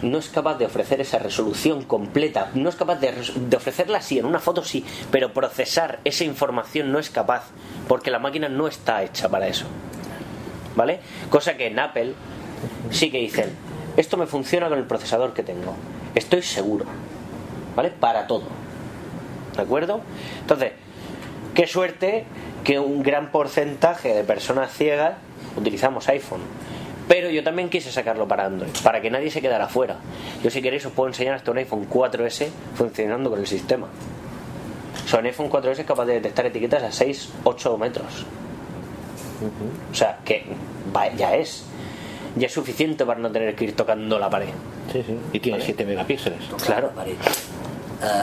no 0.00 0.18
es 0.18 0.28
capaz 0.28 0.54
de 0.54 0.66
ofrecer 0.66 1.00
esa 1.00 1.18
resolución 1.18 1.82
completa, 1.82 2.52
no 2.54 2.68
es 2.68 2.76
capaz 2.76 3.00
de, 3.00 3.56
ofrecerla 3.56 4.00
sí, 4.02 4.20
en 4.20 4.26
una 4.26 4.38
foto 4.38 4.62
sí, 4.62 4.86
pero 5.10 5.32
procesar 5.32 5.98
esa 6.04 6.22
información 6.22 6.92
no 6.92 7.00
es 7.00 7.10
capaz, 7.10 7.46
porque 7.88 8.12
la 8.12 8.20
máquina 8.20 8.48
no 8.48 8.68
está 8.68 9.02
hecha 9.02 9.28
para 9.28 9.48
eso. 9.48 9.66
¿Vale? 10.76 11.00
Cosa 11.28 11.56
que 11.56 11.66
en 11.66 11.80
Apple 11.80 12.14
sí 12.92 13.10
que 13.10 13.18
dicen, 13.18 13.50
esto 13.96 14.16
me 14.16 14.26
funciona 14.26 14.68
con 14.68 14.78
el 14.78 14.84
procesador 14.84 15.34
que 15.34 15.42
tengo, 15.42 15.74
estoy 16.14 16.42
seguro, 16.42 16.84
¿vale? 17.74 17.90
Para 17.90 18.28
todo. 18.28 18.44
¿De 19.56 19.62
acuerdo? 19.62 20.02
Entonces, 20.42 20.70
qué 21.52 21.66
suerte 21.66 22.26
que 22.62 22.78
un 22.78 23.02
gran 23.02 23.32
porcentaje 23.32 24.14
de 24.14 24.22
personas 24.22 24.72
ciegas 24.72 25.14
utilizamos 25.56 26.08
iPhone. 26.08 26.40
Pero 27.08 27.30
yo 27.30 27.42
también 27.42 27.68
quise 27.68 27.90
sacarlo 27.90 28.26
para 28.28 28.46
Android, 28.46 28.70
para 28.82 29.00
que 29.00 29.10
nadie 29.10 29.30
se 29.30 29.40
quedara 29.40 29.68
fuera. 29.68 29.96
Yo 30.42 30.50
si 30.50 30.62
queréis 30.62 30.86
os 30.86 30.92
puedo 30.92 31.08
enseñar 31.08 31.34
hasta 31.34 31.50
un 31.50 31.58
iPhone 31.58 31.88
4S 31.88 32.48
funcionando 32.74 33.28
con 33.28 33.40
el 33.40 33.46
sistema. 33.46 33.88
O 35.04 35.08
sea, 35.08 35.18
un 35.18 35.26
iPhone 35.26 35.50
4S 35.50 35.80
es 35.80 35.86
capaz 35.86 36.06
de 36.06 36.14
detectar 36.14 36.46
etiquetas 36.46 36.82
a 36.82 36.92
6, 36.92 37.32
8 37.44 37.78
metros. 37.78 38.24
O 39.90 39.94
sea, 39.94 40.18
que 40.24 40.44
ya 41.16 41.34
es. 41.34 41.64
Ya 42.36 42.46
es 42.46 42.52
suficiente 42.52 43.04
para 43.04 43.20
no 43.20 43.30
tener 43.30 43.54
que 43.54 43.64
ir 43.64 43.76
tocando 43.76 44.18
la 44.18 44.30
pared. 44.30 44.48
Sí, 44.90 45.02
sí. 45.06 45.18
Y 45.34 45.40
tiene 45.40 45.60
7 45.60 45.84
megapíxeles. 45.84 46.40
Claro. 46.64 46.92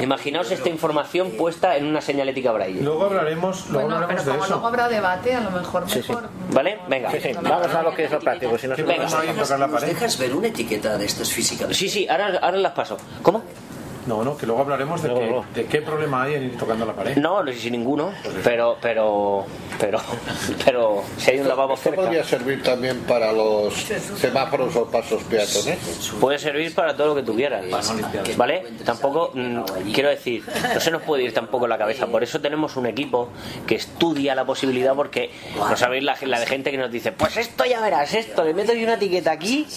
Imaginaos 0.02 0.52
esta 0.52 0.70
información 0.70 1.32
puesta 1.32 1.76
en 1.78 1.86
una 1.86 2.02
señalética 2.02 2.52
braille. 2.52 2.82
Luego 2.82 3.06
hablaremos, 3.06 3.68
luego 3.70 3.82
Bueno, 3.88 3.96
hablaremos 3.96 4.24
pero 4.24 4.34
de 4.34 4.38
como 4.38 4.46
eso. 4.46 4.54
luego 4.54 4.68
habrá 4.68 4.88
debate, 4.90 5.36
a 5.36 5.42
lo 5.42 5.52
mejor 5.52 5.86
mejor. 5.86 6.30
¿Vale? 6.52 6.80
Venga. 6.88 7.12
Sí, 7.12 7.20
sí. 7.22 7.32
Vamos 7.42 7.74
a 7.74 7.82
lo 7.84 7.94
que 7.94 8.04
es 8.06 8.12
lo 8.12 8.20
práctico. 8.20 8.58
Si 8.58 8.68
no 8.68 8.76
se 8.76 8.84
Venga. 8.84 9.06
¿Nos 9.68 9.82
dejas 9.82 10.18
ver 10.18 10.36
una 10.36 10.48
etiqueta 10.48 10.98
de 10.98 11.06
estas 11.06 11.32
físicamente? 11.32 11.76
Sí, 11.78 11.90
sí, 11.90 12.08
ahora, 12.08 12.40
ahora 12.42 12.58
las 12.58 12.72
paso. 12.74 12.98
¿Cómo? 13.22 13.44
No, 14.08 14.24
no, 14.24 14.36
que 14.38 14.46
luego 14.48 14.62
hablaremos 14.62 15.02
de, 15.04 15.10
Luego, 15.10 15.22
que- 15.22 15.28
luego. 15.30 15.46
de 15.54 15.66
qué 15.66 15.82
problema 15.82 16.24
hay 16.24 16.34
en 16.36 16.44
ir 16.46 16.58
tocando 16.58 16.86
la 16.86 16.94
pared. 16.94 17.18
No, 17.18 17.44
no 17.44 17.52
sé 17.52 17.60
si 17.60 17.70
ninguno, 17.70 18.12
pero, 18.44 18.78
pero, 18.82 19.46
pero, 19.80 20.00
pero 20.66 21.04
si 21.18 21.32
hay 21.32 21.40
un 21.40 21.48
lavabo 21.48 21.74
¿Esto 21.74 21.90
cerca, 21.90 22.02
podría 22.02 22.24
servir 22.24 22.62
también 22.64 23.00
para 23.02 23.32
los 23.32 23.74
semáforos 23.74 24.76
o 24.76 24.86
pasos 24.86 25.24
peatones? 25.24 25.78
puede 26.20 26.38
servir 26.40 26.76
para 26.76 26.96
todo 26.96 27.08
lo 27.08 27.16
que 27.16 27.24
tú 27.24 27.36
quieras, 27.36 27.66
¿vale? 28.38 28.66
Tampoco, 28.86 29.32
mm, 29.34 29.62
quiero 29.94 30.10
decir, 30.10 30.44
no 30.74 30.80
se 30.80 30.92
nos 30.92 31.02
puede 31.02 31.24
ir 31.24 31.34
tampoco 31.34 31.68
la 31.68 31.78
cabeza, 31.78 32.08
por 32.08 32.24
eso 32.24 32.42
tenemos 32.42 32.76
un 32.76 32.86
equipo 32.86 33.30
que 33.66 33.76
estudia 33.76 34.36
la 34.36 34.46
posibilidad, 34.46 34.96
porque 34.96 35.32
no 35.58 35.76
sabéis 35.78 36.04
la, 36.04 36.18
la 36.22 36.40
de 36.40 36.46
gente 36.46 36.72
que 36.72 36.78
nos 36.78 36.92
dice, 36.92 37.12
pues 37.12 37.38
esto 37.38 37.66
ya 37.66 37.82
verás, 37.82 38.14
esto, 38.14 38.44
le 38.44 38.54
meto 38.54 38.74
yo 38.74 38.84
una 38.84 38.96
etiqueta 38.96 39.32
aquí 39.32 39.68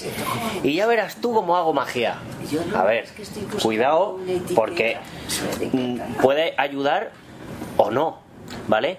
y 0.62 0.74
ya 0.74 0.86
verás 0.86 1.16
tú 1.16 1.32
cómo 1.32 1.56
hago 1.56 1.72
magia. 1.72 2.18
A 2.74 2.82
ver, 2.84 3.06
cuidado, 3.62 4.18
porque 4.54 4.98
mm, 5.72 6.20
puede 6.20 6.54
ayudar 6.58 7.12
o 7.76 7.90
no, 7.90 8.18
¿vale? 8.68 8.98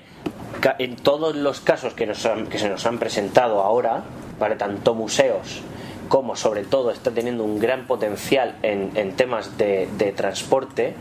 Ca- 0.60 0.76
En 0.80 0.96
todos 0.96 1.36
los 1.36 1.60
casos 1.62 1.94
que, 1.94 2.06
nos 2.06 2.26
han- 2.26 2.48
que 2.48 2.58
se 2.60 2.70
nos 2.70 2.86
han 2.86 2.98
presentado 3.00 3.62
ahora, 3.62 4.04
¿vale? 4.40 4.56
Tanto 4.56 4.94
museos 4.96 5.62
como 6.10 6.36
sobre 6.36 6.64
todo 6.64 6.92
está 6.92 7.12
teniendo 7.12 7.44
un 7.44 7.60
gran 7.60 7.88
potencial 7.88 8.56
en, 8.62 8.92
en 8.96 9.16
temas 9.16 9.58
de, 9.58 9.90
de 9.98 10.12
transporte, 10.12 10.94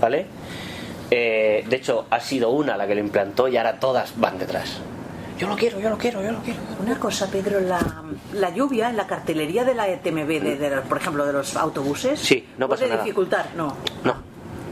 ¿vale? 0.00 0.26
Eh, 1.10 1.64
de 1.68 1.76
hecho, 1.76 2.06
ha 2.10 2.20
sido 2.20 2.50
una 2.50 2.76
la 2.76 2.86
que 2.86 2.94
lo 2.94 3.00
implantó 3.00 3.48
y 3.48 3.56
ahora 3.56 3.78
todas 3.78 4.12
van 4.18 4.38
detrás. 4.38 4.78
Yo 5.38 5.48
lo 5.48 5.56
quiero, 5.56 5.80
yo 5.80 5.90
lo 5.90 5.98
quiero, 5.98 6.22
yo 6.22 6.32
lo 6.32 6.38
quiero. 6.40 6.60
Una 6.80 6.98
cosa, 6.98 7.28
Pedro, 7.30 7.60
la, 7.60 7.80
la 8.34 8.50
lluvia 8.50 8.90
en 8.90 8.96
la 8.96 9.06
cartelería 9.06 9.64
de 9.64 9.74
la 9.74 9.88
ETMB, 9.88 10.28
de, 10.40 10.80
por 10.88 10.98
ejemplo, 10.98 11.26
de 11.26 11.32
los 11.32 11.56
autobuses, 11.56 12.20
Sí, 12.20 12.46
no 12.58 12.68
pasa 12.68 12.80
puede 12.80 12.90
nada. 12.92 13.02
dificultar, 13.04 13.46
no. 13.56 13.76
No, 14.04 14.14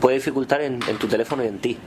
puede 0.01 0.17
dificultar 0.17 0.61
en, 0.61 0.79
en 0.87 0.97
tu 0.99 1.09
teléfono 1.09 1.43
y 1.45 1.49
en 1.49 1.59
ti. 1.59 1.79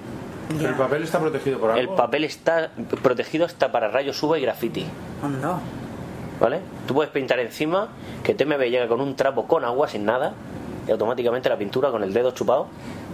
Pero 0.57 0.69
el 0.69 0.75
papel 0.75 1.03
está 1.03 1.19
protegido 1.19 1.59
por 1.59 1.71
algo. 1.71 1.81
El 1.81 1.89
papel 1.95 2.23
está 2.23 2.69
protegido 3.01 3.45
hasta 3.45 3.71
para 3.71 3.87
rayos 3.89 4.21
UV 4.21 4.37
y 4.37 4.41
graffiti. 4.41 4.85
No. 5.41 5.59
¿Vale? 6.39 6.59
Tú 6.87 6.93
puedes 6.95 7.11
pintar 7.11 7.39
encima, 7.39 7.89
que 8.23 8.33
TMB 8.33 8.61
llega 8.63 8.87
con 8.87 8.99
un 9.01 9.15
trapo 9.15 9.47
con 9.47 9.63
agua 9.63 9.87
sin 9.87 10.05
nada, 10.05 10.33
y 10.87 10.91
automáticamente 10.91 11.47
la 11.47 11.57
pintura 11.57 11.91
con 11.91 12.03
el 12.03 12.11
dedo 12.11 12.31
chupado 12.31 12.67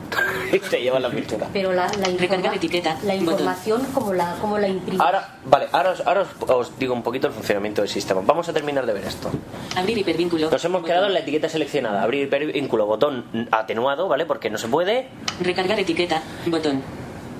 y 0.51 0.57
te 0.57 0.81
lleva 0.81 0.99
la 0.99 1.09
pintura. 1.11 1.45
Pero 1.53 1.71
la, 1.71 1.85
la, 1.99 2.09
informa- 2.09 2.55
etiqueta, 2.55 2.97
la 3.03 3.13
información, 3.13 3.83
como 3.93 4.11
la, 4.13 4.35
como 4.41 4.57
la 4.57 4.67
imprime. 4.67 5.03
Ahora, 5.03 5.35
vale, 5.45 5.67
ahora, 5.71 5.91
os, 5.91 6.01
ahora 6.07 6.21
os- 6.21 6.49
os 6.49 6.79
digo 6.79 6.95
un 6.95 7.03
poquito 7.03 7.27
el 7.27 7.33
funcionamiento 7.33 7.81
del 7.83 7.89
sistema. 7.89 8.21
Vamos 8.25 8.49
a 8.49 8.53
terminar 8.53 8.87
de 8.87 8.93
ver 8.93 9.03
esto. 9.03 9.29
Abrir 9.75 9.99
hipervínculo. 9.99 10.49
Nos 10.49 10.65
hemos 10.65 10.83
quedado 10.83 11.05
en 11.05 11.13
la 11.13 11.19
etiqueta 11.19 11.47
seleccionada. 11.47 12.01
Abrir 12.01 12.23
hipervínculo, 12.23 12.87
botón 12.87 13.47
atenuado, 13.51 14.07
¿vale? 14.07 14.25
Porque 14.25 14.49
no 14.49 14.57
se 14.57 14.67
puede. 14.67 15.09
Recargar 15.41 15.79
etiqueta. 15.79 16.23
Botón. 16.47 16.81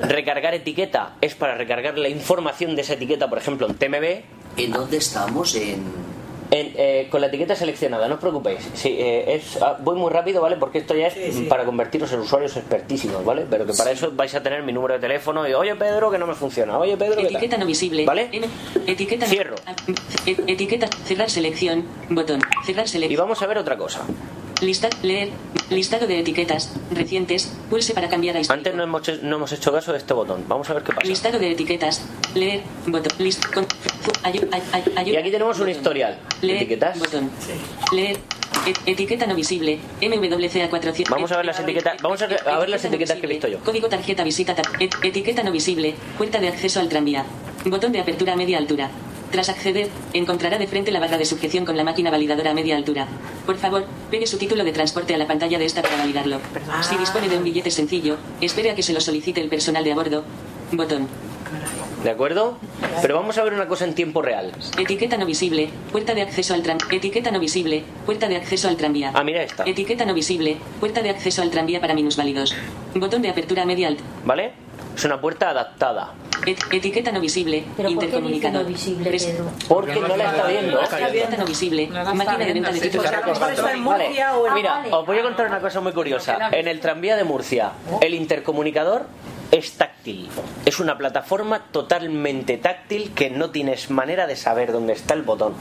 Recargar 0.02 0.54
etiqueta 0.54 1.16
es 1.22 1.36
para 1.36 1.56
recargar 1.56 1.98
la 1.98 2.10
información 2.10 2.76
de 2.76 2.82
esa 2.84 2.94
etiqueta, 2.94 3.30
por 3.30 3.38
ejemplo, 3.38 3.68
en 3.68 3.76
TMB. 3.76 4.06
¿En 4.58 4.72
dónde 4.72 4.98
estamos? 4.98 5.56
En... 5.56 5.84
en, 6.52 6.74
eh, 6.78 7.08
con 7.12 7.22
la 7.22 7.28
etiqueta 7.28 7.56
seleccionada, 7.56 8.08
no 8.08 8.16
os 8.16 8.20
preocupéis. 8.20 8.60
Sí, 8.74 8.96
eh, 8.98 9.36
es, 9.36 9.62
ah, 9.62 9.78
voy 9.80 9.96
muy 9.98 10.10
rápido, 10.12 10.42
¿vale? 10.42 10.56
Porque 10.58 10.80
esto 10.80 10.96
ya 10.96 11.08
es 11.08 11.42
para 11.48 11.64
convertiros 11.66 12.12
en 12.14 12.22
usuarios 12.22 12.56
expertísimos, 12.58 13.24
¿vale? 13.24 13.46
Pero 13.50 13.66
que 13.66 13.74
para 13.74 13.92
eso 13.92 14.12
vais 14.14 14.34
a 14.34 14.42
tener 14.42 14.64
mi 14.64 14.72
número 14.74 14.96
de 14.96 15.00
teléfono 15.00 15.48
y, 15.48 15.54
oye 15.54 15.76
Pedro, 15.76 16.10
que 16.10 16.18
no 16.18 16.26
me 16.26 16.34
funciona, 16.34 16.78
oye 16.80 16.98
Pedro, 16.98 17.18
que 17.22 17.28
Etiqueta 17.28 17.58
no 17.58 17.66
visible. 17.68 18.06
¿Vale? 18.06 18.30
M- 18.32 18.48
etiqueta 18.88 19.28
Cierro. 19.28 19.56
Ah, 19.68 19.76
e- 20.26 20.44
Etiqueta 20.48 20.88
cerrar 21.06 21.30
selección. 21.30 21.86
Botón. 22.10 22.42
Cerrar 22.66 22.86
Y 22.86 22.90
selección. 22.90 23.20
vamos 23.22 23.42
a 23.42 23.48
ver 23.48 23.58
otra 23.60 23.78
cosa. 23.78 24.02
Lista, 24.62 24.90
leer. 25.04 25.30
Listado 25.70 26.06
de 26.08 26.20
etiquetas 26.20 26.72
recientes. 26.92 27.52
Pulse 27.70 27.94
para 27.94 28.10
cambiar 28.10 28.36
a 28.38 28.42
Antes 28.50 28.76
no 28.76 28.84
hemos, 28.84 29.22
no 29.24 29.36
hemos 29.38 29.52
hecho 29.54 29.72
caso 29.72 29.92
de 29.92 30.00
este 30.00 30.14
botón. 30.14 30.44
Vamos 30.48 30.70
a 30.70 30.74
ver 30.74 30.84
qué 30.84 30.92
pasa. 30.94 31.08
Listado 31.08 31.40
de 31.40 31.52
etiquetas. 31.52 32.02
Leer. 32.36 32.62
Botón. 32.88 33.12
List. 33.20 33.46
Con, 33.54 33.66
fu- 33.66 34.12
ayu- 34.24 34.48
ay- 34.52 34.84
ay- 34.96 35.12
Y 35.12 35.16
aquí 35.16 35.32
tenemos 35.32 35.60
un 35.60 35.70
historial. 35.70 36.18
Leer. 36.42 36.58
Etiquetas. 36.58 37.00
Botón. 37.00 37.30
Leer. 37.94 38.18
E- 38.68 38.92
etiqueta 38.92 39.26
no 39.28 39.36
visible. 39.36 39.80
MWCA 40.02 40.70
400. 40.70 41.10
Vamos 41.16 41.32
a 41.32 41.38
ver 41.38 41.46
las 41.46 41.60
etiquetas. 41.60 42.02
Vamos 42.02 42.22
a 42.22 42.28
ver, 42.28 42.40
a 42.48 42.60
ver 42.60 42.70
las 42.70 42.84
etiquetas 42.84 43.18
que 43.18 43.26
he 43.26 43.30
visto 43.30 43.48
yo. 43.48 43.60
Código 43.60 43.88
tarjeta 43.88 44.24
visita. 44.24 44.56
et- 44.80 44.96
etiqueta 45.04 45.44
no 45.44 45.52
visible. 45.52 45.96
Puerta 46.18 46.40
de 46.40 46.50
acceso 46.50 46.80
al 46.82 46.90
tranvía. 46.90 47.24
Botón 47.66 47.92
de 47.92 48.00
apertura 48.02 48.34
a 48.34 48.36
media 48.36 48.58
altura. 48.58 48.90
Tras 49.32 49.50
acceder, 49.50 49.90
encontrará 50.14 50.58
de 50.58 50.68
frente 50.68 50.92
la 50.92 51.00
barra 51.00 51.18
de 51.18 51.26
sujeción 51.26 51.66
con 51.66 51.78
la 51.78 51.84
máquina 51.84 52.10
validadora 52.10 52.52
a 52.52 52.54
media 52.54 52.76
altura. 52.76 53.08
Por 53.46 53.58
favor, 53.58 53.86
pegue 54.10 54.26
su 54.26 54.38
título 54.38 54.64
de 54.64 54.72
transporte 54.72 55.14
a 55.14 55.18
la 55.18 55.28
pantalla 55.28 55.60
de 55.60 55.66
esta 55.66 55.82
para 55.82 55.98
validarlo. 55.98 56.40
Si 56.82 56.98
dispone 56.98 57.30
de 57.30 57.38
un 57.38 57.44
billete 57.44 57.70
sencillo, 57.70 58.18
espere 58.42 58.72
a 58.72 58.76
que 58.76 58.84
se 58.84 58.94
lo 58.94 59.02
solicite 59.02 59.40
el 59.40 59.50
personal 59.50 59.84
de 59.84 59.92
a 59.92 59.96
bordo. 59.96 60.24
Botón. 60.72 61.08
¿De 62.04 62.10
acuerdo? 62.10 62.58
Pero 63.02 63.16
vamos 63.16 63.38
a 63.38 63.44
ver 63.44 63.54
una 63.54 63.68
cosa 63.68 63.84
en 63.84 63.94
tiempo 63.94 64.22
real. 64.22 64.54
Etiqueta 64.78 65.18
no 65.18 65.26
visible. 65.26 65.70
Puerta 65.92 66.14
de 66.14 66.22
acceso 66.22 66.54
al 66.54 66.64
tran. 66.64 66.78
Etiqueta 66.90 67.30
no 67.30 67.40
visible. 67.40 67.84
Puerta 68.06 68.28
de 68.28 68.38
acceso 68.38 68.68
al 68.68 68.78
tranvía. 68.78 69.12
Ah, 69.14 69.24
mira 69.24 69.44
esta. 69.44 69.64
Etiqueta 69.66 70.06
no 70.06 70.14
visible. 70.14 70.58
Puerta 70.80 71.02
de 71.02 71.10
acceso 71.10 71.42
al 71.42 71.52
tranvía 71.52 71.82
para 71.82 71.94
minusválidos. 71.94 72.56
Botón 72.96 73.22
de 73.22 73.30
apertura 73.30 73.64
a 73.64 73.66
media 73.66 73.90
altura. 73.90 74.10
¿Vale? 74.26 74.69
Es 75.00 75.06
una 75.06 75.22
puerta 75.22 75.52
adaptada. 75.52 76.12
Et- 76.46 76.60
etiqueta 76.74 77.10
no 77.14 77.22
visible. 77.22 77.64
intercomunicador. 77.88 78.66
Pres- 78.68 79.34
Porque 79.70 79.98
no 79.98 80.18
la 80.18 80.26
está 80.26 80.48
viendo. 80.48 80.82
Etiqueta 80.82 81.38
no 81.38 81.46
visible. 81.46 81.88
Máquina 81.88 82.38
de 82.38 82.54
venta 82.54 82.72
de 82.74 82.80
títulos. 82.82 83.06
Vale, 83.86 84.10
Mira, 84.56 84.84
os 84.92 85.06
voy 85.06 85.20
a 85.20 85.22
contar 85.22 85.48
una 85.48 85.62
cosa 85.62 85.80
muy 85.80 85.94
curiosa. 85.94 86.50
En 86.52 86.68
el 86.68 86.82
tranvía 86.82 87.16
de 87.16 87.24
Murcia, 87.24 87.72
el 88.02 88.14
intercomunicador 88.14 89.06
es 89.52 89.72
táctil. 89.74 90.30
Es 90.66 90.80
una 90.80 90.98
plataforma 90.98 91.66
totalmente 91.72 92.58
táctil 92.58 93.12
que 93.16 93.30
no 93.30 93.50
tienes 93.50 93.90
manera 93.90 94.28
de 94.28 94.36
saber 94.36 94.72
dónde 94.72 94.94
está 94.94 95.14
el 95.14 95.24
botón. 95.24 95.54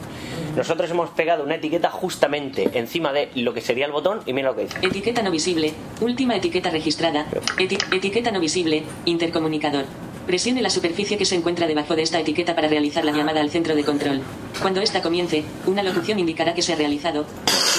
Nosotros 0.55 0.89
hemos 0.91 1.09
pegado 1.11 1.43
una 1.43 1.55
etiqueta 1.55 1.89
justamente 1.89 2.69
encima 2.73 3.13
de 3.13 3.29
lo 3.35 3.53
que 3.53 3.61
sería 3.61 3.85
el 3.85 3.91
botón 3.91 4.21
y 4.25 4.33
mira 4.33 4.49
lo 4.49 4.55
que 4.55 4.63
dice. 4.63 4.77
Etiqueta 4.81 5.21
no 5.21 5.31
visible. 5.31 5.73
Última 6.01 6.35
etiqueta 6.35 6.69
registrada. 6.69 7.25
Eti- 7.57 7.83
etiqueta 7.95 8.31
no 8.31 8.39
visible. 8.39 8.83
Intercomunicador. 9.05 9.85
Presione 10.27 10.61
la 10.61 10.69
superficie 10.69 11.17
que 11.17 11.25
se 11.25 11.35
encuentra 11.35 11.65
debajo 11.65 11.95
de 11.95 12.03
esta 12.03 12.19
etiqueta 12.19 12.53
para 12.55 12.67
realizar 12.67 13.03
la 13.03 13.11
llamada 13.11 13.41
al 13.41 13.49
centro 13.49 13.75
de 13.75 13.83
control. 13.83 14.21
Cuando 14.61 14.79
esta 14.81 15.01
comience, 15.01 15.43
una 15.65 15.81
locución 15.81 16.19
indicará 16.19 16.53
que 16.53 16.61
se 16.61 16.73
ha 16.73 16.75
realizado. 16.75 17.25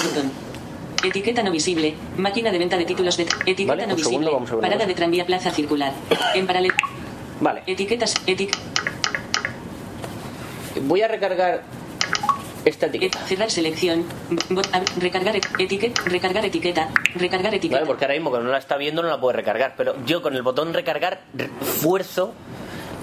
Botón. 0.03 0.50
Etiqueta 1.03 1.41
no 1.43 1.51
visible. 1.51 1.95
Máquina 2.17 2.51
de 2.51 2.57
venta 2.59 2.77
de 2.77 2.85
títulos 2.85 3.17
de. 3.17 3.23
Etiqueta 3.45 3.67
Vale, 3.67 3.87
no 3.87 3.95
visible. 3.95 4.29
Parada 4.61 4.85
de 4.85 4.93
tranvía 4.93 5.25
plaza 5.25 5.51
circular. 5.51 5.93
En 6.35 6.45
paralelo. 6.47 6.73
Vale. 7.39 7.63
Etiquetas. 7.65 8.13
Etic. 8.27 8.55
Voy 10.83 11.01
a 11.01 11.07
recargar 11.07 11.63
esta 12.65 12.85
etiqueta. 12.85 13.19
Cerrar 13.25 13.49
selección. 13.51 14.05
Recargar 14.99 15.35
et- 15.35 15.47
etiqueta. 15.59 16.01
Recargar 16.05 16.45
etiqueta. 16.45 16.89
Recargar 17.15 17.53
etiqueta. 17.55 17.79
Vale, 17.79 17.87
porque 17.87 18.05
ahora 18.05 18.15
mismo 18.15 18.31
que 18.31 18.39
no 18.39 18.49
la 18.49 18.57
está 18.57 18.77
viendo 18.77 19.01
no 19.01 19.09
la 19.09 19.19
puede 19.19 19.37
recargar. 19.37 19.73
Pero 19.75 19.95
yo 20.05 20.21
con 20.21 20.35
el 20.35 20.43
botón 20.43 20.73
recargar 20.73 21.21
fuerzo 21.61 22.33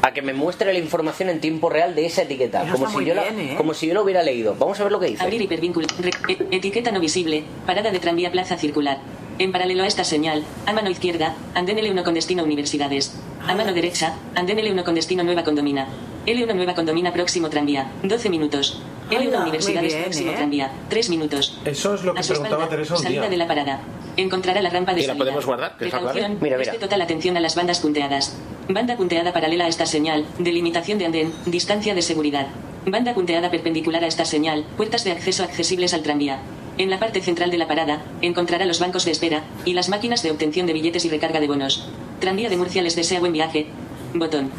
a 0.02 0.12
que 0.12 0.22
me 0.22 0.32
muestre 0.32 0.72
la 0.72 0.78
información 0.78 1.28
en 1.28 1.40
tiempo 1.40 1.68
real 1.68 1.94
de 1.94 2.06
esa 2.06 2.22
etiqueta. 2.22 2.64
Eso 2.64 2.72
Como 2.74 2.98
si, 2.98 3.04
yo 3.04 3.14
la, 3.14 3.24
bien, 3.24 3.40
¿eh? 3.40 3.54
como 3.56 3.74
si 3.74 3.86
yo 3.86 3.94
lo 3.94 4.02
hubiera 4.02 4.22
leído. 4.22 4.54
Vamos 4.58 4.78
a 4.80 4.84
ver 4.84 4.92
lo 4.92 5.00
que 5.00 5.06
dice. 5.06 5.22
Abrir 5.22 5.42
hipervínculo. 5.42 5.86
E- 6.28 6.46
etiqueta 6.50 6.90
no 6.92 7.00
visible. 7.00 7.44
Parada 7.66 7.90
de 7.90 7.98
tranvía 7.98 8.30
plaza 8.30 8.56
circular. 8.56 8.98
En 9.38 9.52
paralelo 9.52 9.84
a 9.84 9.86
esta 9.86 10.02
señal, 10.02 10.44
a 10.66 10.72
mano 10.72 10.90
izquierda, 10.90 11.36
andén 11.54 11.78
L1 11.78 12.02
con 12.02 12.14
destino 12.14 12.42
universidades. 12.42 13.14
A 13.46 13.54
mano 13.54 13.72
derecha, 13.72 14.16
andén 14.34 14.58
L1 14.58 14.82
con 14.82 14.94
destino 14.96 15.22
nueva 15.22 15.44
condomina. 15.44 15.86
L1 16.26 16.54
nueva 16.54 16.74
condomina 16.74 17.12
próximo 17.12 17.48
tranvía. 17.48 17.90
12 18.02 18.30
minutos. 18.30 18.82
L1 19.10 19.24
Anda, 19.26 19.40
universidades 19.42 19.82
muy 19.82 19.88
bien, 19.92 20.02
próximo 20.04 20.30
¿eh? 20.32 20.34
tranvía. 20.36 20.72
3 20.88 21.10
minutos. 21.10 21.58
Eso 21.64 21.94
es 21.94 22.04
lo 22.04 22.14
que 22.14 22.20
A 22.20 22.22
su 22.22 22.28
preguntaba 22.34 22.64
espalda, 22.64 22.76
Teresa 22.76 22.94
un 22.96 23.02
salida 23.02 23.20
día. 23.22 23.30
de 23.30 23.36
la 23.36 23.46
parada. 23.46 23.80
Encontrará 24.16 24.60
la 24.60 24.70
rampa 24.70 24.92
de 24.94 25.00
Y 25.00 25.02
la 25.02 25.06
salida. 25.08 25.24
podemos 25.24 25.46
guardar, 25.46 25.76
que 25.76 25.88
claro. 25.88 26.06
Precaución, 26.06 26.32
Mira, 26.40 26.56
mira. 26.56 26.56
preste 26.56 26.78
total 26.78 27.02
atención 27.02 27.36
a 27.36 27.40
las 27.40 27.54
bandas 27.54 27.80
punteadas. 27.80 28.36
Banda 28.68 28.96
punteada 28.96 29.32
paralela 29.32 29.64
a 29.64 29.68
esta 29.68 29.86
señal, 29.86 30.26
delimitación 30.38 30.98
de 30.98 31.06
andén, 31.06 31.32
distancia 31.46 31.94
de 31.94 32.02
seguridad. 32.02 32.48
Banda 32.86 33.14
punteada 33.14 33.50
perpendicular 33.50 34.02
a 34.04 34.06
esta 34.08 34.24
señal, 34.24 34.64
puertas 34.76 35.04
de 35.04 35.12
acceso 35.12 35.42
accesibles 35.44 35.94
al 35.94 36.02
tranvía. 36.02 36.40
En 36.78 36.90
la 36.90 36.98
parte 36.98 37.20
central 37.20 37.50
de 37.50 37.58
la 37.58 37.66
parada, 37.66 38.02
encontrará 38.22 38.64
los 38.66 38.78
bancos 38.78 39.04
de 39.04 39.10
espera 39.10 39.42
y 39.64 39.72
las 39.72 39.88
máquinas 39.88 40.22
de 40.22 40.30
obtención 40.30 40.66
de 40.66 40.72
billetes 40.74 41.04
y 41.04 41.08
recarga 41.08 41.40
de 41.40 41.48
bonos. 41.48 41.88
Tranvía 42.20 42.48
de 42.48 42.56
Murcia 42.56 42.82
les 42.82 42.94
desea 42.96 43.20
buen 43.20 43.32
viaje. 43.32 43.66
Botón. 44.14 44.50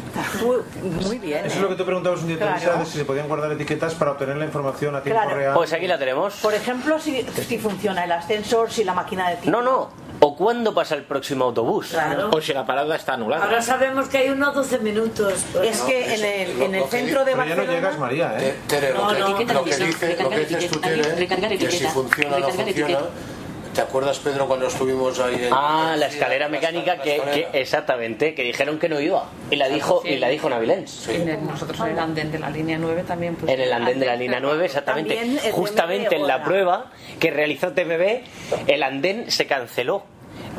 Muy 1.06 1.18
bien. 1.18 1.44
Eso 1.44 1.56
es 1.56 1.60
lo 1.60 1.68
que 1.68 1.74
tú 1.74 1.84
preguntabas 1.84 2.20
un 2.22 2.28
día, 2.28 2.36
Claro. 2.38 2.54
Teresa, 2.58 2.78
de 2.78 2.86
si 2.86 2.98
se 2.98 3.04
podían 3.04 3.26
guardar 3.28 3.50
etiquetas 3.52 3.94
para 3.94 4.12
obtener 4.12 4.36
la 4.36 4.44
información 4.44 4.94
a 4.94 5.02
tiempo 5.02 5.20
Claro. 5.22 5.36
real. 5.36 5.54
Pues 5.54 5.72
aquí 5.72 5.86
la 5.86 5.98
tenemos. 5.98 6.34
Por 6.36 6.54
ejemplo, 6.54 6.98
si, 7.00 7.22
si 7.46 7.58
funciona 7.58 8.04
el 8.04 8.12
ascensor, 8.12 8.70
si 8.70 8.84
la 8.84 8.94
máquina 8.94 9.28
de 9.30 9.36
tiempo. 9.36 9.60
No, 9.60 9.64
no. 9.64 10.10
¿O 10.22 10.36
cuándo 10.36 10.74
pasa 10.74 10.94
el 10.94 11.04
próximo 11.04 11.46
autobús? 11.46 11.88
Claro. 11.92 12.28
O 12.32 12.40
si 12.42 12.52
la 12.52 12.66
parada 12.66 12.94
está 12.94 13.14
anulada. 13.14 13.42
Ahora 13.44 13.62
sabemos 13.62 14.06
que 14.08 14.18
hay 14.18 14.28
unos 14.28 14.54
12 14.54 14.78
minutos. 14.80 15.32
Pues, 15.52 15.76
Es 15.76 15.80
que 15.82 16.14
en 16.14 16.24
el, 16.24 16.62
en 16.62 16.74
el 16.74 16.84
centro 16.84 17.24
de 17.24 17.32
Pero 17.32 17.44
ya 17.46 17.54
no 17.54 17.56
Barcelona. 17.62 17.72
llegas, 17.72 17.98
María, 17.98 18.36
¿eh? 18.38 18.54
Tere, 18.68 18.92
lo, 18.92 19.00
No, 19.00 19.08
que, 19.14 19.18
no, 19.18 19.26
etiqueta 19.28 19.52
lo 19.54 19.64
que 19.64 19.70
no, 19.78 19.86
dice, 19.86 20.16
lo 20.22 20.28
que 20.30 20.38
dices 20.40 20.70
tú, 20.70 20.80
etiqueta, 20.84 21.36
Tere, 21.40 21.58
que 21.58 21.70
si 21.70 21.84
funciona 21.86 22.36
o 22.36 22.40
no 22.40 22.48
funciona. 22.48 22.70
etiqueta. 22.70 23.00
¿Te 23.74 23.80
acuerdas, 23.82 24.18
Pedro, 24.18 24.48
cuando 24.48 24.66
estuvimos 24.66 25.18
ahí 25.20 25.36
en... 25.46 25.48
Ah, 25.52 25.94
la 25.96 26.06
escalera 26.06 26.48
mecánica 26.48 26.96
que, 27.00 27.20
que- 27.32 27.48
exactamente, 27.52 28.34
que 28.34 28.42
dijeron 28.42 28.80
que 28.80 28.88
no 28.88 28.98
iba. 29.00 29.26
Y 29.50 29.56
la 29.56 29.68
dijo, 29.68 30.02
y 30.04 30.16
la 30.16 30.28
dijo 30.28 30.50
Navilens. 30.50 31.06
En 31.08 31.28
el- 31.28 31.44
nosotros 31.46 31.78
en 31.80 31.86
el 31.92 31.98
andén 32.00 32.32
de 32.32 32.40
la 32.40 32.50
línea 32.50 32.76
9 32.78 33.04
también. 33.06 33.36
pues, 33.36 33.52
En 33.52 33.60
el 33.60 33.72
andén 33.72 34.00
de 34.00 34.06
la 34.06 34.16
línea 34.16 34.40
9, 34.40 34.64
exactamente. 34.64 35.16
Justamente 35.52 36.16
en 36.16 36.26
la 36.26 36.42
prueba 36.42 36.86
que 37.20 37.30
realizó 37.30 37.72
TMB, 37.72 38.22
el 38.66 38.82
andén 38.82 39.30
se 39.30 39.46
canceló 39.46 40.02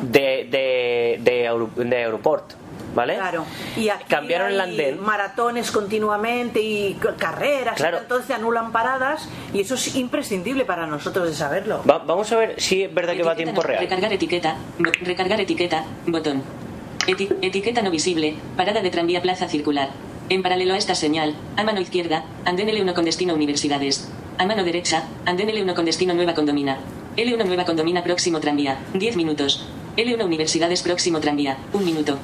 de, 0.00 0.46
de, 0.50 1.18
de, 1.20 1.84
de 1.84 1.96
Aeroport. 1.98 2.52
¿Vale? 2.94 3.14
Claro. 3.16 3.44
Y 3.76 3.88
aquí 3.88 4.04
Cambiaron 4.06 4.48
el 4.52 4.60
hay 4.60 4.70
andén. 4.70 5.00
maratones 5.00 5.70
continuamente 5.70 6.60
y 6.60 6.98
carreras, 7.18 7.76
Claro. 7.76 7.96
y 7.96 8.00
entonces 8.00 8.26
se 8.26 8.34
anulan 8.34 8.70
paradas 8.72 9.28
y 9.54 9.60
eso 9.60 9.74
es 9.74 9.96
imprescindible 9.96 10.64
para 10.64 10.86
nosotros 10.86 11.26
de 11.28 11.34
saberlo. 11.34 11.82
Va- 11.88 11.98
vamos 11.98 12.30
a 12.32 12.36
ver 12.36 12.60
si 12.60 12.82
es 12.82 12.92
verdad 12.94 13.14
que 13.14 13.22
va 13.22 13.32
a 13.32 13.36
tiempo 13.36 13.62
real. 13.62 13.80
Recargar 13.80 14.12
etiqueta. 14.12 14.56
Recargar 14.78 15.40
etiqueta. 15.40 15.84
Botón. 16.06 16.42
Eti- 17.06 17.34
etiqueta 17.40 17.82
no 17.82 17.90
visible. 17.90 18.36
Parada 18.56 18.80
de 18.82 18.90
tranvía 18.90 19.22
plaza 19.22 19.48
circular. 19.48 19.88
En 20.28 20.42
paralelo 20.42 20.74
a 20.74 20.76
esta 20.78 20.94
señal, 20.94 21.34
a 21.56 21.64
mano 21.64 21.80
izquierda, 21.80 22.24
andén 22.44 22.68
L1 22.68 22.94
con 22.94 23.04
destino 23.04 23.34
universidades. 23.34 24.08
A 24.38 24.46
mano 24.46 24.64
derecha, 24.64 25.04
andén 25.26 25.48
L1 25.48 25.74
con 25.74 25.84
destino 25.84 26.14
nueva 26.14 26.34
condomina. 26.34 26.78
L1 27.16 27.44
nueva 27.44 27.64
condomina 27.64 28.02
próximo 28.04 28.38
tranvía. 28.40 28.78
10 28.94 29.16
minutos. 29.16 29.66
L1 29.96 30.24
universidades 30.24 30.82
próximo 30.82 31.20
tranvía. 31.20 31.56
1 31.72 31.84
minuto. 31.84 32.18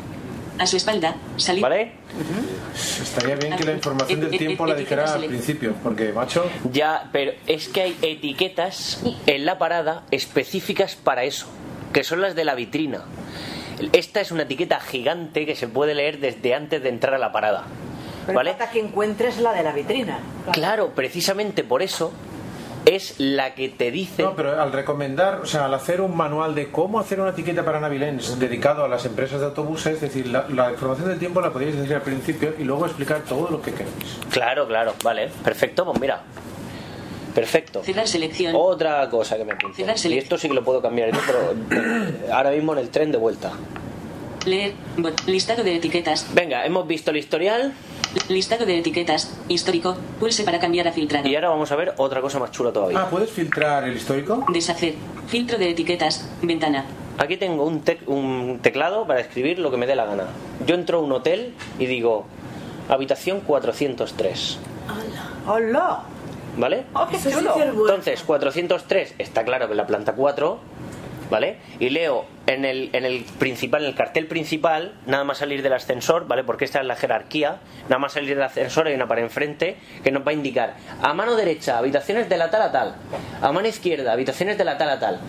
A 0.59 0.67
su 0.67 0.77
espalda, 0.77 1.15
salir. 1.37 1.63
¿Vale? 1.63 1.93
Estaría 2.75 3.37
bien 3.37 3.57
que 3.57 3.65
la 3.65 3.73
información 3.73 4.21
del 4.21 4.31
tiempo 4.31 4.67
la 4.67 4.75
dijera 4.75 5.13
al 5.15 5.25
principio, 5.25 5.75
porque, 5.83 6.13
macho, 6.13 6.45
Ya, 6.73 7.09
pero 7.13 7.33
es 7.47 7.69
que 7.69 7.83
hay 7.83 7.97
etiquetas 8.03 9.01
en 9.27 9.47
la 9.47 9.59
parada 9.59 10.05
específicas 10.11 10.97
para 10.97 11.25
eso, 11.25 11.47
que 11.93 12.03
son 12.03 12.21
las 12.21 12.35
de 12.35 12.45
la 12.45 12.55
vitrina. 12.55 13.05
Esta 13.93 14.21
es 14.21 14.33
una 14.33 14.43
etiqueta 14.43 14.81
gigante 14.81 15.47
que 15.47 15.55
se 15.55 15.69
puede 15.69 15.95
leer 15.95 16.19
desde 16.19 16.55
antes 16.55 16.83
de 16.83 16.89
entrar 16.89 17.15
a 17.15 17.19
la 17.19 17.31
parada. 17.31 17.65
Pero 18.27 18.37
¿Vale? 18.37 18.51
falta 18.51 18.71
que 18.71 18.81
encuentres 18.81 19.39
la 19.39 19.53
de 19.53 19.63
la 19.63 19.73
vitrina. 19.73 20.19
Claro, 20.53 20.91
precisamente 20.95 21.63
por 21.63 21.83
eso 21.83 22.13
es 22.97 23.15
la 23.19 23.55
que 23.55 23.69
te 23.69 23.91
dice. 23.91 24.23
No, 24.23 24.35
pero 24.35 24.61
al 24.61 24.73
recomendar, 24.73 25.41
o 25.43 25.47
sea, 25.47 25.67
al 25.67 25.75
hacer 25.75 26.01
un 26.01 26.17
manual 26.17 26.55
de 26.55 26.71
cómo 26.71 26.99
hacer 27.01 27.21
una 27.21 27.31
etiqueta 27.31 27.65
para 27.65 27.81
Navilens 27.81 28.39
dedicado 28.39 28.85
a 28.85 28.89
las 28.89 29.05
empresas 29.05 29.41
de 29.41 29.47
autobuses, 29.47 29.95
es 29.95 30.01
decir, 30.01 30.27
la, 30.29 30.47
la 30.49 30.71
información 30.71 31.09
del 31.09 31.19
tiempo 31.19 31.41
la 31.41 31.53
podríais 31.53 31.77
decir 31.77 31.95
al 31.95 32.03
principio 32.03 32.55
y 32.59 32.65
luego 32.65 32.87
explicar 32.87 33.21
todo 33.29 33.49
lo 33.51 33.61
que 33.63 33.73
queréis. 33.73 34.19
Claro, 34.31 34.67
claro, 34.67 34.95
vale, 35.03 35.29
perfecto, 35.45 35.85
pues 35.85 36.01
mira. 36.01 36.23
Perfecto. 37.35 37.85
Cerrar 37.85 38.09
selección. 38.09 38.53
Otra 38.57 39.09
cosa 39.09 39.37
que 39.37 39.45
me. 39.45 39.53
Cerrar 39.75 39.95
Y 39.97 39.99
selección. 39.99 40.13
esto 40.25 40.39
sí 40.39 40.49
que 40.49 40.55
lo 40.55 40.65
puedo 40.65 40.83
cambiar, 40.83 41.13
yo, 41.13 41.21
pero 41.27 41.55
eh, 41.83 42.31
ahora 42.33 42.51
mismo 42.51 42.73
en 42.73 42.79
el 42.81 42.89
tren 42.91 43.13
de 43.13 43.19
vuelta. 43.19 43.53
Leer. 44.47 44.73
Listado 45.27 45.63
de 45.63 45.77
etiquetas. 45.77 46.27
Venga, 46.35 46.65
hemos 46.65 46.87
visto 46.89 47.11
el 47.11 47.19
historial. 47.19 47.73
Listado 48.29 48.65
de 48.67 48.79
etiquetas. 48.79 49.35
Histórico. 49.49 49.97
Pulse 50.19 50.45
para 50.45 50.59
cambiar 50.59 50.89
a 50.89 50.93
filtrado. 50.93 51.29
Y 51.29 51.35
ahora 51.35 51.49
vamos 51.51 51.71
a 51.73 51.77
ver 51.77 51.95
otra 51.99 52.21
cosa 52.21 52.39
más 52.39 52.51
chula 52.51 52.73
todavía. 52.73 53.01
Ah, 53.01 53.09
¿puedes 53.11 53.31
filtrar 53.31 53.85
el 53.85 53.97
histórico? 53.97 54.45
Deshacer. 54.53 54.95
Filtro 55.27 55.59
de 55.59 55.71
etiquetas. 55.71 56.29
Ventana. 56.43 56.85
Aquí 57.19 57.37
tengo 57.37 57.65
un, 57.65 57.85
tec- 57.85 58.07
un 58.07 58.61
teclado 58.63 59.07
para 59.07 59.21
escribir 59.21 59.59
lo 59.59 59.71
que 59.71 59.77
me 59.77 59.87
dé 59.87 59.95
la 59.97 60.07
gana. 60.07 60.25
Yo 60.67 60.75
entro 60.75 60.99
a 60.99 61.03
un 61.03 61.13
hotel 61.13 61.55
y 61.79 61.87
digo 61.87 62.27
habitación 62.89 63.41
403. 63.41 64.59
¡Hola! 65.47 66.01
¿Vale? 66.57 66.85
¡Oh, 66.95 67.07
qué 67.09 67.19
chulo! 67.19 67.55
Entonces, 67.63 68.23
403 68.23 69.15
está 69.19 69.45
claro 69.45 69.67
que 69.67 69.73
es 69.73 69.77
la 69.77 69.87
planta 69.87 70.13
4, 70.15 70.59
¿vale? 71.31 71.59
Y 71.79 71.91
leo 71.91 72.27
en 72.47 72.65
el, 72.65 72.91
en 72.93 73.05
el 73.05 73.25
principal, 73.39 73.83
en 73.83 73.89
el 73.89 73.95
cartel 73.95 74.27
principal, 74.27 74.95
nada 75.07 75.25
más 75.25 75.39
salir 75.39 75.63
del 75.63 75.73
ascensor, 75.73 76.27
¿vale? 76.27 76.45
Porque 76.45 76.65
esta 76.65 76.81
es 76.81 76.87
la 76.87 76.97
jerarquía, 76.97 77.59
nada 77.89 77.99
más 77.99 78.13
salir 78.13 78.31
del 78.31 78.43
ascensor 78.43 78.87
hay 78.87 78.95
una 78.95 79.07
pared 79.07 79.23
enfrente 79.23 79.77
que 80.03 80.11
nos 80.11 80.27
va 80.27 80.31
a 80.31 80.35
indicar 80.35 80.75
a 81.03 81.15
mano 81.15 81.37
derecha, 81.37 81.79
habitaciones 81.79 82.29
de 82.29 82.37
la 82.37 82.51
tal 82.51 82.63
a 82.63 82.73
tal, 82.73 82.97
a 83.41 83.53
mano 83.53 83.69
izquierda, 83.69 84.13
habitaciones 84.13 84.59
de 84.59 84.65
la 84.65 84.79
tal 84.79 84.91
a 84.91 84.99
tal. 84.99 85.21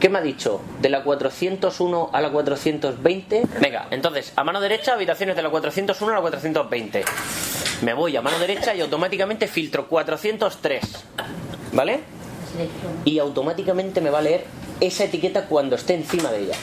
¿Qué 0.00 0.10
me 0.10 0.18
ha 0.18 0.22
dicho? 0.22 0.60
¿De 0.82 0.90
la 0.90 1.02
401 1.02 2.10
a 2.12 2.20
la 2.20 2.30
420? 2.30 3.42
Venga, 3.60 3.86
entonces, 3.90 4.32
a 4.36 4.44
mano 4.44 4.60
derecha, 4.60 4.92
habitaciones 4.92 5.36
de 5.36 5.42
la 5.42 5.48
401 5.48 6.12
a 6.12 6.16
la 6.16 6.20
420. 6.20 7.04
Me 7.80 7.94
voy 7.94 8.14
a 8.14 8.20
mano 8.20 8.38
derecha 8.38 8.74
y 8.74 8.82
automáticamente 8.82 9.48
filtro 9.48 9.88
403. 9.88 11.04
¿Vale? 11.72 12.00
Y 13.06 13.18
automáticamente 13.18 14.00
me 14.02 14.10
va 14.10 14.18
a 14.18 14.22
leer 14.22 14.44
esa 14.80 15.04
etiqueta 15.04 15.46
cuando 15.46 15.76
esté 15.76 15.94
encima 15.94 16.30
de 16.30 16.44
ella. 16.44 16.54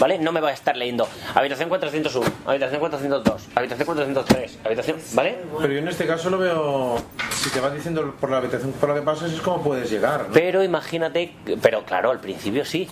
¿Vale? 0.00 0.18
No 0.18 0.30
me 0.30 0.40
va 0.40 0.50
a 0.50 0.52
estar 0.52 0.76
leyendo 0.76 1.08
habitación 1.34 1.68
401, 1.68 2.30
habitación 2.46 2.78
402, 2.78 3.48
habitación 3.56 3.84
403, 3.86 4.58
habitación. 4.64 4.96
¿Vale? 5.14 5.38
Pero 5.60 5.72
yo 5.72 5.78
en 5.80 5.88
este 5.88 6.06
caso 6.06 6.30
lo 6.30 6.38
veo. 6.38 7.02
Si 7.32 7.50
te 7.50 7.58
vas 7.58 7.74
diciendo 7.74 8.14
por 8.20 8.30
la 8.30 8.36
habitación 8.36 8.70
por 8.72 8.88
la 8.90 8.94
que 8.94 9.02
pasas, 9.02 9.32
es 9.32 9.40
como 9.40 9.60
puedes 9.62 9.90
llegar. 9.90 10.28
¿no? 10.28 10.32
Pero 10.32 10.62
imagínate, 10.62 11.32
pero 11.60 11.82
claro, 11.84 12.12
al 12.12 12.20
principio 12.20 12.64
sí. 12.64 12.88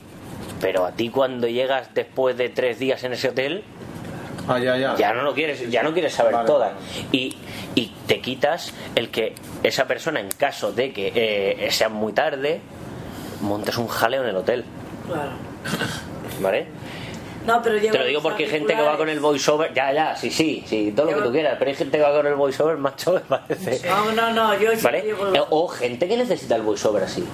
Pero 0.61 0.85
a 0.85 0.91
ti 0.93 1.11
cuando 1.11 1.47
llegas 1.47 1.95
después 1.95 2.37
de 2.37 2.49
tres 2.49 2.81
días 2.81 3.05
en 3.05 3.12
ese 3.12 3.29
hotel, 3.29 3.62
Ah, 4.49 4.59
ya, 4.59 4.77
ya. 4.77 4.95
ya 4.97 5.12
no 5.12 5.22
lo 5.22 5.35
quieres, 5.35 5.68
ya 5.70 5.83
no 5.83 5.93
quieres 5.93 6.12
saber 6.14 6.33
Vale, 6.33 6.47
todas. 6.47 6.72
Y, 7.12 7.37
y 7.74 7.93
te 8.07 8.20
quitas 8.20 8.72
el 8.95 9.11
que 9.11 9.35
esa 9.64 9.87
persona, 9.87 10.18
en 10.20 10.29
caso 10.29 10.72
de 10.72 10.93
que 10.93 11.12
eh, 11.14 11.70
sea 11.72 11.89
muy 11.89 12.12
tarde, 12.12 12.61
montes 13.47 13.76
un 13.78 13.88
jaleo 13.88 14.22
en 14.22 14.28
el 14.28 14.36
hotel. 14.36 14.64
Claro. 15.07 15.30
¿Vale? 16.40 16.66
No, 17.47 17.62
pero 17.62 17.80
Te 17.80 17.97
lo 17.99 18.05
digo 18.05 18.20
porque 18.22 18.44
hay 18.44 18.51
gente 18.51 18.74
que 18.74 18.82
va 18.82 18.97
con 18.97 19.09
el 19.09 19.20
voiceover, 19.20 19.72
ya, 19.72 19.92
ya, 19.92 20.16
sí, 20.16 20.30
sí, 20.32 20.64
sí, 20.66 20.92
todo 20.97 21.07
lo 21.11 21.16
que 21.18 21.22
tú 21.26 21.30
quieras, 21.32 21.55
pero 21.61 21.70
hay 21.70 21.76
gente 21.76 21.97
que 21.97 22.03
va 22.03 22.12
con 22.12 22.26
el 22.26 22.34
voiceover, 22.34 22.76
macho, 22.76 23.12
me 23.12 23.20
parece. 23.20 23.88
No, 23.88 24.11
no, 24.12 24.32
no, 24.32 24.59
yo 24.59 24.72
sí 24.72 24.82
¿Vale? 24.82 25.03
llevo- 25.03 25.32
Eh, 25.32 25.42
O 25.51 25.68
gente 25.68 26.09
que 26.09 26.16
necesita 26.16 26.57
el 26.57 26.62
voiceover 26.62 27.05
así. 27.05 27.24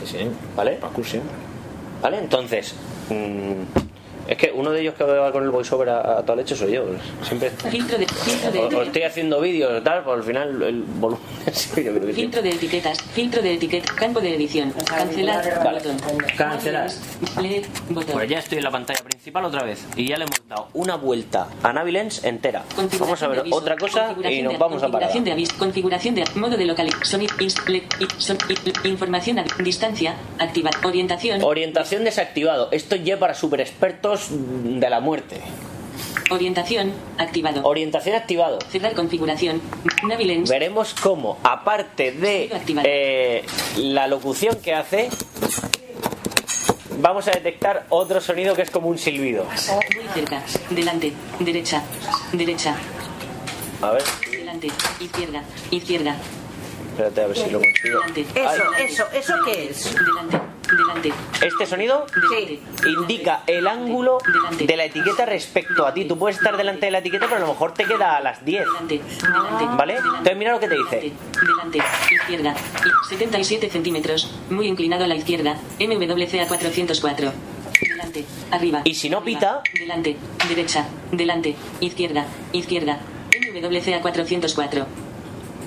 Sí, 0.00 0.06
sí. 0.06 0.30
¿Vale? 0.56 0.78
¿Vale? 2.00 2.18
Entonces, 2.18 2.74
mm, 3.10 3.89
es 4.30 4.36
que 4.36 4.52
uno 4.54 4.70
de 4.70 4.82
ellos 4.82 4.94
que 4.94 5.02
va 5.02 5.32
con 5.32 5.42
el 5.42 5.50
voiceover 5.50 5.88
a, 5.88 6.18
a 6.18 6.22
toda 6.22 6.36
leche 6.36 6.54
soy 6.54 6.70
yo. 6.74 6.84
Siempre. 7.24 7.50
Filtro 7.50 7.98
de, 7.98 8.06
filtro 8.06 8.52
de, 8.52 8.76
O, 8.76 8.78
o 8.78 8.82
estoy 8.82 9.02
haciendo 9.02 9.40
vídeos 9.40 9.80
y 9.80 9.82
tal, 9.82 10.04
pues 10.04 10.18
al 10.18 10.22
final 10.22 10.62
el 10.62 10.82
volumen. 10.82 11.20
filtro 12.14 12.40
de 12.40 12.50
etiquetas. 12.50 13.02
Filtro 13.02 13.42
de 13.42 13.54
etiqueta. 13.54 13.92
Campo 13.96 14.20
de 14.20 14.36
edición. 14.36 14.72
Cancelar. 14.86 15.64
Vale. 15.64 15.80
Botón. 15.80 16.18
Cancelar. 16.36 16.90
Leer. 17.42 17.64
Botón. 17.88 18.12
Pues 18.12 18.30
ya 18.30 18.38
estoy 18.38 18.58
en 18.58 18.64
la 18.64 18.70
pantalla 18.70 19.02
principal 19.02 19.44
otra 19.46 19.64
vez 19.64 19.84
y 19.96 20.06
ya 20.06 20.16
le 20.16 20.26
hemos 20.26 20.48
dado 20.48 20.68
una 20.74 20.94
vuelta 20.94 21.48
a 21.64 21.72
Navilens 21.72 22.22
entera. 22.22 22.62
Vamos 23.00 23.20
a 23.24 23.26
ver 23.26 23.42
otra 23.50 23.76
cosa 23.76 24.14
y 24.30 24.42
nos 24.42 24.56
vamos 24.56 24.80
a 24.84 24.86
parar. 24.92 25.10
Configuración 25.10 25.24
de 25.24 25.32
aviso. 25.32 25.54
Configuración 25.58 26.14
de 26.14 26.24
modo 26.36 26.56
de 26.56 26.66
localización. 26.66 27.04
Sonido. 27.04 27.34
información 28.84 29.40
a 29.40 29.44
distancia. 29.58 30.14
Activar. 30.38 30.74
Orientación. 30.84 31.42
Orientación 31.42 32.04
desactivado. 32.04 32.68
Esto 32.70 32.94
ya 32.94 33.18
para 33.18 33.34
super 33.34 33.60
expertos 33.60 34.19
de 34.30 34.90
la 34.90 35.00
muerte. 35.00 35.40
Orientación. 36.30 36.92
Activado. 37.18 37.62
Orientación 37.64 38.14
activado. 38.14 38.58
Cerrar 38.70 38.94
configuración. 38.94 39.60
Navilens. 40.06 40.48
Veremos 40.48 40.94
cómo, 40.94 41.38
aparte 41.42 42.12
de 42.12 42.50
eh, 42.84 43.44
la 43.76 44.06
locución 44.06 44.56
que 44.62 44.74
hace, 44.74 45.10
vamos 47.00 47.26
a 47.28 47.32
detectar 47.32 47.86
otro 47.88 48.20
sonido 48.20 48.54
que 48.54 48.62
es 48.62 48.70
como 48.70 48.88
un 48.88 48.98
silbido. 48.98 49.44
Muy 49.44 50.06
cerca. 50.14 50.42
Delante. 50.70 51.12
Derecha. 51.40 51.82
Derecha. 52.32 52.76
A 53.82 53.90
ver, 53.92 54.02
Delante. 54.30 54.68
Izquierda. 55.00 55.42
Izquierda. 55.70 56.16
espérate 56.90 57.22
a 57.22 57.26
ver 57.26 57.36
si 57.36 57.50
lo 57.50 57.60
consigo. 57.60 58.00
Delante. 58.00 58.20
Eso, 58.34 58.74
eso, 58.78 59.04
¿eso 59.12 59.34
qué 59.46 59.68
es? 59.70 59.94
Delante. 59.94 60.59
Delante. 60.76 61.12
Este 61.44 61.66
sonido 61.66 62.06
Sí. 62.30 62.60
indica 62.86 63.42
el 63.46 63.66
ángulo 63.66 64.18
de 64.58 64.76
la 64.76 64.84
etiqueta 64.84 65.26
respecto 65.26 65.86
a 65.86 65.92
ti. 65.94 66.04
Tú 66.04 66.18
puedes 66.18 66.36
estar 66.38 66.56
delante 66.56 66.86
de 66.86 66.92
la 66.92 66.98
etiqueta, 66.98 67.26
pero 67.26 67.36
a 67.36 67.40
lo 67.40 67.48
mejor 67.48 67.74
te 67.74 67.84
queda 67.84 68.16
a 68.16 68.20
las 68.20 68.44
10. 68.44 68.64
Delante. 68.66 69.00
Delante. 69.22 69.64
¿Vale? 69.76 69.96
Entonces 69.96 70.36
mira 70.36 70.52
lo 70.52 70.60
que 70.60 70.68
te 70.68 70.76
dice. 70.76 71.12
Delante, 71.40 71.78
izquierda, 72.12 72.54
y 72.84 73.08
77 73.08 73.70
centímetros, 73.70 74.30
muy 74.50 74.66
inclinado 74.66 75.04
a 75.04 75.08
la 75.08 75.14
izquierda, 75.16 75.56
MWCA 75.78 76.46
404. 76.46 77.32
Delante, 77.80 78.24
arriba. 78.50 78.82
Y 78.84 78.94
si 78.94 79.08
no 79.10 79.22
pita, 79.24 79.62
Delante, 79.78 80.16
derecha, 80.48 80.86
delante, 81.10 81.56
izquierda, 81.80 82.26
izquierda, 82.52 83.00
MWCA 83.54 84.00
404. 84.02 84.86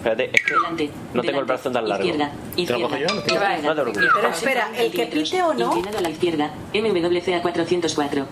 Espérate, 0.04 0.30
es 0.34 0.44
que 0.46 0.54
Delante, 0.54 0.90
no 1.14 1.22
tengo 1.22 1.40
el 1.40 1.46
brazo 1.46 1.72
tan 1.72 1.88
largo. 1.88 2.06
izquierda, 2.06 2.32
¿Te 2.56 2.62
lo 2.74 2.82
cojo 2.82 2.96
izquierda, 2.98 3.14
yo? 3.14 3.20
izquierda. 3.20 3.58
No 3.60 3.76
te 3.76 3.82
preocupes. 3.82 4.10
Pero 4.16 4.28
espera, 4.30 4.72
¿el 4.78 4.92
que 4.92 5.06
pite 5.08 5.42
o 5.44 5.54
no? 5.54 5.66
Inclinado 5.68 5.98
a 5.98 6.02
la 6.02 6.10
izquierda, 6.10 6.52
MWCA 6.74 7.42
404. 7.42 8.26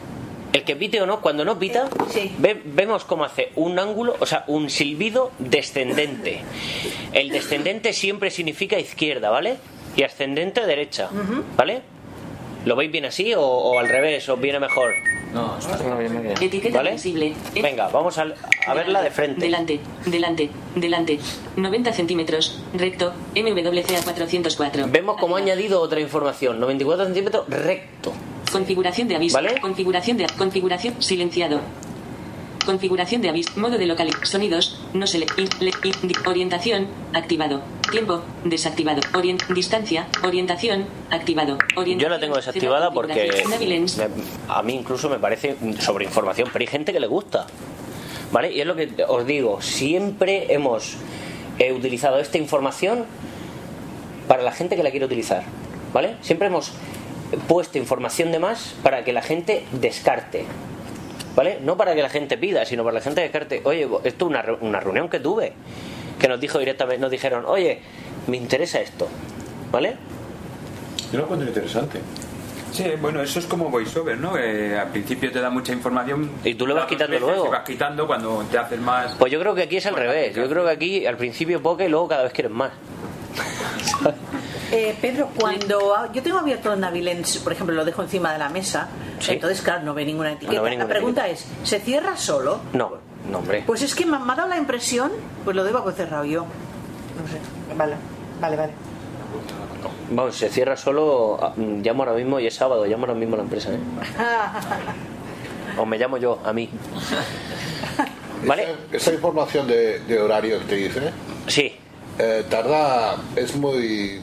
El 0.54 0.64
que 0.66 0.76
pite 0.76 1.02
o 1.02 1.06
no, 1.06 1.22
cuando 1.22 1.46
no 1.46 1.58
pita, 1.58 1.88
ve- 2.40 2.62
vemos 2.66 3.06
cómo 3.06 3.24
hace 3.24 3.54
un 3.56 3.80
ángulo, 3.80 4.18
o 4.20 4.26
sea, 4.26 4.44
un 4.48 4.70
silbido 4.70 5.32
descendente. 5.40 6.42
El 7.14 7.30
descendente 7.30 7.94
siempre 7.94 8.30
significa 8.32 8.78
izquierda, 8.78 9.30
¿vale? 9.30 9.56
Y 9.96 10.04
ascendente 10.04 10.66
derecha, 10.66 11.10
¿vale? 11.56 11.82
¿Lo 12.66 12.76
veis 12.76 12.92
bien 12.92 13.06
así 13.06 13.34
o, 13.34 13.42
o 13.42 13.80
al 13.80 13.88
revés? 13.88 14.28
¿Os 14.28 14.40
viene 14.42 14.60
mejor? 14.60 14.92
No, 15.34 15.58
Etiqueta 16.42 16.78
¿Vale? 16.78 16.92
visible. 16.92 17.34
Venga, 17.54 17.88
vamos 17.90 18.18
a, 18.18 18.26
a 18.68 18.74
verla 18.74 19.02
de 19.02 19.12
frente. 19.12 19.42
Delante, 19.42 19.80
delante, 20.06 20.50
delante. 20.76 21.20
90 21.56 21.94
centímetros, 21.94 22.62
recto, 22.74 23.14
MWCA 23.36 24.04
404. 24.04 24.88
Vemos 24.90 25.18
cómo 25.20 25.38
ha 25.38 25.40
añadido 25.40 25.80
otra 25.82 26.00
información. 26.02 26.60
94 26.60 27.06
centímetros 27.06 27.46
recto. 27.48 28.12
Configuración 28.52 29.08
de 29.08 29.16
aviso. 29.16 29.36
¿Vale? 29.38 29.60
Configuración 29.62 30.18
de 30.18 30.28
configuración 30.38 31.02
silenciado. 31.02 31.62
Configuración 32.66 33.22
de 33.22 33.30
aviso. 33.30 33.52
Modo 33.60 33.78
de 33.78 33.86
localización. 33.86 34.26
Sonidos. 34.28 34.80
No 34.94 35.08
se 35.08 35.20
le, 35.20 35.26
orientación. 36.26 36.88
Activado. 37.14 37.62
Tiempo. 37.92 38.22
Desactivado. 38.44 39.02
Orient, 39.14 39.44
distancia. 39.50 40.08
Orientación. 40.24 40.86
Activado. 41.10 41.58
Yo 41.98 42.10
la 42.10 42.20
tengo 42.20 42.36
desactivada 42.36 42.92
porque 42.92 43.30
me- 43.50 44.06
a 44.48 44.62
mí 44.64 44.74
incluso 44.76 45.10
me 45.10 45.20
parece 45.20 45.56
sobre 45.80 46.06
información, 46.06 46.50
pero 46.54 46.64
hay 46.64 46.68
gente 46.68 46.94
que 46.94 47.00
le 47.00 47.08
gusta. 47.08 47.48
¿Vale? 48.32 48.52
Y 48.54 48.62
es 48.62 48.68
lo 48.68 48.76
que 48.76 48.90
os 49.08 49.26
digo, 49.26 49.62
siempre 49.62 50.54
hemos 50.54 50.96
utilizado 51.76 52.20
esta 52.20 52.38
información 52.38 53.06
para 54.28 54.42
la 54.42 54.52
gente 54.52 54.76
que 54.78 54.84
la 54.84 54.92
quiere 54.92 55.06
utilizar. 55.06 55.44
¿Vale? 55.94 56.16
Siempre 56.22 56.48
hemos 56.48 56.72
puesto 57.48 57.78
información 57.78 58.32
de 58.32 58.40
más 58.40 58.74
para 58.84 59.04
que 59.04 59.12
la 59.14 59.22
gente 59.22 59.66
descarte. 59.74 60.46
¿Vale? 61.36 61.60
No 61.62 61.78
para 61.78 61.96
que 61.96 62.02
la 62.02 62.10
gente 62.10 62.38
pida, 62.38 62.66
sino 62.66 62.84
para 62.84 62.94
que 62.96 63.00
la 63.00 63.04
gente 63.04 63.22
descarte. 63.22 63.62
Oye, 63.64 63.88
esto 64.04 64.26
es 64.26 64.30
una, 64.30 64.42
re- 64.42 64.58
una 64.62 64.80
reunión 64.80 65.08
que 65.10 65.20
tuve, 65.20 65.54
que 66.20 66.28
nos 66.28 66.40
dijo 66.40 66.60
directamente, 66.60 67.00
nos 67.02 67.12
dijeron, 67.12 67.46
oye, 67.46 67.80
me 68.28 68.38
interesa 68.38 68.80
esto. 68.82 69.08
¿Vale? 69.72 69.96
Yo 71.12 71.18
lo 71.20 71.24
encuentro 71.24 71.48
interesante. 71.48 72.00
Sí, 72.74 72.86
bueno, 73.02 73.22
eso 73.22 73.40
es 73.40 73.46
como 73.46 73.70
voiceover, 73.70 74.18
¿no? 74.18 74.34
Que 74.34 74.78
al 74.78 74.90
principio 74.90 75.30
te 75.32 75.42
da 75.42 75.50
mucha 75.50 75.74
información. 75.74 76.32
Y 76.44 76.56
tú 76.56 76.66
lo 76.66 76.74
vas 76.76 76.86
quitando 76.86 77.12
veces 77.14 77.28
luego. 77.28 77.48
Y 77.48 77.50
vas 77.50 77.64
quitando 77.66 78.08
cuando 78.08 78.44
te 78.50 78.58
haces 78.58 78.80
más. 78.80 79.16
Pues 79.16 79.32
yo 79.32 79.40
creo 79.42 79.54
que 79.54 79.64
aquí 79.64 79.78
es 79.78 79.86
al 79.86 79.96
revés. 79.96 80.34
Yo 80.36 80.48
creo 80.48 80.64
que 80.66 80.72
aquí 80.72 81.06
al 81.06 81.18
principio 81.18 81.62
poca 81.62 81.84
y 81.86 81.90
luego 81.90 82.08
cada 82.08 82.24
vez 82.24 82.32
quieres 82.32 82.52
más. 82.52 82.72
Eh, 84.74 84.96
Pedro, 85.02 85.28
cuando 85.38 86.10
yo 86.14 86.24
tengo 86.24 86.38
abierto 86.40 86.72
el 86.72 86.80
Navilens, 86.80 87.40
por 87.40 87.52
ejemplo, 87.52 87.76
lo 87.76 87.84
dejo 87.84 88.04
encima 88.04 88.32
de 88.32 88.40
la 88.40 88.48
mesa, 88.48 88.88
Sí. 89.20 89.34
entonces, 89.34 89.62
claro, 89.62 89.84
no 89.84 89.94
ve 89.94 90.06
ninguna 90.06 90.32
etiqueta. 90.32 90.54
No 90.58 90.64
ve 90.64 90.78
la 90.78 90.88
pregunta 90.88 91.28
es, 91.28 91.46
¿se 91.66 91.82
cierra 91.82 92.16
solo? 92.16 92.62
No, 92.72 92.94
no, 93.30 93.40
hombre. 93.40 93.66
Pues 93.68 93.82
es 93.82 93.94
que 93.94 94.06
me, 94.06 94.18
me 94.18 94.32
ha 94.32 94.36
dado 94.36 94.48
la 94.48 94.56
impresión, 94.58 95.12
pues 95.44 95.58
lo 95.58 95.66
debo 95.66 95.80
haber 95.80 95.94
cerrado 95.96 96.24
yo. 96.24 96.44
No 96.46 97.28
sé. 97.30 97.76
Vale, 97.76 97.96
vale, 98.40 98.56
vale. 98.56 98.72
Vamos, 100.12 100.38
se 100.38 100.48
cierra 100.48 100.78
solo. 100.78 101.38
ah, 101.42 101.52
Llamo 101.58 102.04
ahora 102.04 102.16
mismo 102.16 102.40
y 102.40 102.48
es 102.48 102.56
sábado. 102.56 102.86
Llamo 102.86 103.08
ahora 103.08 103.20
mismo 103.20 103.34
a 103.36 103.40
la 103.40 103.44
empresa, 103.44 103.72
¿eh? 103.74 103.78
O 105.78 105.86
me 105.86 105.98
llamo 105.98 106.16
yo, 106.16 106.40
a 106.46 106.54
mí. 106.54 106.70
¿Vale? 108.46 108.64
Esa, 108.64 108.74
esa 108.98 109.14
información 109.14 109.68
de, 109.68 110.00
de 110.00 110.20
horario 110.20 110.60
que 110.60 110.66
te 110.66 110.76
dice, 110.76 111.12
Sí. 111.48 111.76
Eh, 112.20 112.46
tarda, 112.50 113.16
es 113.36 113.56
muy, 113.56 114.22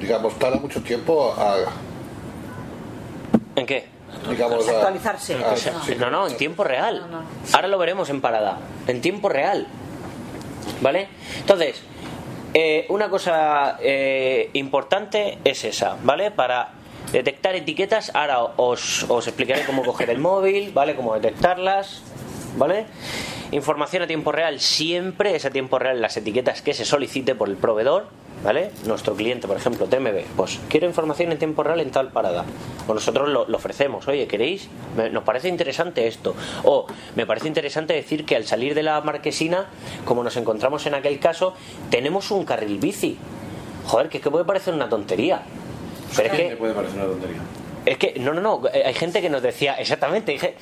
digamos, 0.00 0.38
tarda 0.38 0.58
mucho 0.58 0.82
tiempo 0.82 1.32
a, 1.36 1.56
¿En 3.56 3.66
qué? 3.66 3.86
digamos, 4.30 4.68
a- 4.68 4.72
Actualizarse. 4.72 5.36
sí. 5.86 5.94
No, 5.98 6.10
no, 6.10 6.26
en 6.28 6.36
tiempo 6.36 6.64
real. 6.64 7.06
Ahora 7.52 7.68
lo 7.68 7.78
veremos 7.78 8.08
en 8.10 8.20
parada. 8.20 8.58
En 8.86 9.00
tiempo 9.00 9.28
real. 9.28 9.66
¿Vale? 10.80 11.08
Entonces, 11.38 11.80
eh, 12.52 12.86
una 12.88 13.08
cosa 13.08 13.76
eh, 13.80 14.50
importante 14.54 15.38
es 15.44 15.64
esa, 15.64 15.96
¿vale? 16.02 16.30
Para 16.30 16.70
detectar 17.12 17.54
etiquetas, 17.54 18.10
ahora 18.14 18.42
os, 18.56 19.04
os 19.08 19.26
explicaré 19.26 19.64
cómo 19.64 19.84
coger 19.84 20.10
el 20.10 20.18
móvil, 20.18 20.72
¿vale? 20.72 20.96
Cómo 20.96 21.14
detectarlas, 21.14 22.02
¿vale? 22.56 22.86
Información 23.52 24.02
a 24.02 24.06
tiempo 24.06 24.32
real, 24.32 24.58
siempre 24.60 25.36
es 25.36 25.44
a 25.44 25.50
tiempo 25.50 25.78
real 25.78 26.00
las 26.00 26.16
etiquetas 26.16 26.62
que 26.62 26.74
se 26.74 26.84
solicite 26.84 27.34
por 27.36 27.48
el 27.48 27.56
proveedor, 27.56 28.06
¿vale? 28.42 28.70
Nuestro 28.86 29.14
cliente, 29.14 29.46
por 29.46 29.56
ejemplo, 29.56 29.86
TMB, 29.86 30.24
pues 30.36 30.58
quiero 30.68 30.86
información 30.86 31.30
en 31.30 31.38
tiempo 31.38 31.62
real 31.62 31.80
en 31.80 31.90
tal 31.90 32.10
parada. 32.10 32.44
O 32.88 32.94
nosotros 32.94 33.28
lo, 33.28 33.46
lo 33.48 33.56
ofrecemos, 33.56 34.08
oye, 34.08 34.26
¿queréis? 34.26 34.68
Me- 34.96 35.10
nos 35.10 35.22
parece 35.22 35.48
interesante 35.48 36.08
esto. 36.08 36.34
O 36.64 36.86
me 37.14 37.24
parece 37.24 37.46
interesante 37.46 37.94
decir 37.94 38.24
que 38.26 38.34
al 38.34 38.44
salir 38.44 38.74
de 38.74 38.82
la 38.82 39.00
marquesina, 39.00 39.66
como 40.04 40.24
nos 40.24 40.36
encontramos 40.36 40.84
en 40.86 40.94
aquel 40.94 41.20
caso, 41.20 41.54
tenemos 41.90 42.30
un 42.32 42.44
carril 42.44 42.78
bici. 42.78 43.16
Joder, 43.86 44.08
que 44.08 44.16
es 44.18 44.22
que 44.24 44.30
puede 44.30 44.44
parecer 44.44 44.74
una 44.74 44.88
tontería. 44.88 45.42
Pero 46.16 46.32
es 46.32 46.34
que 46.34 46.56
puede 46.56 46.74
parecer 46.74 46.96
una 46.98 47.06
tontería. 47.08 47.38
es 47.84 47.96
que, 47.98 48.14
no, 48.18 48.34
no, 48.34 48.40
no, 48.40 48.68
eh, 48.74 48.82
hay 48.86 48.94
gente 48.94 49.22
que 49.22 49.30
nos 49.30 49.40
decía, 49.42 49.74
exactamente, 49.74 50.32
dije, 50.32 50.56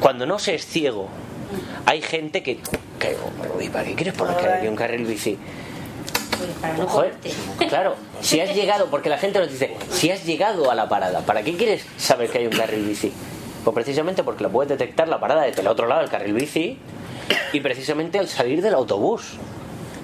cuando 0.00 0.24
no 0.24 0.38
se 0.38 0.54
es 0.54 0.64
ciego, 0.64 1.08
hay 1.86 2.02
gente 2.02 2.42
que, 2.42 2.58
que 2.98 3.16
"Uy, 3.58 3.68
¿para 3.68 3.84
qué 3.84 3.94
quieres 3.94 4.14
poner 4.14 4.36
que 4.36 4.46
hay 4.46 4.68
un 4.68 4.76
carril 4.76 5.04
bici? 5.06 5.38
Joder, 6.88 7.14
claro, 7.68 7.96
si 8.22 8.40
has 8.40 8.54
llegado, 8.54 8.86
porque 8.90 9.08
la 9.10 9.18
gente 9.18 9.38
nos 9.38 9.50
dice, 9.50 9.76
si 9.90 10.10
has 10.10 10.24
llegado 10.24 10.70
a 10.70 10.74
la 10.74 10.88
parada, 10.88 11.20
¿para 11.20 11.42
qué 11.42 11.54
quieres 11.56 11.84
saber 11.98 12.30
que 12.30 12.38
hay 12.38 12.46
un 12.46 12.52
carril 12.56 12.84
bici? 12.86 13.12
Pues 13.64 13.74
precisamente 13.74 14.22
porque 14.24 14.42
la 14.44 14.48
puedes 14.48 14.70
detectar 14.70 15.06
la 15.08 15.20
parada 15.20 15.42
desde 15.42 15.60
el 15.60 15.68
otro 15.68 15.86
lado 15.86 16.00
del 16.00 16.10
carril 16.10 16.32
bici 16.32 16.78
y 17.52 17.60
precisamente 17.60 18.18
al 18.18 18.28
salir 18.28 18.62
del 18.62 18.74
autobús. 18.74 19.34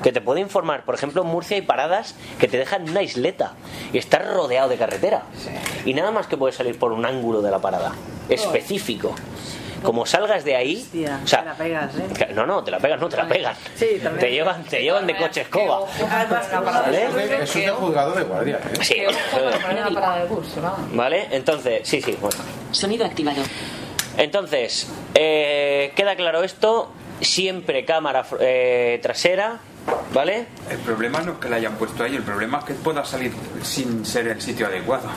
Que 0.02 0.12
te 0.12 0.20
puede 0.20 0.40
informar, 0.40 0.84
por 0.84 0.94
ejemplo, 0.94 1.22
en 1.22 1.28
Murcia 1.28 1.56
hay 1.56 1.62
paradas 1.62 2.14
que 2.38 2.48
te 2.48 2.58
dejan 2.58 2.82
en 2.82 2.90
una 2.90 3.02
isleta 3.02 3.54
y 3.94 3.98
estás 3.98 4.30
rodeado 4.30 4.68
de 4.68 4.76
carretera. 4.76 5.22
Y 5.86 5.94
nada 5.94 6.10
más 6.10 6.26
que 6.26 6.36
puedes 6.36 6.54
salir 6.54 6.78
por 6.78 6.92
un 6.92 7.06
ángulo 7.06 7.40
de 7.40 7.50
la 7.50 7.60
parada, 7.60 7.92
específico. 8.28 9.14
Como 9.82 10.06
salgas 10.06 10.44
de 10.44 10.56
ahí, 10.56 10.82
Hostia, 10.82 11.20
o 11.22 11.26
sea, 11.26 11.40
te 11.40 11.46
la 11.46 11.54
pegas, 11.54 11.90
¿eh? 11.96 12.28
no, 12.34 12.46
no, 12.46 12.64
te 12.64 12.70
la 12.70 12.78
pegas, 12.78 13.00
no 13.00 13.08
te 13.08 13.16
la 13.16 13.28
pegan. 13.28 13.54
Sí, 13.74 13.86
también. 14.02 14.18
Te 14.20 14.30
llevan, 14.30 14.64
te 14.64 14.82
llevan 14.82 15.06
de 15.06 15.16
coche 15.16 15.42
escoba. 15.42 15.80
¿Vale? 16.64 17.06
Es 17.42 17.54
de 17.54 17.68
juzgado 17.70 18.12
de 18.12 18.22
guardia. 18.24 18.56
¿eh? 18.56 18.84
Sí. 18.84 19.02
¿Vale? 20.92 21.28
Entonces, 21.30 21.80
sí, 21.84 22.00
sí, 22.00 22.16
bueno. 22.20 22.36
Sonido 22.72 23.04
activado. 23.04 23.42
Entonces, 24.16 24.88
eh, 25.14 25.92
queda 25.94 26.16
claro 26.16 26.42
esto. 26.42 26.92
Siempre 27.20 27.86
cámara 27.86 28.26
eh, 28.40 28.98
trasera, 29.02 29.58
¿vale? 30.12 30.48
El 30.68 30.76
problema 30.78 31.20
no 31.20 31.32
es 31.32 31.38
que 31.38 31.48
la 31.48 31.56
hayan 31.56 31.76
puesto 31.76 32.04
ahí, 32.04 32.14
el 32.14 32.22
problema 32.22 32.58
es 32.58 32.64
que 32.64 32.74
pueda 32.74 33.06
salir 33.06 33.32
sin 33.62 34.04
ser 34.04 34.28
el 34.28 34.40
sitio 34.42 34.66
adecuado. 34.66 35.08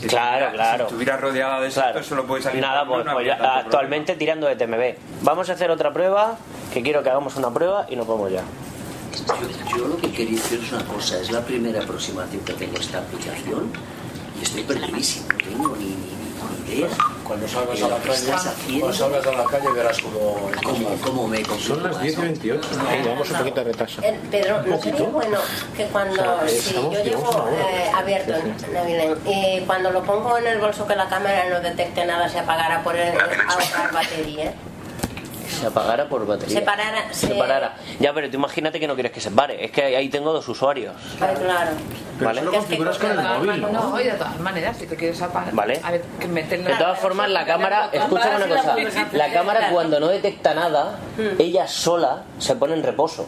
Si 0.00 0.06
Claro, 0.08 0.46
estuviera- 0.46 0.52
claro. 0.52 0.76
Si 0.78 0.82
estuviera 0.84 1.16
rodeada 1.16 1.60
de 1.60 1.70
Claro. 1.70 1.98
esto, 2.00 2.08
solo 2.10 2.26
puede 2.26 2.42
salir. 2.42 2.60
Nada, 2.60 2.86
pues, 2.86 3.04
no 3.04 3.12
pues 3.14 3.26
ya- 3.26 3.58
actualmente 3.58 4.14
tirando 4.16 4.46
de 4.46 4.56
TMB. 4.56 4.94
Vamos 5.22 5.48
a 5.48 5.54
hacer 5.54 5.70
otra 5.70 5.92
prueba, 5.92 6.36
que 6.72 6.82
quiero 6.82 7.02
que 7.02 7.10
hagamos 7.10 7.36
una 7.36 7.50
prueba 7.50 7.86
y 7.88 7.96
nos 7.96 8.06
vamos 8.06 8.30
ya. 8.30 8.42
Yo, 9.26 9.76
yo 9.78 9.88
lo 9.88 9.96
que 9.96 10.12
quería 10.12 10.38
decir 10.38 10.60
es 10.62 10.72
una 10.72 10.84
cosa, 10.84 11.18
es 11.18 11.30
la 11.30 11.40
primera 11.40 11.82
aproximación 11.82 12.42
que 12.44 12.52
tengo 12.52 12.76
a 12.76 12.80
esta 12.80 12.98
aplicación 12.98 13.70
y 14.38 14.42
estoy 14.42 14.62
perdidísimo, 14.64 15.26
no 15.32 15.38
tengo 15.38 15.76
ni, 15.76 15.84
ni, 15.86 16.25
idea. 16.72 16.88
Cuando 17.24 17.48
salgas 17.48 17.82
a 17.82 17.88
la 17.88 17.96
calle, 17.98 18.80
cuando 18.80 18.92
salgas 18.92 19.26
a 19.26 19.32
la 19.32 19.44
calle 19.44 19.72
verás 19.74 20.00
cómo, 20.00 20.50
cómo, 20.62 20.96
cómo 21.02 21.28
me 21.28 21.44
Son 21.44 21.82
las 21.82 22.00
10 22.00 22.18
y 22.18 22.20
28. 22.20 22.68
Sí, 22.68 22.78
llevamos 23.02 23.30
un 23.30 23.38
poquito 23.38 23.56
de 23.56 23.64
retraso. 23.64 24.02
Eh, 24.02 24.20
Pedro, 24.30 24.62
¿no 24.62 24.80
sería 24.80 25.08
bueno 25.08 25.38
que 25.76 25.86
cuando 25.86 26.48
si 26.48 26.74
yo 26.74 26.92
llevo 26.92 27.48
eh, 27.50 27.90
abierto 27.94 28.34
y 29.26 29.60
cuando 29.62 29.90
lo 29.90 30.02
pongo 30.02 30.38
en 30.38 30.46
el 30.46 30.58
bolso 30.58 30.86
que 30.86 30.94
la 30.94 31.08
cámara 31.08 31.48
no 31.50 31.60
detecte 31.60 32.04
nada 32.04 32.28
se 32.28 32.38
apagara 32.38 32.82
por 32.82 32.96
el, 32.96 33.12
ahorrar 33.48 33.92
batería? 33.92 34.54
Se 35.48 35.66
apagara 35.66 36.08
por 36.08 36.26
batería. 36.26 36.58
Se 36.58 36.64
parara, 36.64 37.12
Se 37.12 37.28
se- 37.28 37.34
parara. 37.34 37.74
Ya, 38.00 38.12
pero 38.12 38.28
tú 38.30 38.36
imagínate 38.36 38.78
que 38.80 38.86
no 38.86 38.94
quieres 38.94 39.12
que 39.12 39.20
se 39.20 39.30
pare. 39.30 39.64
Es 39.64 39.70
que 39.70 39.82
ahí 39.96 40.08
tengo 40.08 40.32
dos 40.32 40.46
usuarios. 40.48 40.94
Ay, 41.20 41.34
claro. 41.36 41.70
¿Vale? 42.20 42.40
eso 42.40 42.50
lo 42.50 42.56
configuras 42.56 42.98
con 42.98 43.10
el 43.10 43.20
móvil, 43.20 43.60
¿no? 43.60 43.68
No, 43.68 43.96
de 43.96 44.10
todas 44.12 44.40
maneras, 44.40 44.76
si 44.78 44.86
te 44.86 44.96
quieres 44.96 45.20
apagar. 45.20 45.52
Vale. 45.54 45.80
A 45.82 45.90
ver, 45.90 46.02
que 46.18 46.26
meterle- 46.28 46.64
De 46.70 46.76
todas 46.76 46.98
formas, 46.98 47.28
la 47.30 47.44
cámara, 47.44 47.90
escúchame 47.92 48.36
una 48.44 48.56
cosa, 48.56 48.76
la 49.12 49.32
cámara 49.32 49.68
cuando 49.70 50.00
no 50.00 50.08
detecta 50.08 50.54
nada, 50.54 50.98
ella 51.38 51.68
sola 51.68 52.22
se 52.38 52.56
pone 52.56 52.74
en 52.74 52.82
reposo. 52.82 53.26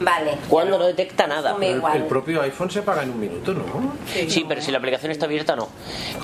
Vale. 0.00 0.38
Cuando 0.48 0.78
no 0.78 0.86
detecta 0.86 1.26
nada. 1.26 1.56
El, 1.60 1.82
el 1.94 2.02
propio 2.04 2.42
iPhone 2.42 2.70
se 2.70 2.82
paga 2.82 3.02
en 3.02 3.10
un 3.10 3.20
minuto, 3.20 3.52
¿no? 3.54 3.64
Sí, 4.06 4.44
pero 4.48 4.60
si 4.60 4.70
la 4.70 4.78
aplicación 4.78 5.12
está 5.12 5.26
abierta, 5.26 5.56
no. 5.56 5.68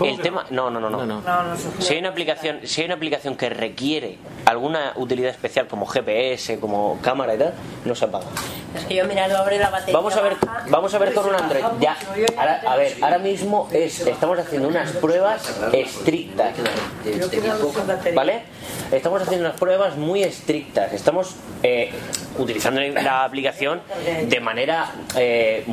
El 0.05 0.20
tema, 0.20 0.47
no, 0.51 0.70
no, 0.70 0.81
no, 0.81 0.91
no. 0.91 1.05
No, 1.05 1.20
no 1.20 1.57
se 1.57 1.83
Si 1.83 1.95
hay 1.95 2.01
una 2.01 2.11
aplicación, 2.11 2.61
si 2.64 2.81
hay 2.81 2.87
una 2.87 2.95
aplicación 2.95 3.37
que 3.37 3.49
requiere 3.49 4.18
alguna 4.47 4.93
utilidad 4.97 5.31
especial 5.31 5.66
como 5.68 5.87
GPS, 5.87 6.59
como 6.61 6.99
cámara 7.03 7.35
y 7.35 7.39
tal, 7.39 7.55
no 7.85 7.95
se 7.95 8.05
apaga. 8.05 8.27
Es 8.77 8.85
que 8.87 8.95
yo 8.97 9.05
mirando 9.07 9.39
abre 9.39 9.59
la 9.59 9.70
batería. 9.70 9.95
Vamos 9.95 10.16
a 10.16 10.20
ver, 10.20 10.37
baja. 10.41 10.66
vamos 10.68 10.95
a 10.95 10.99
ver 10.99 11.14
con 11.14 11.27
un 11.29 11.35
Android. 11.35 11.64
Ya, 11.81 11.97
ahora, 12.37 12.62
a 12.66 12.77
ver, 12.77 12.97
ahora 13.01 13.18
mismo 13.18 13.68
es, 13.72 14.01
estamos 14.01 14.39
haciendo 14.39 14.68
unas 14.68 14.91
pruebas 14.93 15.61
estrictas, 15.72 16.55
¿vale? 18.14 18.43
Estamos 18.91 19.22
haciendo 19.22 19.47
unas 19.47 19.59
pruebas 19.59 19.97
muy 19.97 20.22
estrictas. 20.22 20.93
Estamos 20.93 21.37
eh, 21.62 21.93
utilizando 22.39 22.81
la 22.81 23.25
aplicación 23.25 23.63
de 24.28 24.40
manera 24.40 24.92
eh, 25.16 25.64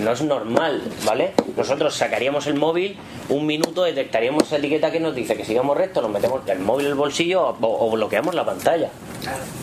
no 0.00 0.12
es 0.12 0.22
normal, 0.22 0.82
¿vale? 1.04 1.32
Nosotros 1.56 1.94
sacaríamos 1.94 2.46
el 2.46 2.54
móvil, 2.54 2.96
un 3.28 3.46
minuto 3.46 3.82
detectaríamos 3.84 4.44
esa 4.44 4.56
etiqueta 4.56 4.90
que 4.90 5.00
nos 5.00 5.14
dice 5.14 5.36
que 5.36 5.44
sigamos 5.44 5.76
recto, 5.76 6.00
nos 6.02 6.10
metemos 6.10 6.40
el 6.48 6.58
móvil 6.60 6.86
en 6.86 6.92
el 6.92 6.98
bolsillo 6.98 7.48
o, 7.48 7.56
o 7.60 7.90
bloqueamos 7.90 8.34
la 8.34 8.44
pantalla, 8.44 8.88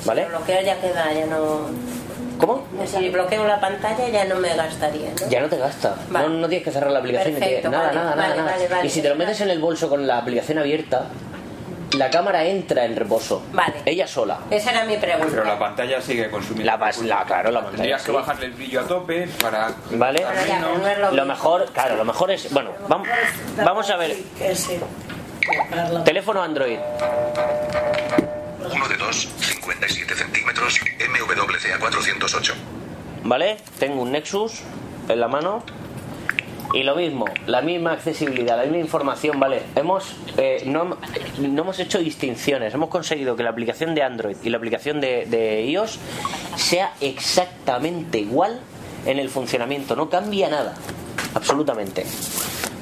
¿vale? 0.06 0.24
El 0.24 0.30
bloqueo 0.30 0.62
ya 0.62 0.80
queda, 0.80 1.14
ya 1.14 1.26
no. 1.26 1.68
¿Cómo? 2.40 2.64
Si 2.86 3.10
bloqueo 3.10 3.46
la 3.46 3.60
pantalla 3.60 4.08
ya 4.08 4.24
no 4.24 4.36
me 4.36 4.56
gastaría, 4.56 5.10
¿no? 5.20 5.30
Ya 5.30 5.42
no 5.42 5.50
te 5.50 5.58
gasta. 5.58 5.96
Vale. 6.10 6.30
No, 6.30 6.34
no 6.36 6.48
tienes 6.48 6.64
que 6.64 6.72
cerrar 6.72 6.90
la 6.92 7.00
aplicación. 7.00 7.34
ni 7.34 7.40
Perfecto, 7.42 7.70
te- 7.70 7.76
nada, 7.76 7.88
vale, 7.88 8.00
nada, 8.00 8.16
vale, 8.16 8.36
nada, 8.38 8.58
nada. 8.70 8.86
Y 8.86 8.90
si 8.90 9.02
te 9.02 9.10
lo 9.10 9.16
metes 9.16 9.42
en 9.42 9.50
el 9.50 9.60
bolso 9.60 9.90
con 9.90 10.08
la 10.08 10.20
aplicación 10.20 10.58
abierta, 10.58 11.08
la 11.98 12.10
cámara 12.10 12.44
entra 12.46 12.86
en 12.86 12.96
reposo. 12.96 13.44
Vale. 13.52 13.76
Ella 13.86 14.08
sola. 14.08 14.40
Esa 14.52 14.72
era 14.72 14.84
mi 14.86 14.98
pregunta. 14.98 15.28
Pero 15.32 15.44
la 15.44 15.58
pantalla 15.60 16.02
sigue 16.02 16.30
consumiendo. 16.30 16.66
La, 16.72 16.80
pas- 16.80 17.02
la- 17.02 17.24
claro, 17.26 17.52
la 17.52 17.60
pantalla. 17.62 17.78
Tendrías 17.78 18.02
que 18.02 18.12
sí. 18.12 18.16
bajarle 18.18 18.46
el 18.46 18.52
brillo 18.54 18.82
a 18.82 18.84
tope 18.88 19.28
para. 19.42 19.72
¿Vale? 19.92 20.26
Pero 20.28 20.48
ya, 20.48 20.60
pero 20.60 20.78
no 20.78 20.88
es 21.10 21.14
lo 21.14 21.26
mejor, 21.26 21.66
claro, 21.74 21.96
lo 21.96 22.06
mejor 22.06 22.32
es. 22.32 22.52
Bueno, 22.54 22.72
vamos, 22.88 23.08
vamos 23.64 23.90
a 23.90 23.98
ver. 23.98 24.16
Teléfono 26.06 26.42
Android. 26.44 26.78
1 28.72 28.88
de 28.88 28.98
2, 28.98 29.16
57 29.40 30.16
centímetros, 30.16 30.80
MWCA 31.10 31.80
408. 31.80 32.54
¿Vale? 33.24 33.58
Tengo 33.80 34.02
un 34.02 34.12
Nexus 34.12 34.62
en 35.08 35.20
la 35.20 35.28
mano. 35.28 35.64
Y 36.74 36.84
lo 36.84 36.96
mismo, 36.96 37.26
la 37.48 37.62
misma 37.62 37.94
accesibilidad, 37.94 38.56
la 38.58 38.64
misma 38.64 38.78
información, 38.78 39.40
¿vale? 39.40 39.64
Hemos, 39.76 40.14
eh, 40.38 40.62
no, 40.66 40.98
no 41.40 41.62
hemos 41.62 41.80
hecho 41.80 41.98
distinciones, 41.98 42.74
hemos 42.76 42.90
conseguido 42.90 43.36
que 43.36 43.42
la 43.42 43.50
aplicación 43.50 43.96
de 43.96 44.04
Android 44.04 44.38
y 44.44 44.50
la 44.50 44.58
aplicación 44.58 45.02
de, 45.02 45.26
de 45.26 45.64
iOS 45.66 45.98
sea 46.58 46.94
exactamente 47.02 48.20
igual 48.20 48.60
en 49.06 49.18
el 49.18 49.30
funcionamiento, 49.30 49.96
no 49.96 50.10
cambia 50.10 50.48
nada, 50.50 50.76
absolutamente. 51.34 52.06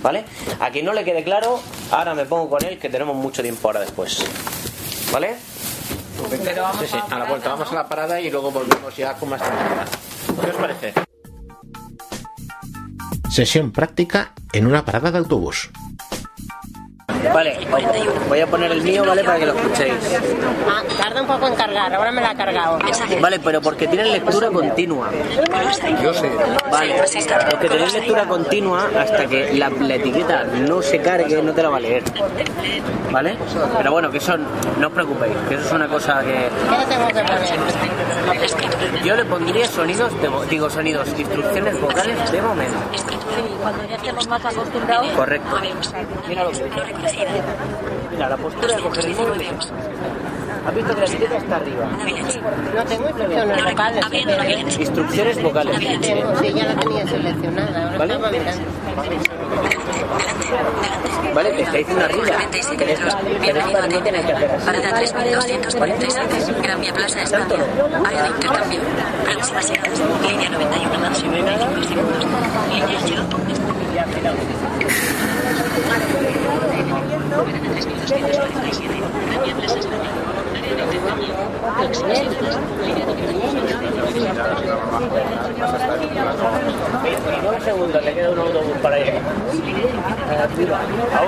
¿Vale? 0.04 0.26
A 0.60 0.70
quien 0.70 0.86
no 0.86 0.94
le 0.94 1.04
quede 1.04 1.24
claro, 1.24 1.60
ahora 1.92 2.14
me 2.14 2.26
pongo 2.26 2.50
con 2.50 2.64
él 2.66 2.78
que 2.78 2.90
tenemos 2.90 3.16
mucho 3.16 3.42
tiempo 3.42 3.70
ahora 3.70 3.80
después. 3.80 4.24
¿Vale? 5.12 5.36
Pero 6.44 6.62
vamos 6.62 6.82
Sí, 6.82 6.88
sí, 6.92 6.98
a 7.10 7.16
a 7.16 7.20
la 7.20 7.26
vuelta 7.26 7.50
vamos 7.50 7.72
a 7.72 7.76
la 7.76 7.88
parada 7.88 8.20
y 8.20 8.30
luego 8.30 8.52
volvemos 8.52 8.96
ya 8.96 9.14
con 9.14 9.30
más 9.30 9.42
tranquilidad. 9.42 9.88
¿Qué 10.44 10.50
os 10.52 10.56
parece? 10.58 11.07
Sesión 13.38 13.72
práctica 13.72 14.34
en 14.52 14.66
una 14.66 14.84
parada 14.84 15.12
de 15.12 15.20
autobús. 15.20 15.70
Vale, 17.34 17.58
voy 18.28 18.40
a 18.40 18.48
poner 18.48 18.72
el 18.72 18.82
mío, 18.82 19.04
¿vale? 19.06 19.24
Para 19.24 19.40
que 19.40 19.46
lo 19.46 19.54
escuchéis. 19.54 19.94
Ah, 20.70 20.82
tarda 20.98 21.22
un 21.22 21.28
poco 21.28 21.48
en 21.48 21.56
cargar, 21.56 21.94
ahora 21.94 22.12
me 22.12 22.22
la 22.22 22.32
ha 22.32 22.36
cargado. 22.36 22.80
Vale, 23.22 23.40
pero 23.40 23.62
porque 23.62 23.88
tienen 23.88 24.12
lectura 24.12 24.50
continua. 24.50 25.10
Yo 26.02 26.14
sé. 26.14 26.32
Vale, 26.72 26.96
porque 27.50 27.70
tenéis 27.70 27.94
lectura 27.94 28.26
continua 28.26 28.90
hasta 29.00 29.26
que 29.28 29.54
la, 29.54 29.70
la 29.70 29.96
etiqueta 29.96 30.44
no 30.44 30.82
se 30.82 31.00
cargue, 31.02 31.42
no 31.42 31.54
te 31.54 31.64
la 31.64 31.70
va 31.70 31.78
a 31.78 31.82
leer. 31.82 32.04
¿Vale? 33.12 33.38
Pero 33.78 33.92
bueno, 33.92 34.12
que 34.12 34.18
eso 34.18 34.38
no 34.38 34.88
os 34.88 34.94
preocupéis, 34.94 35.36
que 35.48 35.56
eso 35.56 35.66
es 35.66 35.72
una 35.72 35.88
cosa 35.88 36.22
que. 36.22 36.50
¿Qué 36.70 36.78
le 36.78 36.86
tengo 36.86 37.08
que 37.08 37.14
poner? 37.14 39.04
Yo 39.04 39.16
le 39.16 39.26
pondría 39.26 39.68
sonidos, 39.68 40.12
de, 40.22 40.30
digo 40.50 40.70
sonidos, 40.70 41.08
instrucciones 41.18 41.80
vocales 41.80 42.32
de 42.32 42.42
momento. 42.42 42.78
Cuando 43.62 43.86
ya 43.86 43.96
estemos 43.96 44.28
más 44.28 44.46
acostumbrados. 44.46 45.08
Correcto. 45.12 45.58
Mira 46.28 46.44
lo 46.44 46.52
que. 46.52 46.58
Mira, 48.12 48.30
la 48.30 48.38
postura 48.38 48.76
de 48.76 48.82
coger 48.82 49.06
el 49.06 49.16
móvil. 49.16 49.48
¿Has 50.68 50.76
visto 50.76 50.94
que 50.94 51.00
la 51.00 51.08
etiqueta 51.08 51.38
está 51.38 51.56
arriba? 51.56 51.90
No 52.76 52.84
tengo 52.86 53.10
instrucciones 53.10 53.64
vocales. 53.64 54.80
Instrucciones 54.80 55.44
vocales. 55.44 55.78
Sí, 55.80 56.54
ya 56.54 56.66
la 56.66 56.76
tenía 56.76 57.08
seleccionada. 57.08 57.94
Ahora 57.94 58.18
¿Vale? 58.18 58.40
¿Vale? 61.34 61.50
Te 61.52 61.62
está 61.62 61.78
diciendo 61.78 62.06
arriba. 62.06 62.26
Esta 63.46 63.88
no 63.88 64.02
tiene 64.04 64.22
que 64.22 64.34
hacer 64.34 64.52
así. 64.52 64.66
Parada 64.66 65.00
3247. 65.00 66.62
Gran 66.62 66.82
Vía 66.82 66.94
Plaza 66.94 67.22
España. 67.24 67.64
Área 68.06 68.24
de 68.24 68.30
intercambio. 68.30 68.80
Próximas 69.24 69.70
llegadas. 69.70 70.00
Línea 70.30 70.50
91 70.50 71.00
más 71.00 71.18
55 71.18 71.88
segundos. 71.88 72.26
Línea 72.70 73.00
0. 73.06 73.24
Un 87.48 87.62
segundo, 87.64 88.02
le 88.02 88.14
queda 88.14 88.32
un 88.32 88.40
autobús 88.40 88.78
para 88.82 89.00
ir. 89.00 89.14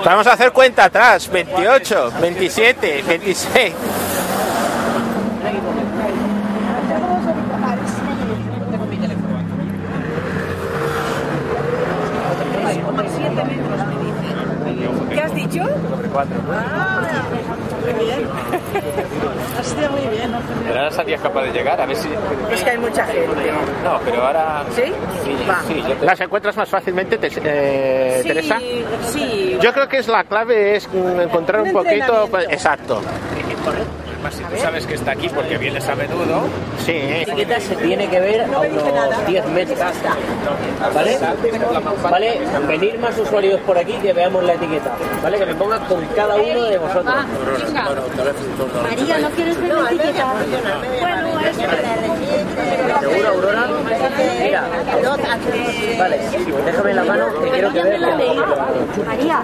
Vamos 0.04 0.26
a 0.26 0.32
hacer 0.32 0.52
cuenta 0.52 0.84
atrás. 0.84 1.30
28, 1.30 2.12
27, 2.20 3.04
26. 3.06 3.74
Ah, 16.14 17.00
muy 17.94 18.04
bien. 18.04 18.28
Ha 19.58 19.62
sido 19.62 19.90
muy 19.90 20.00
bien. 20.08 20.32
Pero 20.66 20.78
ahora 20.78 20.90
serías 20.90 21.20
capaz 21.20 21.42
de 21.42 21.52
llegar, 21.52 21.80
a 21.80 21.86
ver 21.86 21.96
si... 21.96 22.08
Es 22.52 22.62
que 22.64 22.70
hay 22.70 22.78
mucha 22.78 23.04
gente. 23.06 23.52
No, 23.84 23.98
pero 24.04 24.26
ahora... 24.26 24.64
¿Sí? 24.74 24.82
Sí, 25.24 25.36
Va. 25.48 25.60
sí, 25.66 25.82
yo 25.88 25.94
te- 25.94 26.04
¿Las 26.06 26.20
encuentras 26.20 26.56
más 26.56 26.68
fácilmente, 26.68 27.18
te- 27.18 27.28
eh, 27.44 28.20
Sí, 28.22 28.28
Teresa? 28.28 28.58
sí. 29.02 29.58
Yo 29.60 29.72
creo 29.72 29.88
que 29.88 29.98
es 29.98 30.08
la 30.08 30.24
clave 30.24 30.76
es 30.76 30.88
encontrar 30.92 31.62
un 31.62 31.68
Un 31.68 31.72
poquito. 31.74 31.92
entrenamiento. 31.94 32.28
pues, 32.30 32.46
Además, 34.20 34.34
si 34.34 34.44
tú 34.44 34.60
sabes 34.60 34.86
que 34.86 34.94
está 34.94 35.12
aquí 35.12 35.30
porque 35.30 35.56
vienes 35.56 35.88
a 35.88 35.94
menudo... 35.94 36.42
Sí. 36.84 36.92
La 36.92 37.22
etiqueta 37.22 37.58
se 37.58 37.74
tiene 37.76 38.06
que 38.06 38.20
ver 38.20 38.42
a 38.42 38.60
unos 38.60 39.26
10 39.26 39.46
metros. 39.46 39.78
¿Vale? 40.94 41.18
¿Vale? 42.02 42.40
Venir 42.68 42.98
más 42.98 43.16
usuarios 43.18 43.58
por 43.60 43.78
aquí 43.78 43.94
que 43.94 44.12
veamos 44.12 44.44
la 44.44 44.52
etiqueta. 44.54 44.94
¿Vale? 45.22 45.38
Que 45.38 45.46
me 45.46 45.54
ponga 45.54 45.78
con 45.86 46.04
cada 46.08 46.36
uno 46.36 46.64
de 46.64 46.76
vosotros. 46.76 47.14
María, 48.82 49.18
¿no 49.18 49.30
quieres 49.30 49.58
ver 49.58 49.74
la 49.74 49.90
etiqueta? 49.90 50.34
Bueno, 51.00 51.40
es 51.40 51.56
¿Seguro, 53.00 53.28
Aurora? 53.28 53.68
Mira. 54.42 54.64
Vale, 55.98 56.20
déjame 56.66 56.94
la 56.94 57.04
mano 57.04 57.26
que 57.40 57.50
quiero 57.50 57.72
que 57.72 57.82
veas. 57.82 58.00
María, 59.06 59.42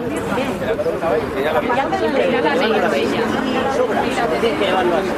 Tienes 4.40 4.58
que 4.60 4.65
llevarlo 4.66 4.96
así. 4.96 5.08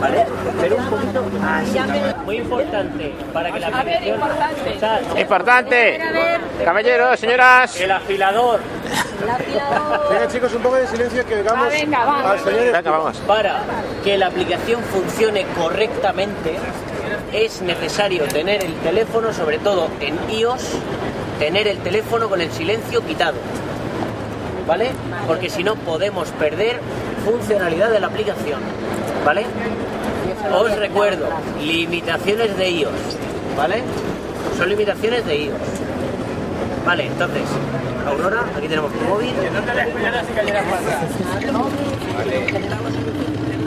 ¿Vale? 0.00 0.26
Pero 0.60 0.76
un 0.76 0.84
poquito 0.86 1.24
así. 1.42 1.78
Muy 2.24 2.36
importante 2.36 3.14
para 3.32 3.52
que 3.52 3.60
la 3.60 3.68
aplicación... 3.68 4.20
Importante. 5.18 6.00
Caballeros, 6.64 7.20
señoras. 7.20 7.80
El 7.80 7.90
afilador. 7.90 8.60
Venga 10.10 10.28
chicos, 10.28 10.54
un 10.54 10.62
poco 10.62 10.76
de 10.76 10.86
silencio 10.86 11.26
que 11.26 11.34
oigamos 11.36 11.66
al 11.66 11.72
señor. 11.72 12.72
Venga, 12.72 12.90
vamos. 12.90 13.16
Para 13.26 13.60
que 14.02 14.16
la 14.16 14.26
aplicación 14.26 14.82
funcione 14.84 15.44
correctamente 15.58 16.56
es 17.32 17.60
necesario 17.62 18.24
tener 18.24 18.64
el 18.64 18.74
teléfono, 18.76 19.32
sobre 19.32 19.58
todo 19.58 19.88
en 20.00 20.18
iOS, 20.30 20.62
tener 21.38 21.68
el 21.68 21.78
teléfono 21.78 22.28
con 22.28 22.40
el 22.40 22.50
silencio 22.50 23.04
quitado. 23.04 23.36
¿Vale? 24.70 24.92
Porque 25.26 25.50
si 25.50 25.64
no 25.64 25.74
podemos 25.74 26.28
perder 26.28 26.78
funcionalidad 27.24 27.90
de 27.90 27.98
la 27.98 28.06
aplicación. 28.06 28.60
¿Vale? 29.26 29.44
Os 30.54 30.76
recuerdo, 30.76 31.26
limitaciones 31.60 32.56
de 32.56 32.70
iOS. 32.70 32.92
¿Vale? 33.56 33.82
Son 34.56 34.68
limitaciones 34.68 35.26
de 35.26 35.46
iOS. 35.46 35.56
Vale, 36.86 37.06
entonces, 37.06 37.42
Aurora, 38.06 38.44
aquí 38.56 38.68
tenemos 38.68 38.92
tu 38.92 39.00
móvil. 39.06 39.34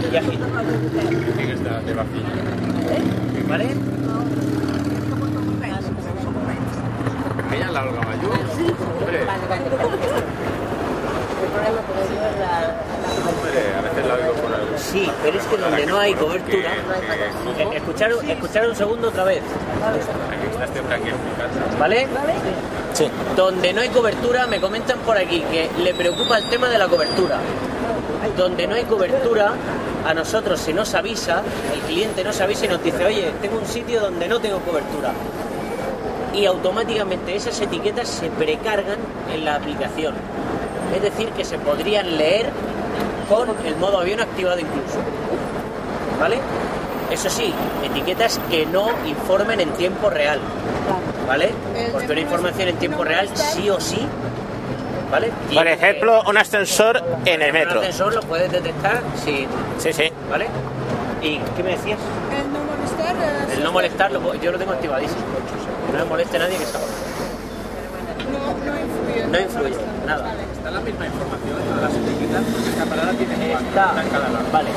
Y 0.10 0.16
aquí. 0.16 0.40
¿Vale? 3.50 3.68
Ella 7.54 7.72
la 7.72 7.84
Olga 7.84 8.02
Mayú. 8.04 8.30
Hombre, 9.02 9.20
hombre, 13.30 13.76
a 13.78 13.82
veces 13.82 14.08
la 14.08 14.14
oigo 14.16 14.34
por 14.34 14.54
algo. 14.54 14.78
Sí, 14.78 15.10
pero 15.24 15.40
es 15.40 15.46
que 15.46 15.58
donde 15.58 15.86
no 15.86 15.98
hay 16.00 16.14
cobertura. 16.14 16.72
Eh, 17.58 17.68
Escuchar, 17.76 18.12
escuchar 18.28 18.68
un 18.68 18.76
segundo 18.76 19.10
otra 19.10 19.24
vez. 19.24 19.42
Este. 20.64 20.82
¿Vale? 21.80 22.08
Sí. 22.94 23.10
Donde 23.36 23.74
no 23.74 23.82
hay 23.82 23.90
cobertura, 23.90 24.48
me 24.48 24.60
comentan 24.60 25.00
por 25.00 25.18
aquí 25.18 25.42
que 25.52 25.70
le 25.82 25.94
preocupa 25.94 26.38
el 26.38 26.50
tema 26.50 26.70
de 26.70 26.78
la 26.78 26.88
cobertura. 26.88 27.40
Donde 28.38 28.68
no 28.68 28.76
hay 28.76 28.84
cobertura, 28.86 29.54
a 30.06 30.14
nosotros 30.14 30.60
se 30.60 30.74
nos 30.74 30.94
avisa, 30.94 31.42
el 31.74 31.82
cliente 31.82 32.24
nos 32.24 32.40
avisa 32.42 32.66
y 32.66 32.70
nos 32.70 32.84
dice, 32.84 33.06
oye, 33.06 33.32
tengo 33.42 33.58
un 33.58 33.66
sitio 33.66 34.00
donde 34.00 34.28
no 34.28 34.40
tengo 34.40 34.60
cobertura. 34.60 35.12
Y 36.34 36.46
automáticamente 36.46 37.36
esas 37.36 37.60
etiquetas 37.62 38.08
se 38.08 38.30
precargan 38.30 38.98
en 39.32 39.46
la 39.46 39.56
aplicación. 39.56 40.16
Es 40.96 41.02
decir, 41.02 41.30
que 41.30 41.44
se 41.44 41.58
podrían 41.58 42.18
leer 42.18 42.50
con 43.30 43.50
el 43.66 43.76
modo 43.78 44.00
avión 44.00 44.20
activado 44.20 44.60
incluso. 44.60 45.00
¿Vale? 46.20 46.38
Eso 47.12 47.30
sí, 47.30 47.54
etiquetas 47.84 48.40
que 48.50 48.66
no 48.66 48.88
informen 49.06 49.60
en 49.60 49.70
tiempo 49.72 50.10
real. 50.10 50.40
¿Vale? 51.28 51.52
Porque 51.92 52.12
una 52.12 52.22
información 52.22 52.68
en 52.70 52.76
tiempo 52.78 53.04
real 53.04 53.30
sí 53.36 53.70
o 53.70 53.80
sí. 53.80 54.06
¿Vale? 55.12 55.32
Por 55.54 55.68
ejemplo, 55.68 56.24
un 56.28 56.38
ascensor 56.38 57.04
en 57.26 57.42
el 57.42 57.54
metro. 57.54 57.74
Un 57.80 57.86
ascensor 57.86 58.14
lo 58.16 58.22
puedes 58.22 58.52
detectar 58.52 59.02
si. 59.24 59.48
Sí, 59.78 59.94
sí. 59.94 60.12
¿Vale? 60.30 60.48
¿Y 61.22 61.38
qué 61.56 61.64
me 61.64 61.72
decías? 61.72 62.00
El 62.32 62.52
no 62.52 62.60
molestar. 62.64 63.16
eh, 63.16 63.54
El 63.54 63.64
no 63.64 63.72
molestar, 63.72 64.12
lo 64.12 64.20
puedo- 64.20 64.42
yo 64.42 64.52
lo 64.52 64.58
tengo 64.58 64.74
activadísimo. 64.74 65.22
No 65.92 66.00
me 66.00 66.06
moleste 66.06 66.40
nadie 66.40 66.58
que 66.58 66.66
salga. 66.66 66.88
No, 69.34 69.40
influye. 69.40 69.76
Nada. 70.06 70.32
Está 70.56 70.70
la 70.70 70.80
misma 70.82 71.06
información 71.08 71.58
en 71.60 71.66
todas 71.68 71.82
las 71.82 71.94
etiquetas 71.96 72.44
porque 72.54 72.70
esta 72.70 72.86
parada 72.86 73.12
tiene 73.14 73.54
Está, 73.54 74.04
en 74.04 74.10
cada 74.10 74.30
lado. 74.30 74.46
vale. 74.54 74.70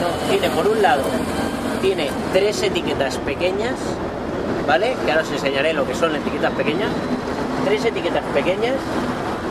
No, 0.00 0.30
tiene 0.30 0.48
por 0.50 0.66
un 0.68 0.80
lado, 0.82 1.02
tiene 1.82 2.10
tres 2.32 2.62
etiquetas 2.62 3.18
pequeñas, 3.18 3.74
¿vale? 4.66 4.96
Que 5.04 5.12
ahora 5.12 5.22
os 5.22 5.30
enseñaré 5.32 5.74
lo 5.74 5.86
que 5.86 5.94
son 5.94 6.12
las 6.14 6.22
etiquetas 6.22 6.52
pequeñas. 6.52 6.88
Tres 7.66 7.84
etiquetas 7.84 8.24
pequeñas 8.34 8.74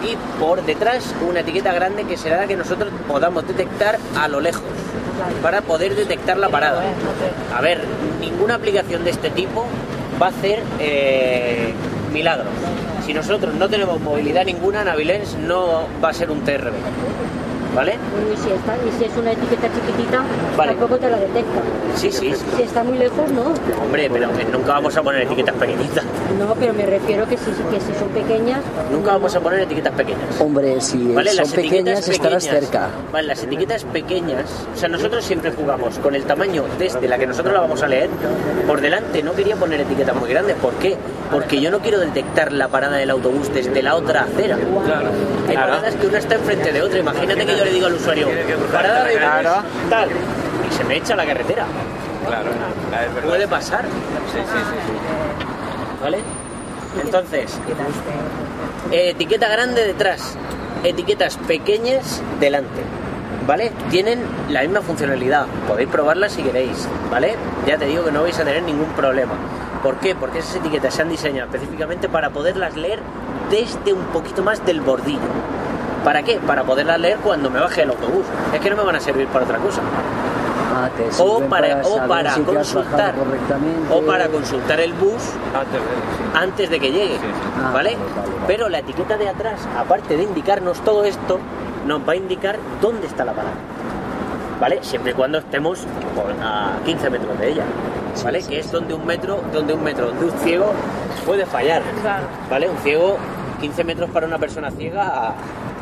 y 0.03 0.17
por 0.39 0.63
detrás 0.65 1.13
una 1.27 1.41
etiqueta 1.41 1.71
grande 1.71 2.03
que 2.05 2.17
será 2.17 2.37
la 2.37 2.47
que 2.47 2.55
nosotros 2.57 2.91
podamos 3.07 3.47
detectar 3.47 3.99
a 4.19 4.27
lo 4.27 4.41
lejos 4.41 4.63
para 5.43 5.61
poder 5.61 5.95
detectar 5.95 6.37
la 6.37 6.49
parada. 6.49 6.81
A 7.55 7.61
ver, 7.61 7.83
ninguna 8.19 8.55
aplicación 8.55 9.03
de 9.03 9.11
este 9.11 9.29
tipo 9.29 9.65
va 10.21 10.27
a 10.27 10.29
hacer 10.29 10.61
eh, 10.79 11.73
milagros. 12.13 12.47
Si 13.05 13.13
nosotros 13.13 13.53
no 13.55 13.67
tenemos 13.67 13.99
movilidad 13.99 14.45
ninguna, 14.45 14.83
Navilens 14.83 15.35
no 15.35 15.87
va 16.01 16.09
a 16.09 16.13
ser 16.13 16.31
un 16.31 16.41
TRB. 16.41 16.73
¿Vale? 17.75 17.93
Y 17.93 18.37
si, 18.37 18.49
está, 18.51 18.75
y 18.77 18.91
si 18.97 19.05
es 19.05 19.17
una 19.17 19.31
etiqueta 19.31 19.67
chiquitita, 19.73 20.21
Vale. 20.57 20.71
tampoco 20.71 20.97
te 20.97 21.09
la 21.09 21.17
detecta. 21.17 21.61
Sí, 21.95 22.11
sí. 22.11 22.33
Si 22.55 22.61
está 22.63 22.83
muy 22.83 22.97
lejos, 22.97 23.29
no. 23.31 23.53
Hombre, 23.83 24.09
pero 24.11 24.27
nunca 24.51 24.73
vamos 24.73 24.95
a 24.97 25.03
poner 25.03 25.23
etiquetas 25.23 25.55
pequeñitas. 25.55 26.03
No, 26.39 26.53
pero 26.55 26.73
me 26.73 26.85
refiero 26.85 27.27
que 27.27 27.37
si, 27.37 27.45
que 27.45 27.79
si 27.79 27.93
son 27.99 28.09
pequeñas, 28.09 28.61
Nunca 28.91 29.11
vamos 29.13 29.35
a 29.35 29.39
poner 29.39 29.61
etiquetas 29.61 29.93
pequeñas. 29.93 30.39
Hombre, 30.39 30.79
si 30.81 31.13
¿Vale? 31.13 31.31
son 31.31 31.49
pequeñas 31.51 32.07
estarás 32.07 32.43
cerca. 32.43 32.89
Vale, 33.11 33.27
las 33.27 33.43
etiquetas 33.43 33.83
pequeñas, 33.85 34.45
o 34.73 34.77
sea, 34.77 34.89
nosotros 34.89 35.23
siempre 35.25 35.51
jugamos 35.51 35.97
con 35.99 36.15
el 36.15 36.23
tamaño 36.23 36.63
desde 36.77 37.07
la 37.07 37.17
que 37.17 37.25
nosotros 37.27 37.53
la 37.53 37.61
vamos 37.61 37.81
a 37.81 37.87
leer 37.87 38.09
por 38.67 38.81
delante. 38.81 39.23
No 39.23 39.33
quería 39.33 39.55
poner 39.55 39.81
etiquetas 39.81 40.15
muy 40.15 40.29
grandes. 40.29 40.55
¿Por 40.57 40.73
qué? 40.75 40.95
Porque 41.31 41.59
yo 41.59 41.71
no 41.71 41.79
quiero 41.79 41.99
detectar 41.99 42.51
la 42.51 42.67
parada 42.67 42.97
del 42.97 43.09
autobús 43.09 43.51
desde 43.53 43.81
la 43.81 43.95
otra 43.95 44.23
acera. 44.23 44.57
Hay 45.49 45.55
paradas 45.55 45.95
que 45.95 46.07
una 46.07 46.17
está 46.19 46.35
enfrente 46.35 46.71
de 46.71 46.81
otra. 46.81 46.99
Imagínate 46.99 47.45
que 47.45 47.57
yo 47.57 47.62
le 47.63 47.71
digo 47.71 47.87
al 47.87 47.93
usuario, 47.93 48.27
parada 48.71 49.03
de 49.05 49.13
bus, 49.13 49.21
Claro. 49.23 49.63
tal, 49.89 50.09
y 50.09 50.73
se 50.73 50.83
me 50.83 50.97
echa 50.97 51.15
la 51.15 51.25
carretera. 51.25 51.65
Claro, 52.27 52.49
es 52.51 53.13
verdad. 53.15 53.29
Puede 53.29 53.47
pasar. 53.47 53.83
Sí, 54.31 54.39
sí, 54.39 54.57
sí. 54.57 56.01
¿Vale? 56.01 56.19
Entonces, 57.01 57.57
etiqueta 58.91 59.47
grande 59.49 59.85
detrás, 59.85 60.35
etiquetas 60.83 61.37
pequeñas 61.37 62.21
delante. 62.39 62.81
¿Vale? 63.47 63.73
Tienen 63.89 64.21
la 64.49 64.61
misma 64.61 64.81
funcionalidad. 64.81 65.47
Podéis 65.67 65.89
probarlas 65.89 66.31
si 66.31 66.43
queréis. 66.43 66.87
¿Vale? 67.11 67.35
Ya 67.67 67.77
te 67.77 67.85
digo 67.85 68.05
que 68.05 68.11
no 68.11 68.21
vais 68.21 68.39
a 68.39 68.45
tener 68.45 68.63
ningún 68.63 68.87
problema. 68.93 69.33
¿Por 69.81 69.97
qué? 69.97 70.15
Porque 70.15 70.39
esas 70.39 70.55
etiquetas 70.55 70.93
se 70.93 71.01
han 71.01 71.09
diseñado 71.09 71.49
específicamente 71.51 72.07
para 72.07 72.29
poderlas 72.29 72.77
leer 72.77 72.99
desde 73.49 73.91
un 73.91 74.05
poquito 74.13 74.43
más 74.43 74.65
del 74.65 74.79
bordillo. 74.79 75.19
¿Para 76.03 76.21
qué? 76.23 76.39
Para 76.45 76.63
poderlas 76.63 76.99
leer 76.99 77.17
cuando 77.17 77.49
me 77.49 77.59
baje 77.59 77.83
el 77.83 77.89
autobús. 77.89 78.25
Es 78.53 78.59
que 78.59 78.69
no 78.69 78.75
me 78.75 78.83
van 78.83 78.95
a 78.95 78.99
servir 78.99 79.27
para 79.27 79.45
otra 79.45 79.57
cosa. 79.57 79.81
Ah, 80.75 80.89
te 80.97 81.07
O 81.23 81.39
para, 81.41 81.81
o 81.85 82.07
para 82.07 82.33
si 82.33 82.41
bajado 82.41 82.55
consultar 82.57 83.15
correctamente. 83.15 83.93
o 83.93 84.01
para 84.01 84.27
consultar 84.27 84.79
el 84.79 84.93
bus 84.93 85.21
antes 86.33 86.69
de 86.69 86.79
que 86.79 86.91
llegue 86.91 87.17
Ah, 87.63 87.69
¿vale? 87.71 87.95
pero 88.47 88.69
la 88.69 88.79
etiqueta 88.79 89.15
de 89.17 89.29
atrás 89.29 89.59
aparte 89.77 90.17
de 90.17 90.23
indicarnos 90.23 90.79
todo 90.83 91.03
esto 91.05 91.39
nos 91.85 92.01
va 92.01 92.13
a 92.13 92.15
indicar 92.15 92.57
dónde 92.81 93.05
está 93.05 93.23
la 93.23 93.33
parada 93.33 93.53
¿vale? 94.59 94.79
siempre 94.81 95.11
y 95.11 95.13
cuando 95.13 95.37
estemos 95.37 95.85
por 96.15 96.25
a 96.43 96.71
15 96.85 97.09
metros 97.11 97.37
de 97.39 97.51
ella 97.51 97.63
¿vale? 98.23 98.41
que 98.41 98.57
es 98.59 98.71
donde 98.71 98.95
un 98.95 99.05
metro 99.05 99.41
donde 99.53 99.75
un 99.75 99.83
metro 99.83 100.07
donde 100.07 100.25
un 100.25 100.39
ciego 100.39 100.73
puede 101.23 101.45
fallar 101.45 101.83
¿vale? 102.49 102.67
un 102.67 102.77
ciego 102.77 103.17
15 103.61 103.83
metros 103.83 104.09
para 104.09 104.25
una 104.25 104.39
persona 104.39 104.71
ciega 104.71 105.03
pu- 105.03 105.72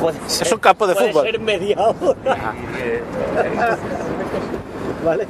puede 0.00 0.18
ser- 0.26 0.46
Es 0.46 0.52
un 0.52 0.58
campo 0.60 0.86
de 0.86 0.94
puede 0.94 1.08
fútbol. 1.12 1.26
ser 1.26 1.40
media 1.40 1.76
hora 1.80 2.54
¿vale? 5.04 5.26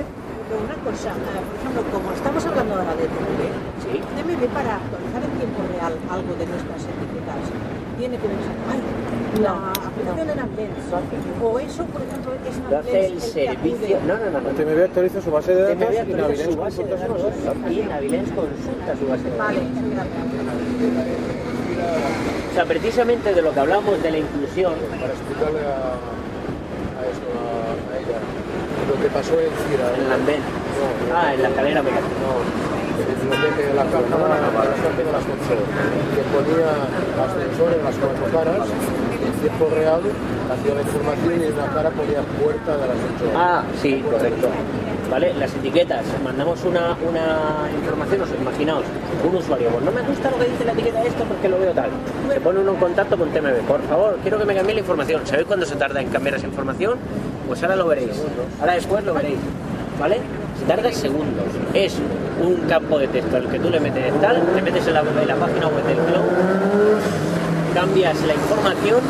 Pero 0.48 0.60
una 0.64 0.74
cosa, 0.82 1.10
eh, 1.10 1.42
por 1.44 1.56
ejemplo, 1.60 1.82
como 1.92 2.12
estamos 2.12 2.46
hablando 2.46 2.74
ahora 2.76 2.94
de 2.96 3.04
TMB, 3.04 3.42
TMB 4.16 4.48
para 4.48 4.76
actualizar 4.76 5.22
en 5.22 5.30
tiempo 5.38 5.60
real 5.76 5.92
algo 6.08 6.32
de 6.40 6.46
nuestras 6.46 6.80
etiquetas, 6.88 7.36
tiene 7.98 8.16
que 8.16 8.28
pensar, 8.28 8.54
ay, 8.72 8.80
la 9.42 9.72
aplicación 9.76 10.30
en 10.30 10.38
Advance, 10.40 10.80
o 11.44 11.58
eso, 11.58 11.84
por 11.84 12.00
ejemplo, 12.00 12.32
es 12.48 12.56
en 12.56 12.70
Lo 12.70 12.78
hace 12.78 13.06
el 13.06 13.20
servicio. 13.20 13.98
No, 14.06 14.16
no, 14.16 14.30
no. 14.30 14.40
no. 14.40 14.48
TMB 14.56 14.84
actualiza 14.84 15.20
su 15.20 15.30
base 15.30 15.54
de 15.54 15.62
datos 15.62 15.76
TMB 15.76 15.92
y 15.92 15.96
actualiza 15.98 16.28
Navilens 16.28 16.54
su 16.54 16.60
base 16.60 16.82
de 16.84 16.90
datos 16.96 17.32
y 17.70 17.80
Navilens 17.82 18.30
consulta 18.32 18.96
su 18.98 19.06
base 19.06 19.24
de 19.24 19.30
datos. 19.36 19.46
Vale, 19.46 19.60
O 22.50 22.54
sea, 22.54 22.64
precisamente 22.64 23.34
de 23.34 23.42
lo 23.42 23.52
que 23.52 23.60
hablamos 23.60 24.02
de 24.02 24.10
la 24.10 24.18
inclusión. 24.18 24.74
Para 25.00 25.12
explicarle 25.12 25.60
a, 25.60 25.94
a 26.98 27.02
esto, 27.06 27.26
a, 27.28 27.94
a 27.94 27.98
ella, 27.98 28.18
lo 28.88 28.94
que 29.00 29.08
pasó 29.08 29.34
en 29.38 29.52
Cira. 29.68 29.86
En 29.96 30.08
la 30.08 30.14
Andén. 30.16 30.42
Ah, 31.14 31.34
en 31.34 31.42
la 31.42 31.48
escalera 31.48 31.82
mecánica. 31.82 32.14
No, 32.18 32.68
en 32.98 33.76
la 33.76 33.84
cámara, 33.84 34.40
la 34.40 34.76
gente 34.82 35.04
del 35.04 35.14
ascensor, 35.14 35.58
que 36.14 36.22
ponía 36.34 36.70
ascensor 37.22 37.72
en 37.78 37.84
las 37.84 37.94
cuatro 37.94 38.26
caras, 38.32 38.66
en 38.66 39.32
tiempo 39.40 39.70
real, 39.74 40.00
hacía 40.50 40.74
la 40.74 40.82
información 40.82 41.40
y 41.40 41.44
en 41.46 41.52
una 41.54 41.66
cara 41.74 41.90
ponía 41.90 42.22
puerta 42.42 42.76
del 42.76 42.90
ascensor. 42.90 43.30
Ah, 43.36 43.62
sí, 43.80 44.02
correcto. 44.10 44.48
¿Vale? 45.10 45.32
Las 45.34 45.54
etiquetas, 45.54 46.04
mandamos 46.22 46.62
una, 46.64 46.94
una 47.08 47.70
información, 47.74 48.20
os 48.22 48.28
imaginaos, 48.38 48.84
un 49.26 49.36
usuario, 49.36 49.70
pues 49.70 49.82
no 49.82 49.90
me 49.90 50.02
gusta 50.02 50.30
lo 50.30 50.38
que 50.38 50.44
dice 50.44 50.64
la 50.66 50.72
etiqueta 50.72 51.00
de 51.00 51.08
esto 51.08 51.24
porque 51.24 51.48
lo 51.48 51.58
veo 51.58 51.72
tal. 51.72 51.88
Se 52.30 52.40
pone 52.40 52.60
uno 52.60 52.72
en 52.72 52.76
contacto 52.76 53.16
con 53.16 53.30
TMB, 53.30 53.66
por 53.66 53.80
favor, 53.88 54.18
quiero 54.22 54.38
que 54.38 54.44
me 54.44 54.54
cambie 54.54 54.74
la 54.74 54.80
información. 54.80 55.22
¿Sabéis 55.24 55.46
cuándo 55.46 55.64
se 55.64 55.76
tarda 55.76 56.02
en 56.02 56.10
cambiar 56.10 56.34
esa 56.34 56.46
información? 56.46 56.98
Pues 57.46 57.62
ahora 57.62 57.76
lo 57.76 57.86
veréis. 57.86 58.22
Ahora 58.60 58.74
después 58.74 59.02
lo 59.04 59.14
veréis. 59.14 59.38
¿Vale? 59.98 60.18
Se 60.58 60.64
tarda 60.66 60.92
segundos. 60.92 61.46
Es 61.72 61.96
un 62.44 62.56
campo 62.68 62.98
de 62.98 63.08
texto 63.08 63.36
al 63.36 63.48
que 63.48 63.58
tú 63.58 63.70
le 63.70 63.80
metes 63.80 64.12
tal, 64.20 64.42
le 64.54 64.62
metes 64.62 64.86
en 64.86 64.94
la, 64.94 65.00
en 65.00 65.26
la 65.28 65.36
página 65.36 65.68
web 65.68 65.84
del 65.86 65.96
cloud, 65.96 67.00
cambias 67.74 68.20
la 68.22 68.34
información 68.34 69.00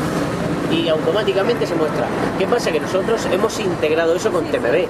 y 0.70 0.88
automáticamente 0.88 1.66
se 1.66 1.74
muestra. 1.74 2.06
¿Qué 2.38 2.46
pasa? 2.46 2.70
Que 2.70 2.80
nosotros 2.80 3.26
hemos 3.32 3.58
integrado 3.58 4.14
eso 4.14 4.30
con 4.30 4.44
TMB 4.44 4.86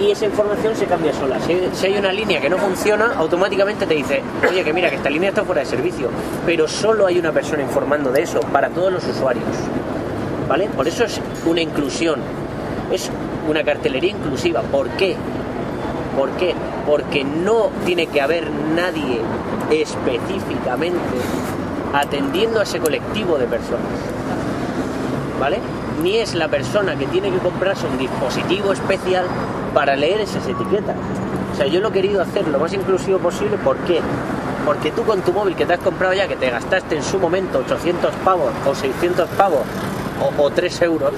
y 0.00 0.10
esa 0.10 0.26
información 0.26 0.76
se 0.76 0.86
cambia 0.86 1.12
sola. 1.12 1.38
Si, 1.40 1.86
hay 1.86 1.96
una 1.96 2.12
línea 2.12 2.40
que 2.40 2.50
no 2.50 2.58
funciona, 2.58 3.14
automáticamente 3.16 3.86
te 3.86 3.94
dice, 3.94 4.22
oye, 4.48 4.62
que 4.62 4.72
mira, 4.72 4.90
que 4.90 4.96
esta 4.96 5.10
línea 5.10 5.30
está 5.30 5.44
fuera 5.44 5.60
de 5.60 5.66
servicio, 5.66 6.10
pero 6.44 6.68
solo 6.68 7.06
hay 7.06 7.18
una 7.18 7.32
persona 7.32 7.62
informando 7.62 8.10
de 8.12 8.22
eso 8.22 8.40
para 8.40 8.68
todos 8.68 8.92
los 8.92 9.04
usuarios. 9.06 9.46
¿Vale? 10.48 10.68
Por 10.68 10.86
eso 10.86 11.04
es 11.04 11.20
una 11.44 11.60
inclusión, 11.60 12.20
es 12.92 13.10
una 13.48 13.64
cartelería 13.64 14.10
inclusiva. 14.10 14.62
¿Por 14.62 14.88
qué? 14.90 15.16
¿Por 16.16 16.30
qué? 16.32 16.54
Porque 16.86 17.24
no 17.24 17.70
tiene 17.84 18.06
que 18.06 18.20
haber 18.20 18.48
nadie 18.50 19.20
específicamente 19.70 21.00
atendiendo 21.92 22.60
a 22.60 22.62
ese 22.62 22.78
colectivo 22.78 23.38
de 23.38 23.46
personas. 23.46 23.86
¿Vale? 25.40 25.58
Ni 26.02 26.16
es 26.16 26.34
la 26.34 26.48
persona 26.48 26.96
que 26.96 27.06
tiene 27.06 27.30
que 27.30 27.38
comprarse 27.38 27.86
un 27.86 27.98
dispositivo 27.98 28.72
especial 28.72 29.26
para 29.76 29.94
leer 29.94 30.22
esas 30.22 30.48
etiquetas. 30.48 30.96
O 31.52 31.54
sea, 31.54 31.66
yo 31.66 31.80
lo 31.80 31.88
he 31.88 31.92
querido 31.92 32.22
hacer 32.22 32.48
lo 32.48 32.58
más 32.58 32.72
inclusivo 32.72 33.18
posible. 33.18 33.58
¿Por 33.58 33.76
qué? 33.80 34.00
Porque 34.64 34.90
tú 34.90 35.04
con 35.04 35.20
tu 35.20 35.34
móvil 35.34 35.54
que 35.54 35.66
te 35.66 35.74
has 35.74 35.80
comprado 35.80 36.14
ya, 36.14 36.26
que 36.26 36.36
te 36.36 36.48
gastaste 36.48 36.96
en 36.96 37.02
su 37.02 37.18
momento 37.18 37.58
800 37.58 38.14
pavos 38.24 38.54
o 38.66 38.74
600 38.74 39.28
pavos 39.36 39.60
o, 40.18 40.42
o 40.42 40.50
3 40.50 40.80
euros, 40.80 41.12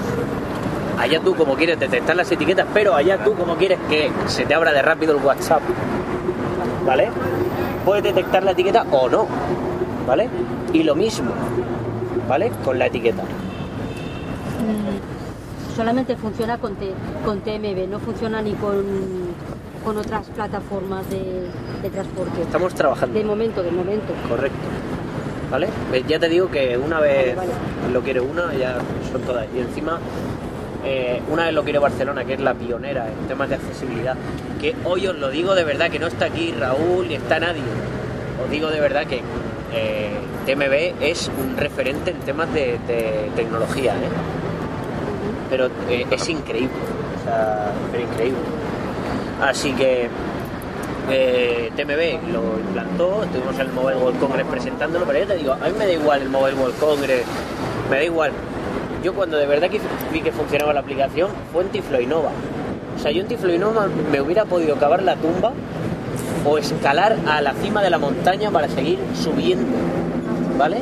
allá 0.99 1.21
tú 1.21 1.35
como 1.35 1.55
quieres 1.55 1.79
detectar 1.79 2.17
las 2.17 2.29
etiquetas, 2.33 2.67
pero 2.73 2.95
allá 2.95 3.23
tú 3.23 3.33
como 3.33 3.55
quieres 3.55 3.79
que 3.87 4.11
se 4.27 4.45
te 4.45 4.53
abra 4.53 4.73
de 4.73 4.81
rápido 4.81 5.17
el 5.17 5.23
WhatsApp. 5.23 5.61
¿Vale? 6.85 7.11
Puedes 7.85 8.03
detectar 8.03 8.43
la 8.43 8.51
etiqueta 8.51 8.85
o 8.91 9.07
no. 9.07 9.25
¿Vale? 10.05 10.27
Y 10.73 10.83
lo 10.83 10.95
mismo, 10.95 11.31
¿vale? 12.27 12.51
Con 12.65 12.77
la 12.77 12.87
etiqueta. 12.87 13.23
mm, 13.23 15.18
solamente 15.79 16.17
funciona 16.17 16.57
con, 16.57 16.75
T- 16.75 16.91
con 17.23 17.39
TMB, 17.39 17.87
no 17.89 17.99
funciona 17.99 18.41
ni 18.41 18.51
con, 18.55 18.83
con 19.85 19.95
otras 19.97 20.27
plataformas 20.27 21.09
de, 21.09 21.47
de 21.81 21.89
transporte. 21.89 22.41
Estamos 22.41 22.73
trabajando. 22.75 23.17
De 23.17 23.23
momento, 23.23 23.63
de 23.63 23.71
momento. 23.71 24.11
Correcto. 24.27 24.57
¿Vale? 25.49 25.67
Eh, 25.93 26.03
Ya 26.05 26.19
te 26.19 26.27
digo 26.27 26.51
que 26.51 26.77
una 26.77 26.99
vez 26.99 27.33
Vale, 27.33 27.51
lo 27.93 28.01
quiere 28.01 28.19
una, 28.19 28.53
ya 28.55 28.75
son 29.09 29.21
todas. 29.21 29.45
Y 29.55 29.59
encima, 29.59 29.99
eh, 30.83 31.21
una 31.31 31.45
vez 31.45 31.53
lo 31.53 31.63
quiere 31.63 31.79
Barcelona, 31.79 32.25
que 32.25 32.33
es 32.33 32.41
la 32.41 32.53
pionera 32.55 33.07
en 33.07 33.27
temas 33.29 33.47
de 33.47 33.55
accesibilidad. 33.55 34.15
Que 34.59 34.75
hoy 34.83 35.07
os 35.07 35.15
lo 35.17 35.29
digo 35.29 35.55
de 35.55 35.63
verdad, 35.63 35.89
que 35.89 35.99
no 35.99 36.07
está 36.07 36.25
aquí 36.25 36.51
Raúl 36.59 37.07
ni 37.07 37.13
está 37.15 37.39
nadie. 37.39 37.61
Os 38.43 38.51
digo 38.51 38.67
de 38.69 38.81
verdad 38.81 39.07
que 39.07 39.21
eh, 39.73 40.11
TMB 40.45 41.01
es 41.01 41.31
un 41.41 41.55
referente 41.55 42.11
en 42.11 42.17
temas 42.19 42.53
de, 42.53 42.77
de 42.85 43.29
tecnología, 43.37 43.93
¿eh? 43.93 44.09
Pero 45.49 45.67
eh, 45.89 46.05
es 46.09 46.29
increíble. 46.29 46.69
O 47.19 47.23
sea, 47.23 47.71
pero 47.91 48.03
increíble. 48.03 48.39
Así 49.41 49.71
que 49.73 50.09
eh, 51.09 51.71
TMB 51.75 52.31
lo 52.31 52.59
implantó, 52.59 53.23
estuvimos 53.23 53.55
en 53.55 53.61
el 53.61 53.71
Mobile 53.71 53.97
World 53.97 54.19
Congress 54.19 54.47
presentándolo, 54.47 55.05
pero 55.05 55.19
ya 55.19 55.25
te 55.25 55.37
digo, 55.37 55.53
a 55.53 55.57
mí 55.57 55.73
me 55.77 55.87
da 55.87 55.93
igual 55.93 56.21
el 56.21 56.29
Mobile 56.29 56.55
World 56.55 56.79
Congress, 56.79 57.23
me 57.89 57.97
da 57.97 58.03
igual. 58.03 58.31
Yo 59.03 59.13
cuando 59.13 59.37
de 59.37 59.47
verdad 59.47 59.69
vi 60.11 60.21
que 60.21 60.31
funcionaba 60.31 60.73
la 60.73 60.81
aplicación 60.81 61.31
fue 61.51 61.63
en 61.63 61.69
Tiflo 61.69 61.99
Innova. 61.99 62.31
O 62.95 62.99
sea, 62.99 63.11
yo 63.11 63.21
en 63.21 63.27
Tiflo 63.27 63.53
Innova 63.53 63.87
me 64.11 64.21
hubiera 64.21 64.45
podido 64.45 64.75
cavar 64.75 65.01
la 65.03 65.15
tumba 65.15 65.53
o 66.45 66.57
escalar 66.57 67.17
a 67.27 67.41
la 67.41 67.53
cima 67.53 67.81
de 67.81 67.89
la 67.89 67.97
montaña 67.97 68.51
para 68.51 68.67
seguir 68.67 68.99
subiendo. 69.15 69.65
¿Vale? 70.57 70.77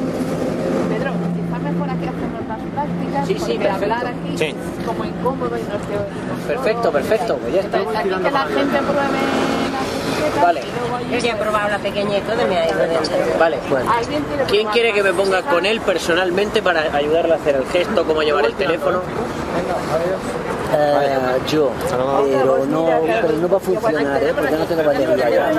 Pedro, 0.90 1.12
quizá 1.36 1.60
mejor 1.60 1.90
aquí 1.90 2.06
hacemos 2.06 2.48
las 2.48 2.60
prácticas 2.74 3.17
Sí, 3.28 3.38
sí, 3.40 3.58
perfecto. 3.58 3.84
hablar 3.84 4.08
aquí 4.08 4.38
Sí. 4.38 4.46
es 4.46 4.86
como 4.86 5.04
incómodo 5.06 5.58
y 5.58 5.62
no 5.62 5.78
te 5.78 5.94
oímos 5.98 6.40
Perfecto, 6.48 6.92
perfecto, 6.92 7.38
pues 7.38 7.54
ya 7.54 7.62
está. 7.62 7.78
Aquí 7.78 8.10
que 8.10 8.32
la 8.32 8.46
gente 8.46 8.78
pruebe 8.80 9.20
las 9.72 10.44
Vale. 10.44 10.62
Yo 11.12 11.18
ya 11.20 11.34
he 11.34 11.36
probado 11.36 11.70
la 11.70 11.80
pequeña 11.80 12.18
y 12.18 12.22
todo 12.22 12.42
y 12.42 12.46
me 12.46 12.58
ha 12.58 12.68
ido 12.70 12.78
de 12.78 13.38
Vale, 13.40 13.58
bueno. 13.70 13.92
¿Quién 14.48 14.68
quiere 14.70 14.94
que 14.94 15.04
me 15.04 15.14
ponga 15.14 15.42
con 15.42 15.66
él 15.66 15.82
personalmente 15.82 16.62
para 16.62 16.96
ayudarle 16.96 17.34
a 17.34 17.38
hacer 17.38 17.56
el 17.56 17.66
gesto, 17.68 18.06
cómo 18.06 18.22
llevar 18.24 18.46
el 18.46 18.54
teléfono? 18.54 19.02
Eh, 20.74 21.18
yo, 21.50 21.72
pero 21.90 22.66
no, 22.66 22.86
pero 23.22 23.38
no 23.38 23.48
va 23.48 23.58
a 23.58 23.60
funcionar, 23.60 24.24
¿eh? 24.24 24.34
porque 24.36 24.52
no 24.52 24.66
tengo 24.66 24.84
batería. 24.84 25.52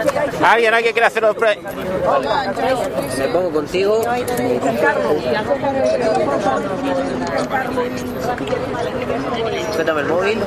¿Alguien, 0.43 0.75
alguien 0.75 0.93
quiere 0.93 1.07
hacer 1.07 1.23
los 1.23 1.35
pre... 1.37 1.59
Me 3.19 3.29
pongo 3.29 3.51
contigo. 3.51 4.03
Suéltame 9.73 10.01
el 10.03 10.07
móvil. 10.07 10.39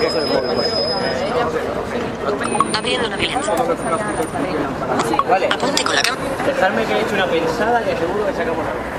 ¿Qué 0.00 0.06
es 0.06 0.14
el 0.14 0.26
móvil? 0.26 0.50
Abriendo 2.76 3.08
Navilens. 3.08 3.46
Vale. 5.28 5.48
Dejadme 6.46 6.84
que 6.84 6.92
he 6.92 7.00
hecho 7.00 7.14
una 7.14 7.26
pensada 7.26 7.82
que 7.82 7.96
seguro 7.96 8.26
que 8.26 8.32
sacamos 8.34 8.66
algo. 8.66 8.96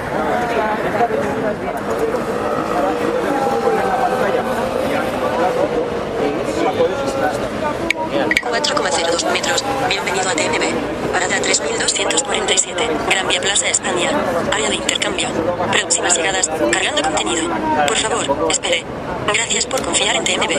4,02 8.25 9.31
metros. 9.31 9.63
Bienvenido 9.87 10.29
a 10.29 10.33
TNB. 10.33 10.96
Parada 11.11 11.39
3247. 11.41 12.89
Gran 13.09 13.27
Vía 13.27 13.41
Plaza, 13.41 13.67
España. 13.69 14.09
Área 14.51 14.69
de 14.69 14.75
intercambio. 14.75 15.27
Próximas 15.71 16.15
llegadas. 16.15 16.47
Cargando 16.47 17.01
contenido. 17.01 17.49
Por 17.87 17.97
favor, 17.97 18.47
espere. 18.51 18.83
Gracias 19.33 19.65
por 19.65 19.81
confiar 19.81 20.15
en 20.15 20.23
TNB. 20.23 20.53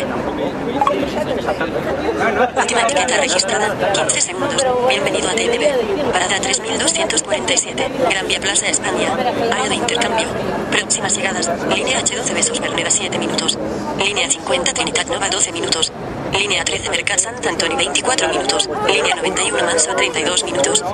Última 2.58 2.82
etiqueta 2.82 3.16
registrada. 3.18 3.92
15 3.92 4.20
segundos. 4.20 4.66
Bienvenido 4.88 5.28
a 5.28 5.32
TNB. 5.34 6.12
Parada 6.12 6.40
3247. 6.40 7.88
Gran 8.10 8.28
Vía 8.28 8.40
Plaza, 8.40 8.68
España. 8.68 9.12
Área 9.52 9.68
de 9.68 9.74
intercambio. 9.74 10.28
Próximas 10.70 11.14
llegadas. 11.16 11.50
Línea 11.74 12.00
H12 12.00 12.34
Besos 12.34 12.60
Berneda 12.60 12.90
7 12.90 13.18
minutos. 13.18 13.58
Línea 13.98 14.30
50 14.30 14.72
Trinidad 14.74 15.06
Nova 15.06 15.28
12 15.28 15.52
minutos. 15.52 15.92
Línea 16.32 16.64
13 16.64 16.90
Mercat 16.90 17.18
Sant 17.18 17.46
Antoni 17.46 17.74
24 17.76 18.28
minutos. 18.28 18.68
Línea 18.86 19.14
91 19.16 19.64
Manso 19.64 19.94
32 19.94 20.37
minutos. 20.44 20.84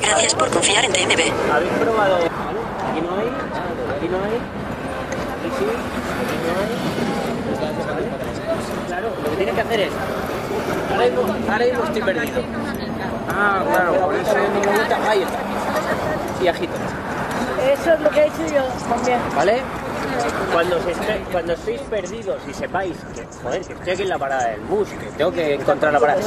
Gracias 0.00 0.34
por 0.34 0.50
confiar 0.50 0.84
en 0.84 0.92
TNB. 0.92 1.20
¿Habéis 1.52 1.72
probado? 1.80 2.16
Aquí 2.16 3.00
no 3.00 3.14
hay, 3.16 3.28
aquí 3.96 4.08
no 4.08 4.18
hay, 4.24 4.36
aquí 5.34 5.50
sí, 5.58 5.64
aquí 5.64 6.36
no 6.44 6.52
hay. 6.60 6.68
Claro, 8.86 9.08
lo 9.22 9.30
que 9.30 9.36
tienes 9.36 9.54
que 9.54 9.60
hacer 9.60 9.80
es. 9.80 9.92
Ahora 10.90 11.04
mismo, 11.04 11.22
ahora 11.52 11.64
mismo 11.64 11.84
estoy 11.84 12.02
perdido. 12.02 12.42
Ah, 13.30 13.62
claro, 13.70 13.92
por 14.00 14.14
eso 14.14 14.34
no 14.34 14.60
me 14.60 14.78
gusta. 14.78 15.10
Ahí 15.10 15.22
está. 15.22 15.38
Y 16.42 16.48
agito. 16.48 16.72
Eso 17.72 17.92
es 17.92 18.00
lo 18.00 18.10
que 18.10 18.20
he 18.20 18.26
hecho 18.26 18.46
yo 18.54 18.64
también. 18.88 19.20
¿Vale? 19.36 19.62
Cuando, 20.52 21.52
estéis 21.52 21.80
perdidos 21.82 22.40
y 22.48 22.54
sepáis 22.54 22.96
que, 23.14 23.24
joder, 23.42 23.62
que 23.62 23.72
estoy 23.72 23.92
aquí 23.92 24.02
en 24.02 24.08
la 24.08 24.18
parada 24.18 24.48
del 24.48 24.60
bus, 24.62 24.88
que 24.88 25.06
tengo 25.16 25.30
que 25.30 25.54
encontrar 25.54 25.92
la 25.92 26.00
parada, 26.00 26.20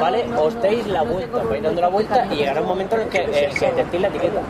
¿vale? 0.00 0.24
Os 0.36 0.62
deis 0.62 0.86
la 0.86 1.02
vuelta, 1.02 1.42
vais 1.42 1.62
dando 1.62 1.80
la 1.80 1.88
vuelta 1.88 2.26
y 2.32 2.36
llegará 2.36 2.60
un 2.60 2.68
momento 2.68 2.96
en 2.96 3.02
el 3.02 3.08
que, 3.08 3.18
eh, 3.18 3.50
que 3.58 3.66
detectéis 3.66 4.02
la 4.02 4.08
etiqueta, 4.08 4.40